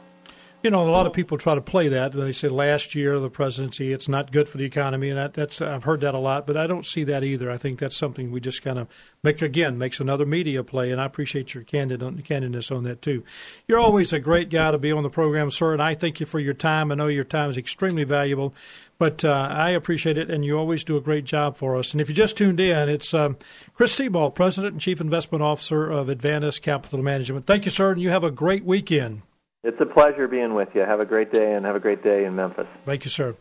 You 0.64 0.70
know, 0.70 0.88
a 0.88 0.90
lot 0.90 1.06
of 1.06 1.12
people 1.12 1.36
try 1.36 1.54
to 1.54 1.60
play 1.60 1.88
that. 1.88 2.12
They 2.12 2.32
say 2.32 2.48
last 2.48 2.94
year 2.94 3.20
the 3.20 3.28
presidency, 3.28 3.92
it's 3.92 4.08
not 4.08 4.32
good 4.32 4.48
for 4.48 4.56
the 4.56 4.64
economy, 4.64 5.10
and 5.10 5.18
that, 5.18 5.34
that's 5.34 5.60
I've 5.60 5.84
heard 5.84 6.00
that 6.00 6.14
a 6.14 6.18
lot, 6.18 6.46
but 6.46 6.56
I 6.56 6.66
don't 6.66 6.86
see 6.86 7.04
that 7.04 7.22
either. 7.22 7.50
I 7.50 7.58
think 7.58 7.78
that's 7.78 7.98
something 7.98 8.32
we 8.32 8.40
just 8.40 8.62
kind 8.62 8.78
of 8.78 8.88
make 9.22 9.42
again 9.42 9.76
makes 9.76 10.00
another 10.00 10.24
media 10.24 10.64
play, 10.64 10.90
and 10.90 11.02
I 11.02 11.04
appreciate 11.04 11.52
your 11.52 11.64
candid 11.64 12.00
candidness 12.00 12.74
on 12.74 12.84
that 12.84 13.02
too. 13.02 13.24
You're 13.68 13.78
always 13.78 14.14
a 14.14 14.18
great 14.18 14.48
guy 14.48 14.70
to 14.70 14.78
be 14.78 14.90
on 14.90 15.02
the 15.02 15.10
program, 15.10 15.50
sir, 15.50 15.74
and 15.74 15.82
I 15.82 15.94
thank 15.94 16.18
you 16.18 16.24
for 16.24 16.40
your 16.40 16.54
time. 16.54 16.90
I 16.90 16.94
know 16.94 17.08
your 17.08 17.24
time 17.24 17.50
is 17.50 17.58
extremely 17.58 18.04
valuable, 18.04 18.54
but 18.96 19.22
uh, 19.22 19.32
I 19.32 19.72
appreciate 19.72 20.16
it, 20.16 20.30
and 20.30 20.46
you 20.46 20.56
always 20.56 20.82
do 20.82 20.96
a 20.96 21.02
great 21.02 21.24
job 21.24 21.58
for 21.58 21.76
us. 21.76 21.92
And 21.92 22.00
if 22.00 22.08
you 22.08 22.14
just 22.14 22.38
tuned 22.38 22.58
in, 22.58 22.88
it's 22.88 23.12
um, 23.12 23.36
Chris 23.74 23.92
Sebald, 23.92 24.34
President 24.34 24.72
and 24.72 24.80
Chief 24.80 25.02
Investment 25.02 25.44
Officer 25.44 25.90
of 25.90 26.08
Advantus 26.08 26.58
Capital 26.58 27.02
Management. 27.02 27.44
Thank 27.44 27.66
you, 27.66 27.70
sir, 27.70 27.92
and 27.92 28.00
you 28.00 28.08
have 28.08 28.24
a 28.24 28.30
great 28.30 28.64
weekend. 28.64 29.20
It's 29.64 29.80
a 29.80 29.86
pleasure 29.86 30.28
being 30.28 30.54
with 30.54 30.68
you. 30.74 30.82
Have 30.82 31.00
a 31.00 31.06
great 31.06 31.32
day 31.32 31.54
and 31.54 31.64
have 31.64 31.74
a 31.74 31.80
great 31.80 32.02
day 32.02 32.26
in 32.26 32.36
Memphis. 32.36 32.66
Thank 32.84 33.04
you, 33.04 33.10
sir. 33.10 33.34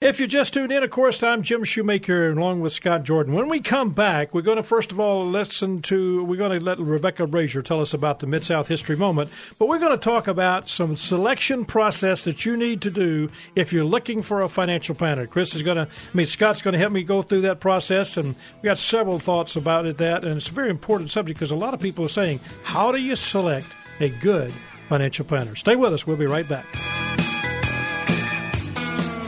If 0.00 0.18
you 0.18 0.26
just 0.26 0.52
tuned 0.52 0.72
in, 0.72 0.82
of 0.82 0.90
course, 0.90 1.22
I'm 1.22 1.42
Jim 1.42 1.62
Shoemaker 1.62 2.32
along 2.32 2.60
with 2.60 2.72
Scott 2.72 3.04
Jordan. 3.04 3.34
When 3.34 3.48
we 3.48 3.60
come 3.60 3.90
back, 3.90 4.34
we're 4.34 4.42
going 4.42 4.56
to 4.56 4.64
first 4.64 4.90
of 4.90 4.98
all 4.98 5.24
listen 5.24 5.80
to, 5.82 6.24
we're 6.24 6.34
going 6.34 6.58
to 6.58 6.64
let 6.64 6.80
Rebecca 6.80 7.28
Brazier 7.28 7.62
tell 7.62 7.80
us 7.80 7.94
about 7.94 8.18
the 8.18 8.26
Mid 8.26 8.44
South 8.44 8.66
History 8.66 8.96
Moment, 8.96 9.30
but 9.60 9.68
we're 9.68 9.78
going 9.78 9.96
to 9.96 10.04
talk 10.04 10.26
about 10.26 10.68
some 10.68 10.96
selection 10.96 11.64
process 11.64 12.24
that 12.24 12.44
you 12.44 12.56
need 12.56 12.82
to 12.82 12.90
do 12.90 13.30
if 13.54 13.72
you're 13.72 13.84
looking 13.84 14.22
for 14.22 14.42
a 14.42 14.48
financial 14.48 14.96
planner. 14.96 15.28
Chris 15.28 15.54
is 15.54 15.62
going 15.62 15.76
to, 15.76 15.84
I 15.84 16.16
mean, 16.16 16.26
Scott's 16.26 16.62
going 16.62 16.72
to 16.72 16.80
help 16.80 16.90
me 16.90 17.04
go 17.04 17.22
through 17.22 17.42
that 17.42 17.60
process, 17.60 18.16
and 18.16 18.34
we 18.60 18.66
got 18.66 18.78
several 18.78 19.20
thoughts 19.20 19.54
about 19.54 19.86
it, 19.86 19.98
that, 19.98 20.24
and 20.24 20.36
it's 20.36 20.48
a 20.48 20.52
very 20.52 20.70
important 20.70 21.12
subject 21.12 21.38
because 21.38 21.52
a 21.52 21.56
lot 21.56 21.74
of 21.74 21.80
people 21.80 22.04
are 22.04 22.08
saying, 22.08 22.40
how 22.64 22.90
do 22.90 22.98
you 22.98 23.14
select 23.14 23.68
a 24.00 24.08
good 24.08 24.52
financial 24.92 25.24
planner? 25.24 25.56
Stay 25.56 25.74
with 25.74 25.94
us. 25.94 26.06
We'll 26.06 26.18
be 26.18 26.26
right 26.26 26.46
back 26.46 26.66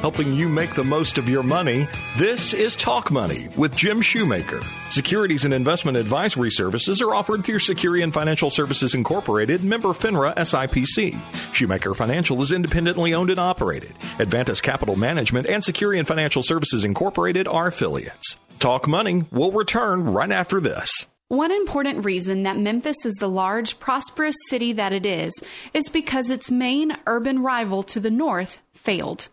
helping 0.04 0.34
you 0.34 0.50
make 0.50 0.74
the 0.74 0.84
most 0.84 1.16
of 1.16 1.30
your 1.30 1.42
money. 1.42 1.88
This 2.18 2.52
is 2.52 2.76
Talk 2.76 3.10
Money 3.10 3.48
with 3.56 3.74
Jim 3.74 4.02
Shoemaker. 4.02 4.60
Securities 4.90 5.46
and 5.46 5.54
investment 5.54 5.96
advisory 5.96 6.50
services 6.50 7.00
are 7.00 7.14
offered 7.14 7.42
through 7.42 7.60
Securian 7.60 8.12
Financial 8.12 8.50
Services 8.50 8.92
Incorporated, 8.92 9.64
member 9.64 9.94
FINRA 9.94 10.34
SIPC. 10.36 11.18
Shoemaker 11.54 11.94
Financial 11.94 12.42
is 12.42 12.52
independently 12.52 13.14
owned 13.14 13.30
and 13.30 13.40
operated. 13.40 13.94
Advantus 14.18 14.60
Capital 14.60 14.94
Management 14.94 15.46
and 15.46 15.62
Securian 15.62 16.06
Financial 16.06 16.42
Services 16.42 16.84
Incorporated 16.84 17.48
are 17.48 17.68
affiliates. 17.68 18.36
Talk 18.58 18.86
Money 18.86 19.24
will 19.32 19.52
return 19.52 20.04
right 20.04 20.30
after 20.30 20.60
this. 20.60 21.06
One 21.34 21.50
important 21.50 22.04
reason 22.04 22.44
that 22.44 22.56
Memphis 22.56 23.04
is 23.04 23.14
the 23.14 23.28
large, 23.28 23.80
prosperous 23.80 24.36
city 24.48 24.72
that 24.74 24.92
it 24.92 25.04
is 25.04 25.32
is 25.72 25.88
because 25.88 26.30
its 26.30 26.48
main 26.48 26.96
urban 27.08 27.42
rival 27.42 27.82
to 27.82 27.98
the 27.98 28.10
north 28.10 28.58
failed. 28.72 29.26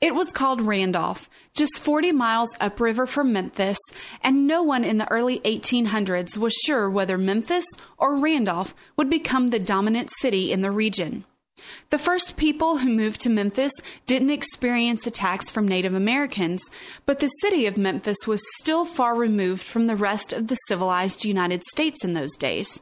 It 0.00 0.16
was 0.16 0.32
called 0.32 0.66
Randolph, 0.66 1.30
just 1.54 1.78
40 1.78 2.10
miles 2.10 2.48
upriver 2.58 3.06
from 3.06 3.32
Memphis, 3.32 3.78
and 4.20 4.48
no 4.48 4.64
one 4.64 4.82
in 4.82 4.98
the 4.98 5.10
early 5.12 5.38
1800s 5.40 6.36
was 6.36 6.54
sure 6.54 6.90
whether 6.90 7.16
Memphis 7.16 7.66
or 7.98 8.16
Randolph 8.16 8.74
would 8.96 9.08
become 9.08 9.48
the 9.48 9.60
dominant 9.60 10.10
city 10.18 10.50
in 10.50 10.62
the 10.62 10.72
region. 10.72 11.24
The 11.90 11.98
first 11.98 12.36
people 12.36 12.78
who 12.78 12.88
moved 12.88 13.20
to 13.22 13.28
Memphis 13.28 13.72
didn't 14.06 14.30
experience 14.30 15.06
attacks 15.06 15.50
from 15.50 15.66
Native 15.66 15.94
Americans, 15.94 16.62
but 17.06 17.20
the 17.20 17.28
city 17.28 17.66
of 17.66 17.76
Memphis 17.76 18.26
was 18.26 18.42
still 18.60 18.84
far 18.84 19.14
removed 19.14 19.62
from 19.62 19.86
the 19.86 19.96
rest 19.96 20.32
of 20.32 20.48
the 20.48 20.56
civilized 20.68 21.24
United 21.24 21.62
States 21.64 22.04
in 22.04 22.12
those 22.12 22.36
days. 22.36 22.80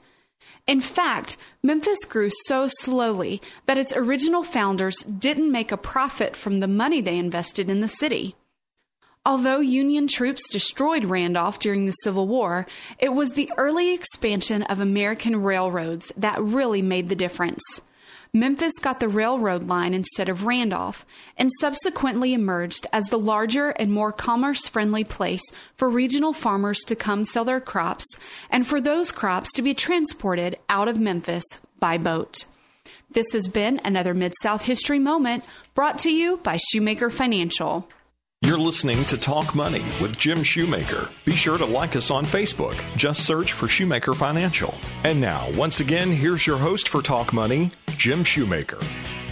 In 0.67 0.81
fact, 0.81 1.37
Memphis 1.63 2.05
grew 2.09 2.31
so 2.47 2.67
slowly 2.69 3.41
that 3.67 3.79
its 3.79 3.93
original 3.93 4.43
founders 4.43 4.99
didn't 5.05 5.53
make 5.53 5.71
a 5.71 5.77
profit 5.77 6.35
from 6.35 6.59
the 6.59 6.69
money 6.69 7.01
they 7.01 7.19
invested 7.19 7.71
in 7.71 7.81
the 7.81 7.89
city. 7.89 8.35
Although 9.25 9.59
Union 9.59 10.07
troops 10.07 10.49
destroyed 10.51 11.05
Randolph 11.05 11.59
during 11.59 11.87
the 11.87 11.93
Civil 12.05 12.29
War, 12.29 12.67
it 12.99 13.13
was 13.13 13.33
the 13.33 13.51
early 13.57 13.93
expansion 13.93 14.63
of 14.65 14.79
American 14.79 15.43
railroads 15.43 16.13
that 16.17 16.41
really 16.41 16.81
made 16.81 17.09
the 17.09 17.17
difference. 17.17 17.63
Memphis 18.33 18.73
got 18.81 19.01
the 19.01 19.09
railroad 19.09 19.69
line 19.69 19.95
instead 19.95 20.29
of 20.29 20.45
Randolph, 20.45 21.07
and 21.37 21.51
subsequently 21.61 22.33
emerged 22.33 22.87
as 22.93 23.05
the 23.07 23.19
larger 23.19 23.71
and 23.71 23.93
more 23.93 24.13
commerce 24.13 24.69
friendly 24.69 25.05
place 25.05 25.43
for 25.75 25.89
regional 25.89 26.33
farmers 26.33 26.81
to 26.87 26.97
come 26.97 27.25
sell 27.25 27.45
their 27.45 27.61
crops 27.61 28.07
and 28.51 28.67
for 28.67 28.81
those 28.81 29.13
crops 29.13 29.53
to 29.53 29.63
be 29.63 29.75
transported 29.75 30.57
out 30.69 30.89
of 30.89 30.99
Memphis 30.99 31.45
by 31.79 31.99
boat. 31.99 32.45
This 33.11 33.27
has 33.33 33.49
been 33.49 33.81
another 33.85 34.15
Mid 34.15 34.33
South 34.43 34.63
History 34.63 34.99
Moment 34.99 35.45
brought 35.75 35.99
to 36.01 36.11
you 36.11 36.39
by 36.39 36.57
Shoemaker 36.57 37.11
Financial. 37.11 37.89
You're 38.43 38.59
listening 38.59 39.03
to 39.07 39.17
Talk 39.17 39.55
Money 39.55 39.83
with 40.01 40.19
Jim 40.19 40.43
Shoemaker. 40.43 41.09
Be 41.25 41.35
sure 41.35 41.57
to 41.57 41.65
like 41.65 41.97
us 41.97 42.11
on 42.11 42.25
Facebook. 42.27 42.79
Just 42.97 43.25
search 43.25 43.55
for 43.55 43.67
Shoemaker 43.67 44.13
Financial. 44.13 44.75
And 45.05 45.21
now, 45.21 45.51
once 45.53 45.81
again, 45.81 46.11
here's 46.11 46.47
your 46.47 46.59
host 46.59 46.89
for 46.89 47.01
Talk 47.01 47.33
Money, 47.33 47.73
Jim 47.97 48.25
Shoemaker. 48.25 48.79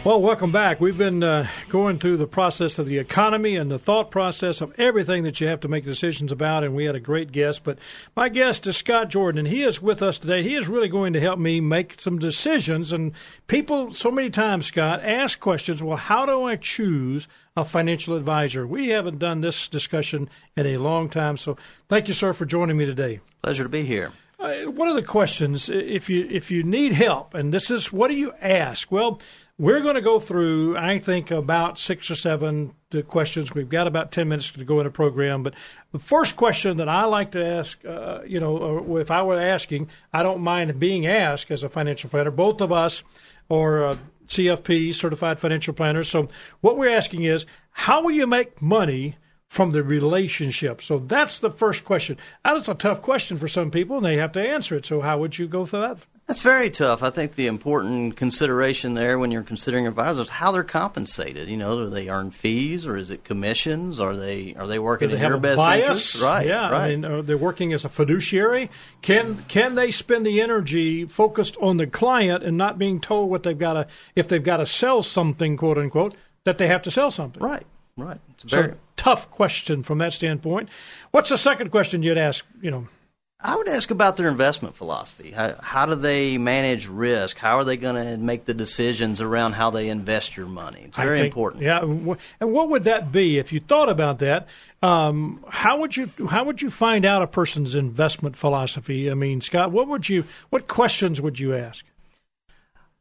Well, 0.04 0.20
welcome 0.20 0.52
back. 0.52 0.82
We've 0.82 0.98
been 0.98 1.22
uh, 1.22 1.46
going 1.70 1.98
through 1.98 2.18
the 2.18 2.26
process 2.26 2.78
of 2.78 2.84
the 2.84 2.98
economy 2.98 3.56
and 3.56 3.70
the 3.70 3.78
thought 3.78 4.10
process 4.10 4.60
of 4.60 4.78
everything 4.78 5.24
that 5.24 5.40
you 5.40 5.46
have 5.46 5.60
to 5.60 5.68
make 5.68 5.86
decisions 5.86 6.30
about, 6.30 6.62
and 6.62 6.74
we 6.74 6.84
had 6.84 6.94
a 6.94 7.00
great 7.00 7.32
guest. 7.32 7.64
But 7.64 7.78
my 8.14 8.28
guest 8.28 8.66
is 8.66 8.76
Scott 8.76 9.08
Jordan, 9.08 9.38
and 9.38 9.48
he 9.48 9.62
is 9.62 9.80
with 9.80 10.02
us 10.02 10.18
today. 10.18 10.42
He 10.42 10.56
is 10.56 10.68
really 10.68 10.88
going 10.88 11.14
to 11.14 11.20
help 11.20 11.38
me 11.38 11.58
make 11.58 11.98
some 11.98 12.18
decisions. 12.18 12.92
And 12.92 13.12
people, 13.46 13.94
so 13.94 14.10
many 14.10 14.28
times, 14.28 14.66
Scott, 14.66 15.02
ask 15.02 15.40
questions 15.40 15.82
well, 15.82 15.96
how 15.96 16.26
do 16.26 16.44
I 16.44 16.56
choose 16.56 17.26
a 17.56 17.64
financial 17.64 18.14
advisor? 18.14 18.66
We 18.66 18.88
haven't 18.88 19.20
done 19.20 19.40
this 19.40 19.68
discussion 19.68 20.28
in 20.54 20.66
a 20.66 20.76
long 20.76 21.08
time. 21.08 21.38
So 21.38 21.56
thank 21.88 22.08
you, 22.08 22.14
sir, 22.14 22.34
for 22.34 22.44
joining 22.44 22.76
me 22.76 22.84
today. 22.84 23.20
Pleasure 23.40 23.62
to 23.62 23.70
be 23.70 23.86
here. 23.86 24.12
Uh, 24.38 24.70
one 24.70 24.88
of 24.88 24.96
the 24.96 25.02
questions, 25.02 25.68
if 25.68 26.10
you 26.10 26.26
if 26.30 26.50
you 26.50 26.62
need 26.62 26.92
help, 26.92 27.34
and 27.34 27.52
this 27.52 27.70
is 27.70 27.92
what 27.92 28.08
do 28.08 28.14
you 28.14 28.32
ask? 28.40 28.90
Well, 28.90 29.20
we're 29.56 29.80
going 29.80 29.94
to 29.94 30.00
go 30.00 30.18
through, 30.18 30.76
I 30.76 30.98
think, 30.98 31.30
about 31.30 31.78
six 31.78 32.10
or 32.10 32.16
seven 32.16 32.74
questions. 33.06 33.54
We've 33.54 33.68
got 33.68 33.86
about 33.86 34.10
10 34.10 34.28
minutes 34.28 34.50
to 34.50 34.64
go 34.64 34.80
in 34.80 34.86
a 34.86 34.90
program. 34.90 35.44
But 35.44 35.54
the 35.92 36.00
first 36.00 36.34
question 36.34 36.78
that 36.78 36.88
I 36.88 37.04
like 37.04 37.32
to 37.32 37.44
ask, 37.44 37.84
uh, 37.84 38.22
you 38.26 38.40
know, 38.40 38.96
if 38.98 39.12
I 39.12 39.22
were 39.22 39.38
asking, 39.38 39.88
I 40.12 40.24
don't 40.24 40.40
mind 40.40 40.80
being 40.80 41.06
asked 41.06 41.52
as 41.52 41.62
a 41.62 41.68
financial 41.68 42.10
planner. 42.10 42.32
Both 42.32 42.60
of 42.60 42.72
us 42.72 43.04
are 43.48 43.86
uh, 43.86 43.96
CFP, 44.26 44.92
certified 44.92 45.38
financial 45.38 45.72
planners. 45.72 46.08
So 46.08 46.26
what 46.60 46.76
we're 46.76 46.94
asking 46.94 47.22
is, 47.22 47.46
how 47.70 48.02
will 48.02 48.12
you 48.12 48.26
make 48.26 48.60
money 48.60 49.16
from 49.54 49.70
the 49.70 49.84
relationship? 49.84 50.82
So 50.82 50.98
that's 50.98 51.38
the 51.38 51.50
first 51.50 51.84
question. 51.84 52.18
That's 52.44 52.68
a 52.68 52.74
tough 52.74 53.02
question 53.02 53.38
for 53.38 53.46
some 53.46 53.70
people, 53.70 53.96
and 53.96 54.04
they 54.04 54.16
have 54.16 54.32
to 54.32 54.40
answer 54.40 54.74
it. 54.74 54.84
So 54.84 55.00
how 55.00 55.18
would 55.18 55.38
you 55.38 55.46
go 55.46 55.64
through 55.64 55.82
that? 55.82 55.98
That's 56.26 56.40
very 56.40 56.70
tough. 56.70 57.04
I 57.04 57.10
think 57.10 57.34
the 57.34 57.46
important 57.46 58.16
consideration 58.16 58.94
there 58.94 59.16
when 59.18 59.30
you're 59.30 59.42
considering 59.42 59.86
advisors 59.86 60.28
how 60.28 60.50
they're 60.50 60.64
compensated. 60.64 61.48
You 61.48 61.56
know, 61.56 61.84
do 61.84 61.90
they 61.90 62.08
earn 62.08 62.30
fees 62.32 62.84
or 62.84 62.96
is 62.96 63.10
it 63.10 63.24
commissions? 63.24 64.00
Are 64.00 64.16
they 64.16 64.54
are 64.58 64.66
they 64.66 64.78
working 64.78 65.10
do 65.10 65.16
they 65.16 65.22
in 65.22 65.28
your 65.28 65.38
best 65.38 65.58
bias? 65.58 65.80
interest? 65.82 66.22
Right. 66.22 66.46
Yeah. 66.46 66.70
Right. 66.70 66.92
I 66.92 66.96
mean, 66.96 67.26
they're 67.26 67.36
working 67.36 67.74
as 67.74 67.84
a 67.84 67.90
fiduciary. 67.90 68.70
Can 69.02 69.36
can 69.44 69.74
they 69.76 69.90
spend 69.90 70.24
the 70.26 70.40
energy 70.40 71.04
focused 71.04 71.58
on 71.60 71.76
the 71.76 71.86
client 71.86 72.42
and 72.42 72.56
not 72.56 72.78
being 72.78 73.00
told 73.00 73.30
what 73.30 73.42
they've 73.42 73.58
got 73.58 73.74
to 73.74 73.86
if 74.16 74.26
they've 74.26 74.42
got 74.42 74.56
to 74.56 74.66
sell 74.66 75.02
something, 75.02 75.58
quote 75.58 75.76
unquote, 75.76 76.16
that 76.44 76.56
they 76.56 76.68
have 76.68 76.82
to 76.82 76.90
sell 76.90 77.10
something? 77.10 77.42
Right. 77.42 77.66
Right. 77.96 78.18
It's 78.34 78.44
a 78.44 78.48
very 78.48 78.72
so, 78.72 78.78
tough 78.96 79.30
question 79.30 79.82
from 79.82 79.98
that 79.98 80.12
standpoint. 80.12 80.68
What's 81.10 81.28
the 81.28 81.38
second 81.38 81.70
question 81.70 82.02
you'd 82.02 82.18
ask? 82.18 82.44
You 82.60 82.70
know. 82.70 82.88
I 83.40 83.56
would 83.56 83.68
ask 83.68 83.90
about 83.90 84.16
their 84.16 84.28
investment 84.28 84.74
philosophy. 84.74 85.30
How, 85.30 85.56
how 85.60 85.84
do 85.84 85.96
they 85.96 86.38
manage 86.38 86.88
risk? 86.88 87.36
How 87.36 87.58
are 87.58 87.64
they 87.64 87.76
going 87.76 88.02
to 88.02 88.16
make 88.16 88.46
the 88.46 88.54
decisions 88.54 89.20
around 89.20 89.52
how 89.52 89.68
they 89.68 89.90
invest 89.90 90.34
your 90.34 90.46
money? 90.46 90.84
It's 90.86 90.96
very 90.96 91.18
think, 91.18 91.26
important. 91.32 91.62
Yeah, 91.62 91.82
and 91.82 92.52
what 92.52 92.70
would 92.70 92.84
that 92.84 93.12
be 93.12 93.36
if 93.38 93.52
you 93.52 93.60
thought 93.60 93.90
about 93.90 94.20
that? 94.20 94.48
Um, 94.82 95.44
how 95.46 95.80
would 95.80 95.94
you 95.94 96.10
how 96.26 96.44
would 96.44 96.62
you 96.62 96.70
find 96.70 97.04
out 97.04 97.20
a 97.22 97.26
person's 97.26 97.74
investment 97.74 98.34
philosophy? 98.34 99.10
I 99.10 99.14
mean, 99.14 99.42
Scott, 99.42 99.70
what 99.72 99.88
would 99.88 100.08
you 100.08 100.24
what 100.48 100.66
questions 100.66 101.20
would 101.20 101.38
you 101.38 101.54
ask? 101.54 101.84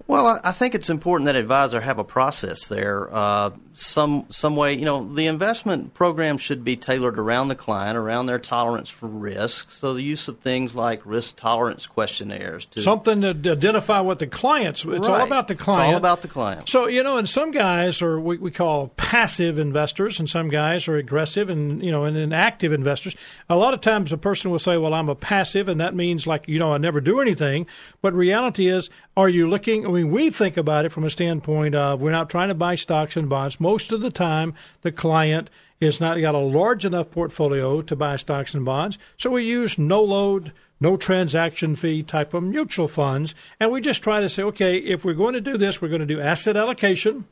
Well, 0.05 0.41
I 0.43 0.51
think 0.51 0.75
it's 0.75 0.89
important 0.89 1.27
that 1.27 1.37
advisor 1.37 1.79
have 1.79 1.97
a 1.97 2.03
process 2.03 2.67
there. 2.67 3.13
Uh, 3.13 3.51
some 3.73 4.27
some 4.29 4.55
way, 4.55 4.73
you 4.73 4.83
know, 4.83 5.13
the 5.13 5.27
investment 5.27 5.93
program 5.93 6.37
should 6.37 6.63
be 6.63 6.75
tailored 6.75 7.17
around 7.17 7.47
the 7.47 7.55
client, 7.55 7.97
around 7.97 8.25
their 8.25 8.37
tolerance 8.37 8.89
for 8.89 9.07
risk. 9.07 9.71
So 9.71 9.93
the 9.93 10.03
use 10.03 10.27
of 10.27 10.39
things 10.39 10.75
like 10.75 11.01
risk 11.05 11.37
tolerance 11.37 11.87
questionnaires 11.87 12.65
to 12.67 12.81
something 12.81 13.21
to 13.21 13.29
identify 13.29 14.01
what 14.01 14.19
the 14.19 14.27
clients. 14.27 14.81
It's 14.81 15.07
right. 15.07 15.21
all 15.21 15.25
about 15.25 15.47
the 15.47 15.55
client. 15.55 15.83
It's 15.83 15.93
all 15.93 15.97
about 15.97 16.21
the 16.21 16.27
client. 16.27 16.69
So 16.69 16.87
you 16.87 17.01
know, 17.01 17.17
and 17.17 17.27
some 17.27 17.51
guys 17.51 18.01
are 18.01 18.19
what 18.19 18.39
we 18.39 18.51
call 18.51 18.89
passive 18.89 19.57
investors, 19.57 20.19
and 20.19 20.29
some 20.29 20.49
guys 20.49 20.87
are 20.89 20.97
aggressive 20.97 21.49
and 21.49 21.81
you 21.81 21.91
know, 21.91 22.03
and, 22.03 22.17
and 22.17 22.33
active 22.33 22.73
investors. 22.73 23.15
A 23.49 23.55
lot 23.55 23.73
of 23.73 23.79
times, 23.79 24.11
a 24.11 24.17
person 24.17 24.51
will 24.51 24.59
say, 24.59 24.75
"Well, 24.77 24.93
I'm 24.93 25.09
a 25.09 25.15
passive," 25.15 25.69
and 25.69 25.79
that 25.79 25.95
means 25.95 26.27
like 26.27 26.47
you 26.47 26.59
know, 26.59 26.73
I 26.73 26.77
never 26.77 26.99
do 26.99 27.21
anything. 27.21 27.67
But 28.01 28.13
reality 28.13 28.69
is, 28.69 28.89
are 29.15 29.29
you 29.29 29.49
looking? 29.49 29.92
Mean, 29.93 30.09
we 30.09 30.31
think 30.31 30.57
about 30.57 30.85
it 30.85 30.91
from 30.91 31.03
a 31.03 31.09
standpoint 31.09 31.75
of 31.75 32.01
we're 32.01 32.11
not 32.11 32.29
trying 32.29 32.47
to 32.47 32.55
buy 32.55 32.73
stocks 32.73 33.15
and 33.15 33.29
bonds. 33.29 33.59
Most 33.59 33.91
of 33.91 34.01
the 34.01 34.09
time, 34.09 34.55
the 34.81 34.91
client 34.91 35.51
is 35.79 35.99
not 35.99 36.19
got 36.19 36.33
a 36.33 36.39
large 36.39 36.83
enough 36.83 37.11
portfolio 37.11 37.81
to 37.83 37.95
buy 37.95 38.15
stocks 38.15 38.55
and 38.55 38.65
bonds, 38.65 38.97
so 39.17 39.29
we 39.29 39.43
use 39.43 39.77
no 39.77 40.01
load, 40.01 40.51
no 40.79 40.97
transaction 40.97 41.75
fee 41.75 42.01
type 42.01 42.33
of 42.33 42.41
mutual 42.41 42.87
funds, 42.87 43.35
and 43.59 43.71
we 43.71 43.81
just 43.81 44.01
try 44.01 44.19
to 44.19 44.29
say, 44.29 44.41
okay, 44.41 44.77
if 44.77 45.05
we're 45.05 45.13
going 45.13 45.33
to 45.33 45.41
do 45.41 45.57
this, 45.59 45.79
we're 45.79 45.89
going 45.89 46.01
to 46.01 46.07
do 46.07 46.19
asset 46.19 46.57
allocation, 46.57 47.25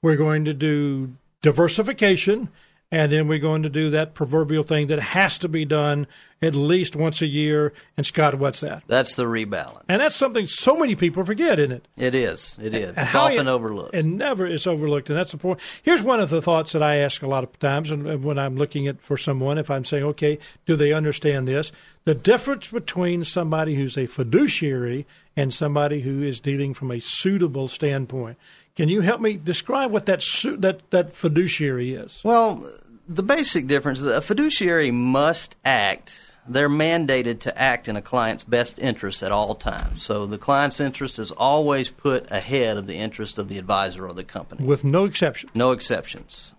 we're 0.00 0.16
going 0.16 0.44
to 0.44 0.54
do 0.54 1.14
diversification, 1.42 2.48
and 2.94 3.10
then 3.10 3.26
we're 3.26 3.40
going 3.40 3.64
to 3.64 3.68
do 3.68 3.90
that 3.90 4.14
proverbial 4.14 4.62
thing 4.62 4.86
that 4.86 5.00
has 5.00 5.38
to 5.38 5.48
be 5.48 5.64
done 5.64 6.06
at 6.40 6.54
least 6.54 6.94
once 6.94 7.22
a 7.22 7.26
year. 7.26 7.72
And 7.96 8.06
Scott, 8.06 8.34
what's 8.38 8.60
that? 8.60 8.84
That's 8.86 9.14
the 9.16 9.24
rebalance. 9.24 9.82
And 9.88 10.00
that's 10.00 10.14
something 10.14 10.46
so 10.46 10.76
many 10.76 10.94
people 10.94 11.24
forget, 11.24 11.58
isn't 11.58 11.72
it? 11.72 11.88
It 11.96 12.14
is. 12.14 12.56
It 12.62 12.72
is. 12.74 12.90
And 12.90 12.98
It's 12.98 13.08
how 13.08 13.24
often 13.24 13.46
you- 13.46 13.52
overlooked. 13.52 13.94
It 13.96 14.04
never 14.04 14.46
is 14.46 14.66
overlooked, 14.68 15.10
and 15.10 15.18
that's 15.18 15.32
the 15.32 15.38
point. 15.38 15.58
Here's 15.82 16.02
one 16.02 16.20
of 16.20 16.30
the 16.30 16.40
thoughts 16.40 16.70
that 16.72 16.82
I 16.84 16.96
ask 16.98 17.22
a 17.22 17.26
lot 17.26 17.42
of 17.42 17.58
times, 17.58 17.90
and 17.90 18.06
and 18.06 18.22
when 18.22 18.38
I'm 18.38 18.54
looking 18.56 18.86
at 18.86 19.00
for 19.00 19.16
someone, 19.16 19.58
if 19.58 19.70
I'm 19.72 19.84
saying, 19.84 20.04
okay, 20.04 20.38
do 20.66 20.76
they 20.76 20.92
understand 20.92 21.48
this? 21.48 21.72
The 22.04 22.14
difference 22.14 22.68
between 22.68 23.24
somebody 23.24 23.74
who's 23.74 23.96
a 23.98 24.06
fiduciary 24.06 25.06
and 25.36 25.52
somebody 25.52 26.00
who 26.00 26.22
is 26.22 26.38
dealing 26.38 26.74
from 26.74 26.90
a 26.92 27.00
suitable 27.00 27.66
standpoint. 27.66 28.36
Can 28.76 28.88
you 28.88 29.00
help 29.02 29.20
me 29.20 29.34
describe 29.36 29.92
what 29.92 30.06
that 30.06 30.20
su- 30.20 30.56
that 30.58 30.80
that 30.90 31.14
fiduciary 31.14 31.94
is? 31.94 32.20
Well, 32.24 32.68
the 33.08 33.22
basic 33.22 33.66
difference 33.66 33.98
is 33.98 34.04
that 34.06 34.16
a 34.16 34.20
fiduciary 34.20 34.90
must 34.90 35.56
act. 35.64 36.20
They're 36.46 36.68
mandated 36.68 37.40
to 37.40 37.58
act 37.58 37.88
in 37.88 37.96
a 37.96 38.02
client's 38.02 38.44
best 38.44 38.78
interest 38.78 39.22
at 39.22 39.32
all 39.32 39.54
times. 39.54 40.02
So 40.02 40.26
the 40.26 40.36
client's 40.36 40.78
interest 40.78 41.18
is 41.18 41.30
always 41.30 41.88
put 41.88 42.30
ahead 42.30 42.76
of 42.76 42.86
the 42.86 42.96
interest 42.96 43.38
of 43.38 43.48
the 43.48 43.58
advisor 43.58 44.06
or 44.06 44.12
the 44.12 44.24
company. 44.24 44.64
With 44.64 44.84
no 44.84 45.04
exception. 45.04 45.50
No 45.54 45.72
exceptions. 45.72 46.52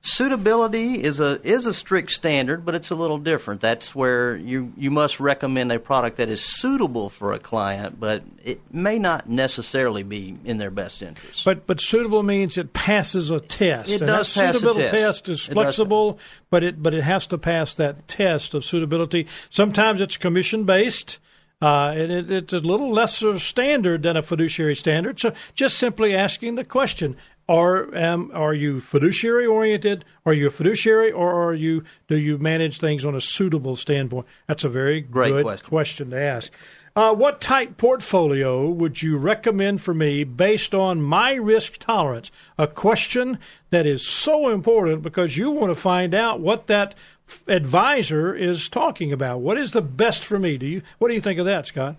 Suitability 0.00 1.02
is 1.02 1.18
a 1.18 1.40
is 1.42 1.66
a 1.66 1.74
strict 1.74 2.12
standard, 2.12 2.64
but 2.64 2.76
it's 2.76 2.90
a 2.90 2.94
little 2.94 3.18
different. 3.18 3.60
That's 3.60 3.96
where 3.96 4.36
you 4.36 4.72
you 4.76 4.92
must 4.92 5.18
recommend 5.18 5.72
a 5.72 5.80
product 5.80 6.18
that 6.18 6.28
is 6.28 6.40
suitable 6.40 7.08
for 7.08 7.32
a 7.32 7.38
client, 7.40 7.98
but 7.98 8.22
it 8.44 8.60
may 8.72 9.00
not 9.00 9.28
necessarily 9.28 10.04
be 10.04 10.38
in 10.44 10.58
their 10.58 10.70
best 10.70 11.02
interest. 11.02 11.44
But 11.44 11.66
but 11.66 11.80
suitable 11.80 12.22
means 12.22 12.56
it 12.56 12.72
passes 12.72 13.32
a 13.32 13.40
test. 13.40 13.90
It 13.90 14.02
and 14.02 14.08
does 14.08 14.32
that 14.34 14.40
pass 14.40 14.54
a 14.54 14.58
suitability 14.60 14.90
test. 14.90 15.24
test 15.24 15.28
is 15.28 15.48
It 15.48 15.52
flexible, 15.54 16.18
but 16.48 16.62
it 16.62 16.80
but 16.80 16.94
it 16.94 17.02
has 17.02 17.26
to 17.28 17.38
pass 17.38 17.74
that 17.74 18.06
test 18.06 18.54
of 18.54 18.64
suitability. 18.64 19.26
Sometimes 19.50 20.00
it's 20.00 20.16
commission 20.16 20.64
based. 20.64 21.18
Uh, 21.60 21.92
and 21.96 22.12
it, 22.12 22.30
it's 22.30 22.52
a 22.52 22.58
little 22.58 22.92
lesser 22.92 23.36
standard 23.40 24.04
than 24.04 24.16
a 24.16 24.22
fiduciary 24.22 24.76
standard. 24.76 25.18
So 25.18 25.32
just 25.54 25.76
simply 25.76 26.14
asking 26.14 26.54
the 26.54 26.62
question: 26.62 27.16
Are 27.48 27.96
um, 27.96 28.30
are 28.34 28.52
you 28.52 28.80
fiduciary 28.80 29.46
oriented? 29.46 30.04
Are 30.26 30.34
you 30.34 30.48
a 30.48 30.50
fiduciary, 30.50 31.12
or 31.12 31.48
are 31.48 31.54
you 31.54 31.84
do 32.06 32.18
you 32.18 32.36
manage 32.36 32.78
things 32.78 33.06
on 33.06 33.14
a 33.14 33.20
suitable 33.20 33.74
standpoint? 33.74 34.26
That's 34.46 34.64
a 34.64 34.68
very 34.68 35.00
Great 35.00 35.32
good 35.32 35.44
question. 35.44 35.68
question 35.68 36.10
to 36.10 36.20
ask. 36.20 36.52
Uh, 36.94 37.14
what 37.14 37.40
type 37.40 37.76
portfolio 37.76 38.68
would 38.68 39.00
you 39.00 39.16
recommend 39.16 39.80
for 39.80 39.94
me 39.94 40.24
based 40.24 40.74
on 40.74 41.00
my 41.00 41.32
risk 41.34 41.78
tolerance? 41.78 42.30
A 42.58 42.66
question 42.66 43.38
that 43.70 43.86
is 43.86 44.06
so 44.06 44.50
important 44.50 45.02
because 45.02 45.36
you 45.36 45.50
want 45.50 45.70
to 45.70 45.80
find 45.80 46.12
out 46.12 46.40
what 46.40 46.66
that 46.66 46.96
f- 47.28 47.44
advisor 47.46 48.34
is 48.34 48.68
talking 48.68 49.12
about. 49.12 49.40
What 49.40 49.58
is 49.58 49.72
the 49.72 49.80
best 49.80 50.24
for 50.24 50.38
me? 50.38 50.58
Do 50.58 50.66
you? 50.66 50.82
What 50.98 51.08
do 51.08 51.14
you 51.14 51.20
think 51.20 51.38
of 51.38 51.46
that, 51.46 51.66
Scott? 51.66 51.96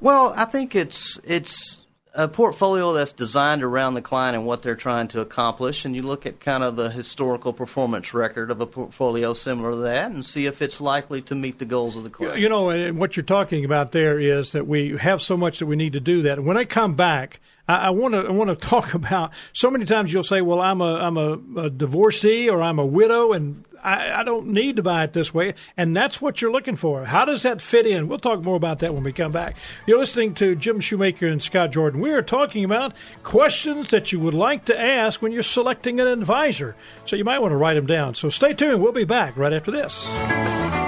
Well, 0.00 0.32
I 0.36 0.46
think 0.46 0.74
it's 0.74 1.20
it's 1.22 1.83
a 2.16 2.28
portfolio 2.28 2.92
that's 2.92 3.12
designed 3.12 3.64
around 3.64 3.94
the 3.94 4.02
client 4.02 4.36
and 4.36 4.46
what 4.46 4.62
they're 4.62 4.76
trying 4.76 5.08
to 5.08 5.20
accomplish, 5.20 5.84
and 5.84 5.96
you 5.96 6.02
look 6.02 6.26
at 6.26 6.38
kind 6.38 6.62
of 6.62 6.76
the 6.76 6.88
historical 6.88 7.52
performance 7.52 8.14
record 8.14 8.52
of 8.52 8.60
a 8.60 8.66
portfolio 8.66 9.34
similar 9.34 9.72
to 9.72 9.76
that, 9.78 10.12
and 10.12 10.24
see 10.24 10.46
if 10.46 10.62
it's 10.62 10.80
likely 10.80 11.20
to 11.22 11.34
meet 11.34 11.58
the 11.58 11.64
goals 11.64 11.96
of 11.96 12.04
the 12.04 12.10
client. 12.10 12.38
You 12.38 12.48
know, 12.48 12.92
what 12.92 13.16
you're 13.16 13.24
talking 13.24 13.64
about 13.64 13.90
there 13.90 14.20
is 14.20 14.52
that 14.52 14.66
we 14.66 14.96
have 14.96 15.20
so 15.20 15.36
much 15.36 15.58
that 15.58 15.66
we 15.66 15.74
need 15.74 15.94
to 15.94 16.00
do 16.00 16.22
that. 16.22 16.42
When 16.42 16.56
I 16.56 16.64
come 16.64 16.94
back, 16.94 17.40
I 17.66 17.90
want 17.90 18.12
to 18.14 18.20
I 18.20 18.30
want 18.30 18.50
to 18.50 18.56
talk 18.68 18.94
about. 18.94 19.32
So 19.52 19.70
many 19.70 19.84
times 19.84 20.12
you'll 20.12 20.22
say, 20.22 20.40
"Well, 20.40 20.60
I'm 20.60 20.80
a 20.80 20.94
I'm 20.96 21.16
a, 21.16 21.38
a 21.60 21.70
divorcee 21.70 22.48
or 22.48 22.62
I'm 22.62 22.78
a 22.78 22.84
widow, 22.84 23.32
and 23.32 23.64
I, 23.82 24.20
I 24.20 24.24
don't 24.24 24.48
need 24.48 24.76
to 24.76 24.82
buy 24.82 25.04
it 25.04 25.14
this 25.14 25.32
way." 25.32 25.54
And 25.76 25.96
that's 25.96 26.20
what 26.20 26.42
you're 26.42 26.52
looking 26.52 26.76
for. 26.76 27.06
How 27.06 27.24
does 27.24 27.42
that 27.42 27.62
fit 27.62 27.86
in? 27.86 28.08
We'll 28.08 28.18
talk 28.18 28.42
more 28.42 28.56
about 28.56 28.80
that 28.80 28.92
when 28.92 29.02
we 29.02 29.12
come 29.12 29.32
back. 29.32 29.56
You're 29.86 29.98
listening 29.98 30.34
to 30.34 30.54
Jim 30.54 30.78
Shoemaker 30.78 31.26
and 31.26 31.42
Scott 31.42 31.72
Jordan. 31.72 32.00
We 32.00 32.12
are 32.12 32.22
talking 32.22 32.64
about 32.64 32.94
questions 33.22 33.90
that 33.90 34.12
you 34.12 34.20
would 34.20 34.34
like 34.34 34.66
to 34.66 34.78
ask 34.78 35.22
when 35.22 35.32
you're 35.32 35.42
selecting 35.42 36.00
an 36.00 36.06
advisor. 36.06 36.76
So 37.06 37.16
you 37.16 37.24
might 37.24 37.40
want 37.40 37.52
to 37.52 37.56
write 37.56 37.74
them 37.74 37.86
down. 37.86 38.14
So 38.14 38.28
stay 38.28 38.52
tuned. 38.52 38.82
We'll 38.82 38.92
be 38.92 39.04
back 39.04 39.38
right 39.38 39.52
after 39.52 39.70
this. 39.70 40.83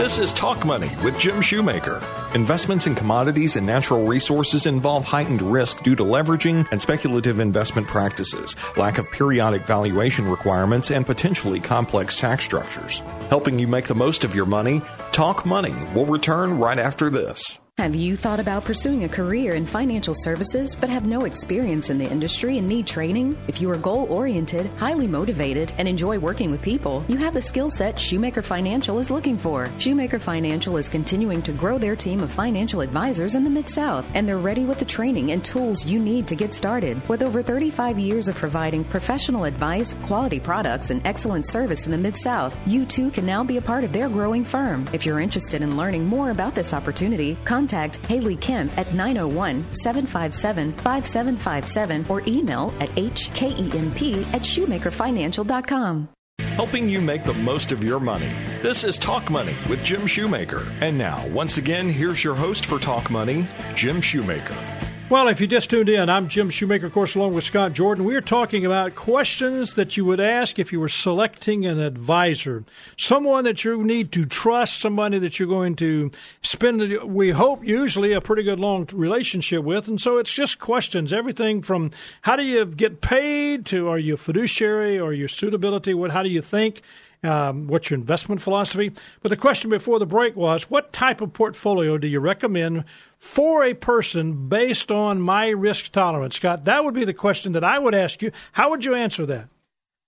This 0.00 0.18
is 0.18 0.32
Talk 0.32 0.64
Money 0.64 0.90
with 1.04 1.18
Jim 1.18 1.42
Shoemaker. 1.42 2.02
Investments 2.34 2.86
in 2.86 2.94
commodities 2.94 3.56
and 3.56 3.66
natural 3.66 4.06
resources 4.06 4.64
involve 4.64 5.04
heightened 5.04 5.42
risk 5.42 5.82
due 5.82 5.94
to 5.94 6.02
leveraging 6.02 6.66
and 6.72 6.80
speculative 6.80 7.38
investment 7.38 7.86
practices, 7.86 8.56
lack 8.78 8.96
of 8.96 9.10
periodic 9.10 9.66
valuation 9.66 10.26
requirements, 10.26 10.90
and 10.90 11.04
potentially 11.04 11.60
complex 11.60 12.18
tax 12.18 12.46
structures. 12.46 13.00
Helping 13.28 13.58
you 13.58 13.68
make 13.68 13.88
the 13.88 13.94
most 13.94 14.24
of 14.24 14.34
your 14.34 14.46
money, 14.46 14.80
Talk 15.12 15.44
Money 15.44 15.74
will 15.94 16.06
return 16.06 16.58
right 16.58 16.78
after 16.78 17.10
this. 17.10 17.58
Have 17.80 17.94
you 17.94 18.14
thought 18.14 18.40
about 18.40 18.66
pursuing 18.66 19.04
a 19.04 19.08
career 19.08 19.54
in 19.54 19.64
financial 19.64 20.12
services 20.14 20.76
but 20.76 20.90
have 20.90 21.06
no 21.06 21.24
experience 21.24 21.88
in 21.88 21.96
the 21.96 22.04
industry 22.04 22.58
and 22.58 22.68
need 22.68 22.86
training? 22.86 23.38
If 23.48 23.58
you 23.58 23.70
are 23.70 23.78
goal 23.78 24.06
oriented, 24.10 24.66
highly 24.76 25.06
motivated, 25.06 25.72
and 25.78 25.88
enjoy 25.88 26.18
working 26.18 26.50
with 26.50 26.60
people, 26.60 27.02
you 27.08 27.16
have 27.16 27.32
the 27.32 27.40
skill 27.40 27.70
set 27.70 27.98
Shoemaker 27.98 28.42
Financial 28.42 28.98
is 28.98 29.08
looking 29.08 29.38
for. 29.38 29.70
Shoemaker 29.78 30.18
Financial 30.18 30.76
is 30.76 30.90
continuing 30.90 31.40
to 31.40 31.52
grow 31.52 31.78
their 31.78 31.96
team 31.96 32.20
of 32.20 32.30
financial 32.30 32.82
advisors 32.82 33.34
in 33.34 33.44
the 33.44 33.48
Mid 33.48 33.70
South, 33.70 34.04
and 34.12 34.28
they're 34.28 34.36
ready 34.36 34.66
with 34.66 34.78
the 34.78 34.84
training 34.84 35.32
and 35.32 35.42
tools 35.42 35.86
you 35.86 35.98
need 35.98 36.26
to 36.26 36.34
get 36.34 36.52
started. 36.52 37.08
With 37.08 37.22
over 37.22 37.42
35 37.42 37.98
years 37.98 38.28
of 38.28 38.34
providing 38.34 38.84
professional 38.84 39.44
advice, 39.44 39.94
quality 40.02 40.38
products, 40.38 40.90
and 40.90 41.00
excellent 41.06 41.46
service 41.46 41.86
in 41.86 41.92
the 41.92 41.96
Mid 41.96 42.18
South, 42.18 42.54
you 42.66 42.84
too 42.84 43.10
can 43.10 43.24
now 43.24 43.42
be 43.42 43.56
a 43.56 43.62
part 43.62 43.84
of 43.84 43.94
their 43.94 44.10
growing 44.10 44.44
firm. 44.44 44.86
If 44.92 45.06
you're 45.06 45.18
interested 45.18 45.62
in 45.62 45.78
learning 45.78 46.04
more 46.04 46.30
about 46.30 46.54
this 46.54 46.74
opportunity, 46.74 47.38
contact 47.46 47.69
Haley 47.70 48.36
Kemp 48.36 48.76
at 48.76 48.92
901 48.94 49.64
757 49.74 50.72
5757 50.72 52.06
or 52.08 52.22
email 52.26 52.74
at 52.80 52.88
hkemp 52.90 54.34
at 54.34 54.42
shoemakerfinancial.com. 54.42 56.08
Helping 56.40 56.88
you 56.88 57.00
make 57.00 57.24
the 57.24 57.34
most 57.34 57.72
of 57.72 57.82
your 57.82 58.00
money. 58.00 58.30
This 58.60 58.84
is 58.84 58.98
Talk 58.98 59.30
Money 59.30 59.56
with 59.68 59.82
Jim 59.82 60.06
Shoemaker. 60.06 60.66
And 60.80 60.98
now, 60.98 61.26
once 61.28 61.56
again, 61.56 61.88
here's 61.88 62.22
your 62.22 62.34
host 62.34 62.66
for 62.66 62.78
Talk 62.78 63.10
Money, 63.10 63.48
Jim 63.74 64.00
Shoemaker. 64.00 64.79
Well, 65.10 65.26
if 65.26 65.40
you 65.40 65.48
just 65.48 65.70
tuned 65.70 65.88
in, 65.88 66.08
I'm 66.08 66.28
Jim 66.28 66.50
Shoemaker, 66.50 66.86
of 66.86 66.92
course, 66.92 67.16
along 67.16 67.34
with 67.34 67.42
Scott 67.42 67.72
Jordan. 67.72 68.04
We 68.04 68.14
are 68.14 68.20
talking 68.20 68.64
about 68.64 68.94
questions 68.94 69.74
that 69.74 69.96
you 69.96 70.04
would 70.04 70.20
ask 70.20 70.56
if 70.60 70.72
you 70.72 70.78
were 70.78 70.88
selecting 70.88 71.66
an 71.66 71.80
advisor, 71.80 72.62
someone 72.96 73.42
that 73.42 73.64
you 73.64 73.82
need 73.82 74.12
to 74.12 74.24
trust, 74.24 74.78
somebody 74.78 75.18
that 75.18 75.36
you're 75.36 75.48
going 75.48 75.74
to 75.76 76.12
spend, 76.42 76.80
we 77.02 77.32
hope, 77.32 77.64
usually 77.64 78.12
a 78.12 78.20
pretty 78.20 78.44
good 78.44 78.60
long 78.60 78.88
relationship 78.92 79.64
with. 79.64 79.88
And 79.88 80.00
so 80.00 80.18
it's 80.18 80.32
just 80.32 80.60
questions, 80.60 81.12
everything 81.12 81.60
from 81.60 81.90
how 82.22 82.36
do 82.36 82.44
you 82.44 82.64
get 82.64 83.00
paid 83.00 83.66
to 83.66 83.88
are 83.88 83.98
you 83.98 84.16
fiduciary 84.16 85.00
or 85.00 85.12
your 85.12 85.26
suitability? 85.26 85.92
What, 85.92 86.12
how 86.12 86.22
do 86.22 86.28
you 86.28 86.40
think? 86.40 86.82
Um, 87.22 87.66
what's 87.66 87.90
your 87.90 87.98
investment 87.98 88.40
philosophy? 88.40 88.92
But 89.22 89.28
the 89.28 89.36
question 89.36 89.70
before 89.70 89.98
the 89.98 90.06
break 90.06 90.36
was, 90.36 90.70
what 90.70 90.92
type 90.92 91.20
of 91.20 91.32
portfolio 91.32 91.98
do 91.98 92.06
you 92.06 92.20
recommend 92.20 92.84
for 93.18 93.64
a 93.64 93.74
person 93.74 94.48
based 94.48 94.90
on 94.90 95.20
my 95.20 95.48
risk 95.48 95.92
tolerance? 95.92 96.36
Scott, 96.36 96.64
that 96.64 96.84
would 96.84 96.94
be 96.94 97.04
the 97.04 97.14
question 97.14 97.52
that 97.52 97.64
I 97.64 97.78
would 97.78 97.94
ask 97.94 98.22
you. 98.22 98.32
How 98.52 98.70
would 98.70 98.84
you 98.84 98.94
answer 98.94 99.26
that? 99.26 99.48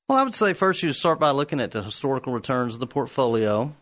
Well, 0.08 0.18
I 0.18 0.24
would 0.24 0.34
say 0.34 0.52
first 0.52 0.82
you 0.82 0.92
start 0.92 1.20
by 1.20 1.30
looking 1.30 1.60
at 1.60 1.70
the 1.70 1.82
historical 1.82 2.32
returns 2.32 2.74
of 2.74 2.80
the 2.80 2.86
portfolio. 2.86 3.74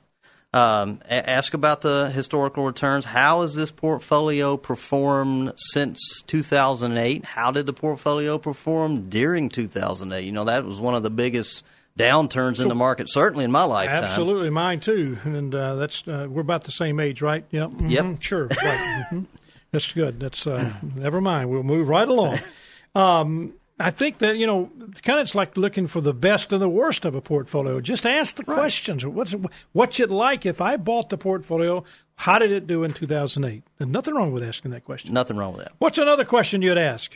Um, 0.52 1.00
ask 1.08 1.54
about 1.54 1.82
the 1.82 2.10
historical 2.12 2.64
returns. 2.64 3.04
How 3.04 3.42
has 3.42 3.54
this 3.54 3.70
portfolio 3.70 4.56
performed 4.56 5.52
since 5.56 6.22
2008? 6.26 7.24
How 7.24 7.52
did 7.52 7.66
the 7.66 7.72
portfolio 7.72 8.36
perform 8.36 9.08
during 9.08 9.48
2008? 9.48 10.24
You 10.24 10.32
know, 10.32 10.44
that 10.44 10.64
was 10.64 10.80
one 10.80 10.96
of 10.96 11.04
the 11.04 11.10
biggest 11.10 11.62
downturns 11.98 12.60
in 12.60 12.68
the 12.68 12.74
market, 12.74 13.10
certainly 13.10 13.44
in 13.44 13.50
my 13.50 13.64
lifetime. 13.64 14.04
Absolutely, 14.04 14.50
mine 14.50 14.80
too. 14.80 15.18
And 15.24 15.54
uh, 15.54 15.74
that's 15.76 16.06
uh, 16.08 16.26
we're 16.28 16.40
about 16.42 16.64
the 16.64 16.72
same 16.72 17.00
age, 17.00 17.22
right? 17.22 17.44
Yep. 17.50 17.70
mhm, 17.70 17.90
Yep. 17.90 18.22
Sure. 18.22 18.46
Right. 18.46 19.06
mhm. 19.12 19.26
That's 19.72 19.92
good. 19.92 20.18
That's 20.20 20.46
uh, 20.46 20.72
never 20.96 21.20
mind. 21.20 21.50
We'll 21.50 21.62
move 21.62 21.88
right 21.88 22.08
along. 22.08 22.38
Um, 22.92 23.54
I 23.78 23.92
think 23.92 24.18
that 24.18 24.36
you 24.36 24.48
know, 24.48 24.68
kind 25.04 25.20
of 25.20 25.22
it's 25.24 25.34
like 25.36 25.56
looking 25.56 25.86
for 25.86 26.00
the 26.00 26.12
best 26.12 26.52
and 26.52 26.60
the 26.60 26.68
worst 26.68 27.04
of 27.04 27.14
a 27.14 27.20
portfolio. 27.20 27.80
Just 27.80 28.04
ask 28.04 28.34
the 28.34 28.42
questions. 28.42 29.06
What's 29.06 29.32
it, 29.32 29.40
what's 29.72 30.00
it 30.00 30.10
like 30.10 30.44
if 30.44 30.60
I 30.60 30.76
bought 30.76 31.08
the 31.08 31.16
portfolio? 31.16 31.84
How 32.16 32.40
did 32.40 32.50
it 32.50 32.66
do 32.66 32.82
in 32.82 32.92
2008? 32.92 33.62
There's 33.78 33.88
nothing 33.88 34.14
wrong 34.14 34.32
with 34.32 34.42
asking 34.42 34.72
that 34.72 34.84
question. 34.84 35.14
Nothing 35.14 35.36
wrong 35.36 35.52
with 35.52 35.62
that. 35.66 35.72
What's 35.78 35.98
another 35.98 36.24
question 36.24 36.62
you'd 36.62 36.76
ask? 36.76 37.12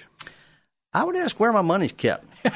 I 0.92 1.02
would 1.02 1.16
ask 1.16 1.40
where 1.40 1.52
my 1.52 1.60
money's 1.62 1.90
kept. 1.90 2.24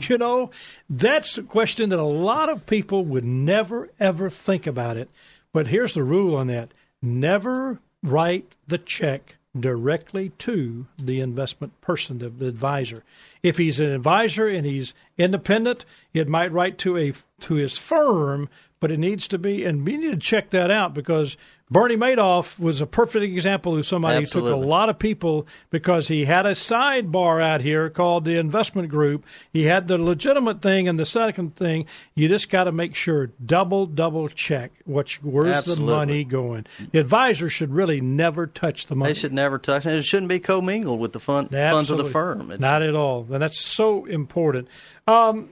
You 0.00 0.18
know, 0.18 0.50
that's 0.90 1.38
a 1.38 1.42
question 1.42 1.90
that 1.90 1.98
a 1.98 2.04
lot 2.04 2.48
of 2.48 2.66
people 2.66 3.04
would 3.04 3.24
never, 3.24 3.88
ever 4.00 4.28
think 4.28 4.66
about 4.66 4.96
it. 4.96 5.08
But 5.52 5.68
here's 5.68 5.94
the 5.94 6.02
rule 6.02 6.36
on 6.36 6.48
that 6.48 6.74
never 7.00 7.78
write 8.02 8.54
the 8.66 8.78
check 8.78 9.36
directly 9.58 10.30
to 10.38 10.86
the 10.98 11.20
investment 11.20 11.80
person, 11.80 12.18
the, 12.18 12.28
the 12.28 12.48
advisor. 12.48 13.04
If 13.42 13.58
he's 13.58 13.80
an 13.80 13.90
advisor 13.90 14.48
and 14.48 14.66
he's 14.66 14.92
independent, 15.16 15.84
it 16.12 16.28
might 16.28 16.52
write 16.52 16.78
to 16.78 16.96
a 16.96 17.12
to 17.40 17.54
his 17.54 17.78
firm, 17.78 18.48
but 18.80 18.90
it 18.90 18.98
needs 18.98 19.28
to 19.28 19.38
be, 19.38 19.64
and 19.64 19.86
we 19.86 19.96
need 19.96 20.10
to 20.10 20.16
check 20.16 20.50
that 20.50 20.70
out 20.70 20.94
because 20.94 21.36
Bernie 21.68 21.96
Madoff 21.96 22.60
was 22.60 22.80
a 22.80 22.86
perfect 22.86 23.24
example 23.24 23.76
of 23.76 23.84
somebody 23.84 24.18
Absolutely. 24.18 24.52
who 24.52 24.56
took 24.58 24.64
a 24.64 24.68
lot 24.68 24.88
of 24.88 25.00
people 25.00 25.48
because 25.70 26.06
he 26.06 26.24
had 26.24 26.46
a 26.46 26.52
sidebar 26.52 27.42
out 27.42 27.60
here 27.60 27.90
called 27.90 28.24
the 28.24 28.38
investment 28.38 28.88
group. 28.88 29.24
He 29.52 29.64
had 29.64 29.88
the 29.88 29.98
legitimate 29.98 30.62
thing 30.62 30.86
and 30.86 30.96
the 30.96 31.04
second 31.04 31.56
thing. 31.56 31.86
You 32.14 32.28
just 32.28 32.50
got 32.50 32.64
to 32.64 32.72
make 32.72 32.94
sure 32.94 33.32
double 33.44 33.86
double 33.86 34.28
check 34.28 34.70
what 34.84 35.10
where's 35.22 35.56
Absolutely. 35.56 35.86
the 35.86 35.90
money 35.92 36.24
going. 36.24 36.66
The 36.92 37.00
advisor 37.00 37.50
should 37.50 37.72
really 37.72 38.00
never 38.00 38.46
touch 38.46 38.86
the 38.86 38.94
money. 38.94 39.12
They 39.12 39.18
should 39.18 39.32
never 39.32 39.58
touch 39.58 39.86
it. 39.86 39.94
It 39.94 40.04
shouldn't 40.04 40.28
be 40.28 40.38
commingled 40.38 41.00
with 41.00 41.12
the 41.12 41.20
fund, 41.20 41.50
funds 41.50 41.90
of 41.90 41.98
the 41.98 42.04
firm. 42.04 42.42
It's- 42.42 42.60
Not 42.60 42.82
at 42.82 42.94
all. 42.94 43.26
And 43.28 43.42
that's 43.42 43.58
so 43.60 44.04
important. 44.04 44.68
Um, 45.08 45.50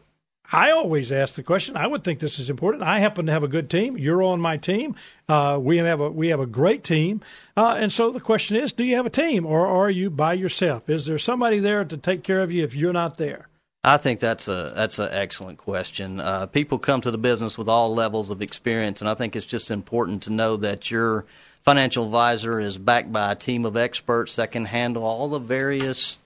I 0.52 0.72
always 0.72 1.10
ask 1.10 1.34
the 1.34 1.42
question. 1.42 1.76
I 1.76 1.86
would 1.86 2.04
think 2.04 2.20
this 2.20 2.38
is 2.38 2.50
important. 2.50 2.82
I 2.82 3.00
happen 3.00 3.26
to 3.26 3.32
have 3.32 3.42
a 3.42 3.48
good 3.48 3.70
team. 3.70 3.96
You're 3.96 4.22
on 4.22 4.40
my 4.40 4.56
team. 4.58 4.94
Uh, 5.28 5.58
we 5.60 5.78
have 5.78 6.00
a 6.00 6.10
we 6.10 6.28
have 6.28 6.40
a 6.40 6.46
great 6.46 6.84
team. 6.84 7.22
Uh, 7.56 7.76
and 7.78 7.90
so 7.90 8.10
the 8.10 8.20
question 8.20 8.56
is, 8.56 8.72
do 8.72 8.84
you 8.84 8.96
have 8.96 9.06
a 9.06 9.10
team 9.10 9.46
or 9.46 9.66
are 9.66 9.90
you 9.90 10.10
by 10.10 10.34
yourself? 10.34 10.88
Is 10.88 11.06
there 11.06 11.18
somebody 11.18 11.60
there 11.60 11.84
to 11.84 11.96
take 11.96 12.22
care 12.22 12.42
of 12.42 12.52
you 12.52 12.62
if 12.62 12.76
you're 12.76 12.92
not 12.92 13.16
there? 13.16 13.48
I 13.82 13.96
think 13.96 14.20
that's 14.20 14.48
a 14.48 14.72
that's 14.74 14.98
an 14.98 15.08
excellent 15.10 15.58
question. 15.58 16.20
Uh, 16.20 16.46
people 16.46 16.78
come 16.78 17.00
to 17.02 17.10
the 17.10 17.18
business 17.18 17.56
with 17.56 17.68
all 17.68 17.94
levels 17.94 18.30
of 18.30 18.42
experience, 18.42 19.00
and 19.00 19.10
I 19.10 19.14
think 19.14 19.36
it's 19.36 19.46
just 19.46 19.70
important 19.70 20.22
to 20.24 20.30
know 20.30 20.56
that 20.58 20.90
your 20.90 21.24
financial 21.62 22.04
advisor 22.04 22.60
is 22.60 22.76
backed 22.76 23.12
by 23.12 23.32
a 23.32 23.34
team 23.34 23.64
of 23.64 23.76
experts 23.76 24.36
that 24.36 24.52
can 24.52 24.66
handle 24.66 25.04
all 25.04 25.28
the 25.28 25.38
various 25.38 26.18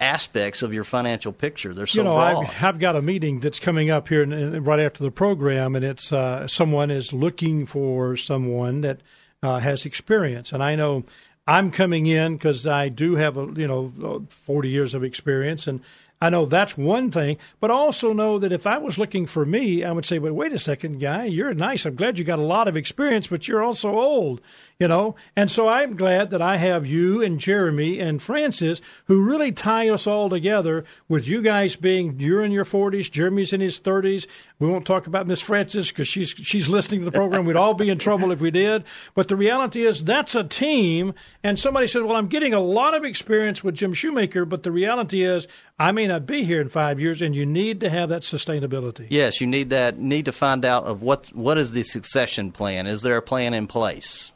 aspects 0.00 0.62
of 0.62 0.74
your 0.74 0.84
financial 0.84 1.32
picture. 1.32 1.72
They're 1.72 1.86
so 1.86 1.98
you 1.98 2.04
know, 2.04 2.14
broad. 2.14 2.44
I've, 2.44 2.64
I've 2.64 2.78
got 2.78 2.96
a 2.96 3.02
meeting 3.02 3.40
that's 3.40 3.60
coming 3.60 3.90
up 3.90 4.08
here 4.08 4.22
in, 4.22 4.64
right 4.64 4.80
after 4.80 5.04
the 5.04 5.10
program, 5.10 5.76
and 5.76 5.84
it's 5.84 6.12
uh, 6.12 6.46
someone 6.46 6.90
is 6.90 7.12
looking 7.12 7.66
for 7.66 8.16
someone 8.16 8.80
that 8.82 9.00
uh, 9.42 9.60
has 9.60 9.86
experience, 9.86 10.52
and 10.52 10.62
I 10.62 10.74
know 10.74 11.04
I'm 11.46 11.70
coming 11.70 12.06
in 12.06 12.36
because 12.36 12.66
I 12.66 12.88
do 12.88 13.16
have 13.16 13.36
a 13.36 13.46
you 13.54 13.68
know 13.68 14.26
40 14.28 14.68
years 14.68 14.94
of 14.94 15.04
experience, 15.04 15.66
and 15.66 15.80
I 16.20 16.30
know 16.30 16.46
that's 16.46 16.78
one 16.78 17.10
thing, 17.10 17.36
but 17.60 17.70
I 17.70 17.74
also 17.74 18.12
know 18.12 18.38
that 18.38 18.52
if 18.52 18.66
I 18.66 18.78
was 18.78 18.98
looking 18.98 19.26
for 19.26 19.44
me, 19.44 19.84
I 19.84 19.92
would 19.92 20.06
say, 20.06 20.18
"But 20.18 20.32
wait 20.34 20.52
a 20.52 20.58
second, 20.58 20.98
guy, 20.98 21.26
you're 21.26 21.52
nice. 21.54 21.84
I'm 21.84 21.96
glad 21.96 22.18
you 22.18 22.24
got 22.24 22.38
a 22.38 22.42
lot 22.42 22.66
of 22.66 22.76
experience, 22.76 23.26
but 23.26 23.46
you're 23.46 23.62
also 23.62 23.98
old." 23.98 24.40
You 24.80 24.88
know, 24.88 25.14
and 25.36 25.48
so 25.48 25.68
I'm 25.68 25.96
glad 25.96 26.30
that 26.30 26.42
I 26.42 26.56
have 26.56 26.84
you 26.84 27.22
and 27.22 27.38
Jeremy 27.38 28.00
and 28.00 28.20
Francis 28.20 28.80
who 29.04 29.24
really 29.24 29.52
tie 29.52 29.88
us 29.88 30.08
all 30.08 30.28
together. 30.28 30.84
With 31.08 31.28
you 31.28 31.42
guys 31.42 31.76
being 31.76 32.18
you're 32.18 32.42
in 32.42 32.50
your 32.50 32.64
40s, 32.64 33.08
Jeremy's 33.08 33.52
in 33.52 33.60
his 33.60 33.78
30s. 33.78 34.26
We 34.58 34.68
won't 34.68 34.84
talk 34.84 35.06
about 35.06 35.28
Miss 35.28 35.40
Francis 35.40 35.88
because 35.88 36.08
she's 36.08 36.30
she's 36.30 36.68
listening 36.68 37.00
to 37.00 37.04
the 37.04 37.12
program. 37.12 37.44
We'd 37.44 37.54
all 37.54 37.74
be 37.74 37.88
in 37.88 37.98
trouble 37.98 38.32
if 38.32 38.40
we 38.40 38.50
did. 38.50 38.82
But 39.14 39.28
the 39.28 39.36
reality 39.36 39.86
is 39.86 40.02
that's 40.02 40.34
a 40.34 40.42
team. 40.42 41.14
And 41.42 41.58
somebody 41.58 41.86
said, 41.86 42.02
"Well, 42.02 42.16
I'm 42.16 42.28
getting 42.28 42.54
a 42.54 42.60
lot 42.60 42.94
of 42.94 43.04
experience 43.04 43.62
with 43.62 43.76
Jim 43.76 43.92
Shoemaker, 43.92 44.44
but 44.44 44.64
the 44.64 44.72
reality 44.72 45.24
is 45.24 45.46
I 45.78 45.92
may 45.92 46.06
not 46.06 46.26
be 46.26 46.44
here 46.44 46.60
in 46.60 46.68
five 46.68 47.00
years, 47.00 47.22
and 47.22 47.34
you 47.34 47.46
need 47.46 47.80
to 47.80 47.90
have 47.90 48.08
that 48.08 48.22
sustainability." 48.22 49.06
Yes, 49.10 49.40
you 49.40 49.46
need 49.46 49.70
that. 49.70 49.98
Need 49.98 50.24
to 50.24 50.32
find 50.32 50.64
out 50.64 50.84
of 50.84 51.02
what 51.02 51.28
what 51.28 51.58
is 51.58 51.72
the 51.72 51.84
succession 51.84 52.50
plan. 52.50 52.86
Is 52.86 53.02
there 53.02 53.16
a 53.16 53.22
plan 53.22 53.54
in 53.54 53.66
place? 53.66 54.32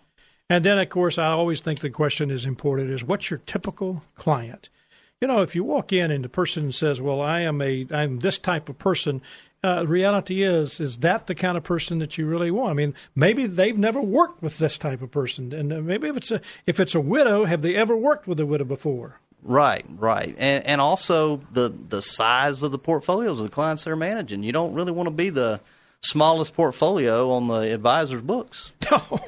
And 0.51 0.65
then, 0.65 0.79
of 0.79 0.89
course, 0.89 1.19
I 1.19 1.27
always 1.27 1.61
think 1.61 1.81
the 1.81 1.91
question 1.91 2.31
is 2.31 2.47
important: 2.47 2.91
is 2.91 3.05
what's 3.05 3.31
your 3.31 3.41
typical 3.47 4.03
client? 4.15 4.69
You 5.21 5.27
know, 5.27 5.43
if 5.43 5.55
you 5.55 5.65
walk 5.65 5.93
in 5.93 6.11
and 6.11 6.25
the 6.25 6.29
person 6.29 6.73
says, 6.73 7.01
"Well, 7.01 7.21
I 7.21 7.41
am 7.41 7.61
a 7.61 7.87
I'm 7.91 8.21
this 8.21 8.39
type 8.39 8.69
of 8.69 8.79
person," 8.79 9.21
uh, 9.63 9.87
reality 9.87 10.43
is 10.43 10.81
is 10.81 10.99
that 10.99 11.27
the 11.27 11.35
kind 11.35 11.57
of 11.57 11.65
person 11.65 11.99
that 11.99 12.17
you 12.17 12.27
really 12.27 12.51
want? 12.51 12.71
I 12.71 12.75
mean, 12.75 12.95
maybe 13.15 13.47
they've 13.47 13.77
never 13.77 14.01
worked 14.01 14.43
with 14.43 14.59
this 14.59 14.79
type 14.79 15.03
of 15.03 15.11
person, 15.11 15.53
and 15.53 15.73
uh, 15.73 15.81
maybe 15.81 16.09
if 16.09 16.17
it's 16.17 16.31
a 16.31 16.41
if 16.67 16.81
it's 16.81 16.95
a 16.95 17.01
widow, 17.01 17.45
have 17.45 17.63
they 17.63 17.75
ever 17.75 17.97
worked 17.97 18.27
with 18.27 18.41
a 18.41 18.47
widow 18.47 18.65
before? 18.65 19.21
Right, 19.43 19.85
right, 19.97 20.35
and 20.39 20.65
and 20.65 20.81
also 20.81 21.43
the 21.53 21.69
the 21.89 22.01
size 22.01 22.63
of 22.63 22.73
the 22.73 22.79
portfolios 22.79 23.39
of 23.39 23.45
the 23.45 23.53
clients 23.53 23.85
they're 23.85 23.97
managing. 23.97 24.43
You 24.43 24.53
don't 24.53 24.75
really 24.75 24.93
want 24.93 25.09
to 25.09 25.15
be 25.15 25.31
the 25.31 25.61
smallest 26.03 26.55
portfolio 26.55 27.31
on 27.33 27.49
the 27.49 27.75
advisor's 27.75 28.23
books. 28.23 28.73
No, 28.91 29.21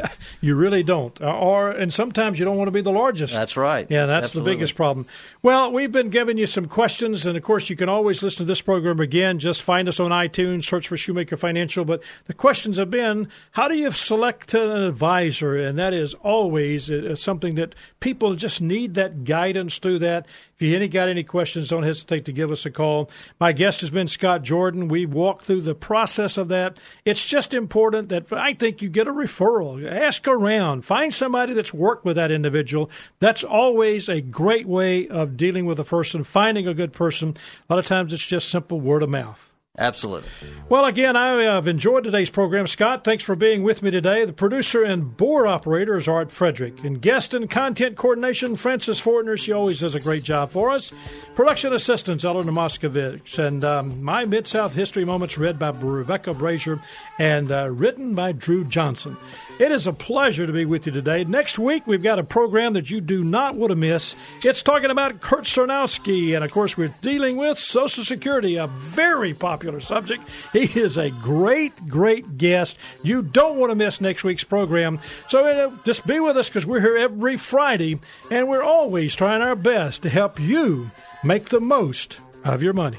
you 0.40 0.54
really 0.54 0.82
don't. 0.82 1.20
Or 1.20 1.70
and 1.70 1.92
sometimes 1.92 2.38
you 2.38 2.46
don't 2.46 2.56
want 2.56 2.68
to 2.68 2.72
be 2.72 2.80
the 2.80 2.90
largest. 2.90 3.34
That's 3.34 3.58
right. 3.58 3.86
Yeah, 3.90 4.06
that's 4.06 4.28
Absolutely. 4.28 4.52
the 4.52 4.56
biggest 4.56 4.74
problem. 4.74 5.06
Well, 5.42 5.70
we've 5.70 5.92
been 5.92 6.08
giving 6.08 6.38
you 6.38 6.46
some 6.46 6.64
questions, 6.66 7.26
and 7.26 7.36
of 7.36 7.42
course, 7.42 7.68
you 7.68 7.76
can 7.76 7.90
always 7.90 8.22
listen 8.22 8.38
to 8.38 8.44
this 8.44 8.62
program 8.62 9.00
again. 9.00 9.38
Just 9.38 9.60
find 9.60 9.86
us 9.86 10.00
on 10.00 10.12
iTunes, 10.12 10.64
search 10.64 10.88
for 10.88 10.96
Shoemaker 10.96 11.36
Financial. 11.36 11.84
But 11.84 12.02
the 12.24 12.32
questions 12.32 12.78
have 12.78 12.88
been 12.88 13.28
how 13.50 13.68
do 13.68 13.74
you 13.76 13.90
select 13.90 14.54
an 14.54 14.82
advisor? 14.82 15.56
And 15.56 15.78
that 15.78 15.92
is 15.92 16.14
always 16.14 16.90
uh, 16.90 17.14
something 17.14 17.56
that 17.56 17.74
people 18.00 18.34
just 18.34 18.62
need 18.62 18.94
that 18.94 19.24
guidance 19.24 19.76
through 19.76 19.98
that. 19.98 20.24
If 20.62 20.68
you 20.68 20.76
any 20.76 20.86
got 20.86 21.08
any 21.08 21.24
questions, 21.24 21.70
don't 21.70 21.82
hesitate 21.82 22.26
to 22.26 22.32
give 22.32 22.52
us 22.52 22.64
a 22.64 22.70
call. 22.70 23.10
My 23.40 23.50
guest 23.50 23.80
has 23.80 23.90
been 23.90 24.06
Scott 24.06 24.42
Jordan. 24.42 24.86
We 24.86 25.06
walked 25.06 25.44
through 25.44 25.62
the 25.62 25.74
process 25.74 26.38
of 26.38 26.50
that. 26.50 26.78
It's 27.04 27.24
just 27.24 27.52
important 27.52 28.10
that 28.10 28.32
I 28.32 28.54
think 28.54 28.80
you 28.80 28.88
get 28.88 29.08
a 29.08 29.12
referral. 29.12 29.84
Ask 29.84 30.28
around. 30.28 30.84
Find 30.84 31.12
somebody 31.12 31.52
that's 31.52 31.74
worked 31.74 32.04
with 32.04 32.14
that 32.14 32.30
individual. 32.30 32.92
That's 33.18 33.42
always 33.42 34.08
a 34.08 34.20
great 34.20 34.68
way 34.68 35.08
of 35.08 35.36
dealing 35.36 35.66
with 35.66 35.80
a 35.80 35.84
person, 35.84 36.22
finding 36.22 36.68
a 36.68 36.74
good 36.74 36.92
person. 36.92 37.34
A 37.68 37.72
lot 37.72 37.80
of 37.80 37.88
times 37.88 38.12
it's 38.12 38.24
just 38.24 38.48
simple 38.48 38.80
word 38.80 39.02
of 39.02 39.10
mouth. 39.10 39.51
Absolutely. 39.78 40.28
Well, 40.68 40.84
again, 40.84 41.16
I 41.16 41.44
have 41.44 41.66
enjoyed 41.66 42.04
today's 42.04 42.28
program. 42.28 42.66
Scott, 42.66 43.04
thanks 43.04 43.24
for 43.24 43.34
being 43.34 43.62
with 43.62 43.82
me 43.82 43.90
today. 43.90 44.26
The 44.26 44.32
producer 44.34 44.82
and 44.82 45.16
board 45.16 45.46
operator 45.46 45.96
is 45.96 46.06
Art 46.06 46.30
Frederick. 46.30 46.84
And 46.84 47.00
guest 47.00 47.32
and 47.32 47.48
content 47.48 47.96
coordination, 47.96 48.56
Francis 48.56 49.00
Fortner. 49.00 49.38
She 49.38 49.50
always 49.50 49.80
does 49.80 49.94
a 49.94 50.00
great 50.00 50.24
job 50.24 50.50
for 50.50 50.70
us. 50.70 50.92
Production 51.34 51.72
assistants, 51.72 52.22
Eleanor 52.22 52.52
Moskovich. 52.52 53.38
And 53.38 53.64
um, 53.64 54.04
my 54.04 54.26
Mid 54.26 54.46
South 54.46 54.74
History 54.74 55.06
Moments 55.06 55.38
read 55.38 55.58
by 55.58 55.70
Rebecca 55.70 56.34
Brazier 56.34 56.78
and 57.18 57.50
uh, 57.50 57.70
written 57.70 58.14
by 58.14 58.32
Drew 58.32 58.66
Johnson. 58.66 59.16
It 59.58 59.72
is 59.72 59.86
a 59.86 59.92
pleasure 59.94 60.46
to 60.46 60.52
be 60.52 60.66
with 60.66 60.84
you 60.84 60.92
today. 60.92 61.24
Next 61.24 61.58
week, 61.58 61.86
we've 61.86 62.02
got 62.02 62.18
a 62.18 62.24
program 62.24 62.74
that 62.74 62.90
you 62.90 63.00
do 63.00 63.24
not 63.24 63.54
want 63.54 63.70
to 63.70 63.76
miss. 63.76 64.16
It's 64.44 64.62
talking 64.62 64.90
about 64.90 65.22
Kurt 65.22 65.44
Cernowski. 65.44 66.34
And 66.34 66.44
of 66.44 66.52
course, 66.52 66.76
we're 66.76 66.94
dealing 67.00 67.36
with 67.36 67.58
Social 67.58 68.04
Security, 68.04 68.56
a 68.56 68.66
very 68.66 69.32
popular 69.32 69.61
subject. 69.80 70.22
He 70.52 70.64
is 70.64 70.96
a 70.96 71.10
great, 71.10 71.88
great 71.88 72.38
guest. 72.38 72.76
You 73.02 73.22
don't 73.22 73.58
want 73.58 73.70
to 73.70 73.74
miss 73.74 74.00
next 74.00 74.24
week's 74.24 74.44
program. 74.44 75.00
So 75.28 75.46
uh, 75.46 75.76
just 75.84 76.06
be 76.06 76.20
with 76.20 76.36
us 76.36 76.48
because 76.48 76.66
we're 76.66 76.80
here 76.80 76.96
every 76.96 77.36
Friday 77.36 78.00
and 78.30 78.48
we're 78.48 78.62
always 78.62 79.14
trying 79.14 79.42
our 79.42 79.56
best 79.56 80.02
to 80.02 80.08
help 80.08 80.40
you 80.40 80.90
make 81.24 81.48
the 81.48 81.60
most 81.60 82.18
of 82.44 82.62
your 82.62 82.72
money. 82.72 82.98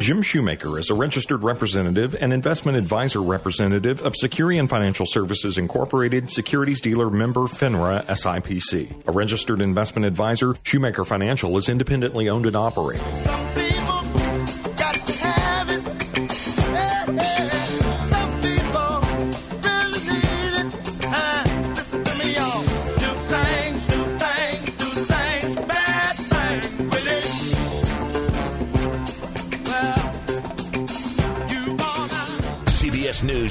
Jim 0.00 0.22
Shoemaker 0.22 0.78
is 0.78 0.88
a 0.88 0.94
registered 0.94 1.42
representative 1.42 2.16
and 2.18 2.32
investment 2.32 2.78
advisor 2.78 3.20
representative 3.20 4.00
of 4.00 4.14
Securian 4.14 4.66
Financial 4.66 5.04
Services 5.04 5.58
Incorporated, 5.58 6.30
securities 6.30 6.80
dealer 6.80 7.10
member 7.10 7.42
FINRA 7.42 8.06
SIPC. 8.06 9.06
A 9.06 9.12
registered 9.12 9.60
investment 9.60 10.06
advisor, 10.06 10.54
Shoemaker 10.64 11.04
Financial 11.04 11.54
is 11.58 11.68
independently 11.68 12.30
owned 12.30 12.46
and 12.46 12.56
operated. 12.56 13.59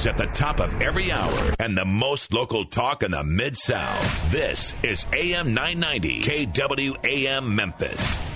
News 0.00 0.06
at 0.06 0.16
the 0.16 0.26
top 0.26 0.60
of 0.60 0.80
every 0.80 1.12
hour 1.12 1.54
and 1.58 1.76
the 1.76 1.84
most 1.84 2.32
local 2.32 2.64
talk 2.64 3.02
in 3.02 3.10
the 3.10 3.22
Mid 3.22 3.56
South. 3.56 4.32
This 4.32 4.74
is 4.82 5.04
AM 5.12 5.52
990 5.52 6.22
KWAM 6.46 7.54
Memphis. 7.54 8.29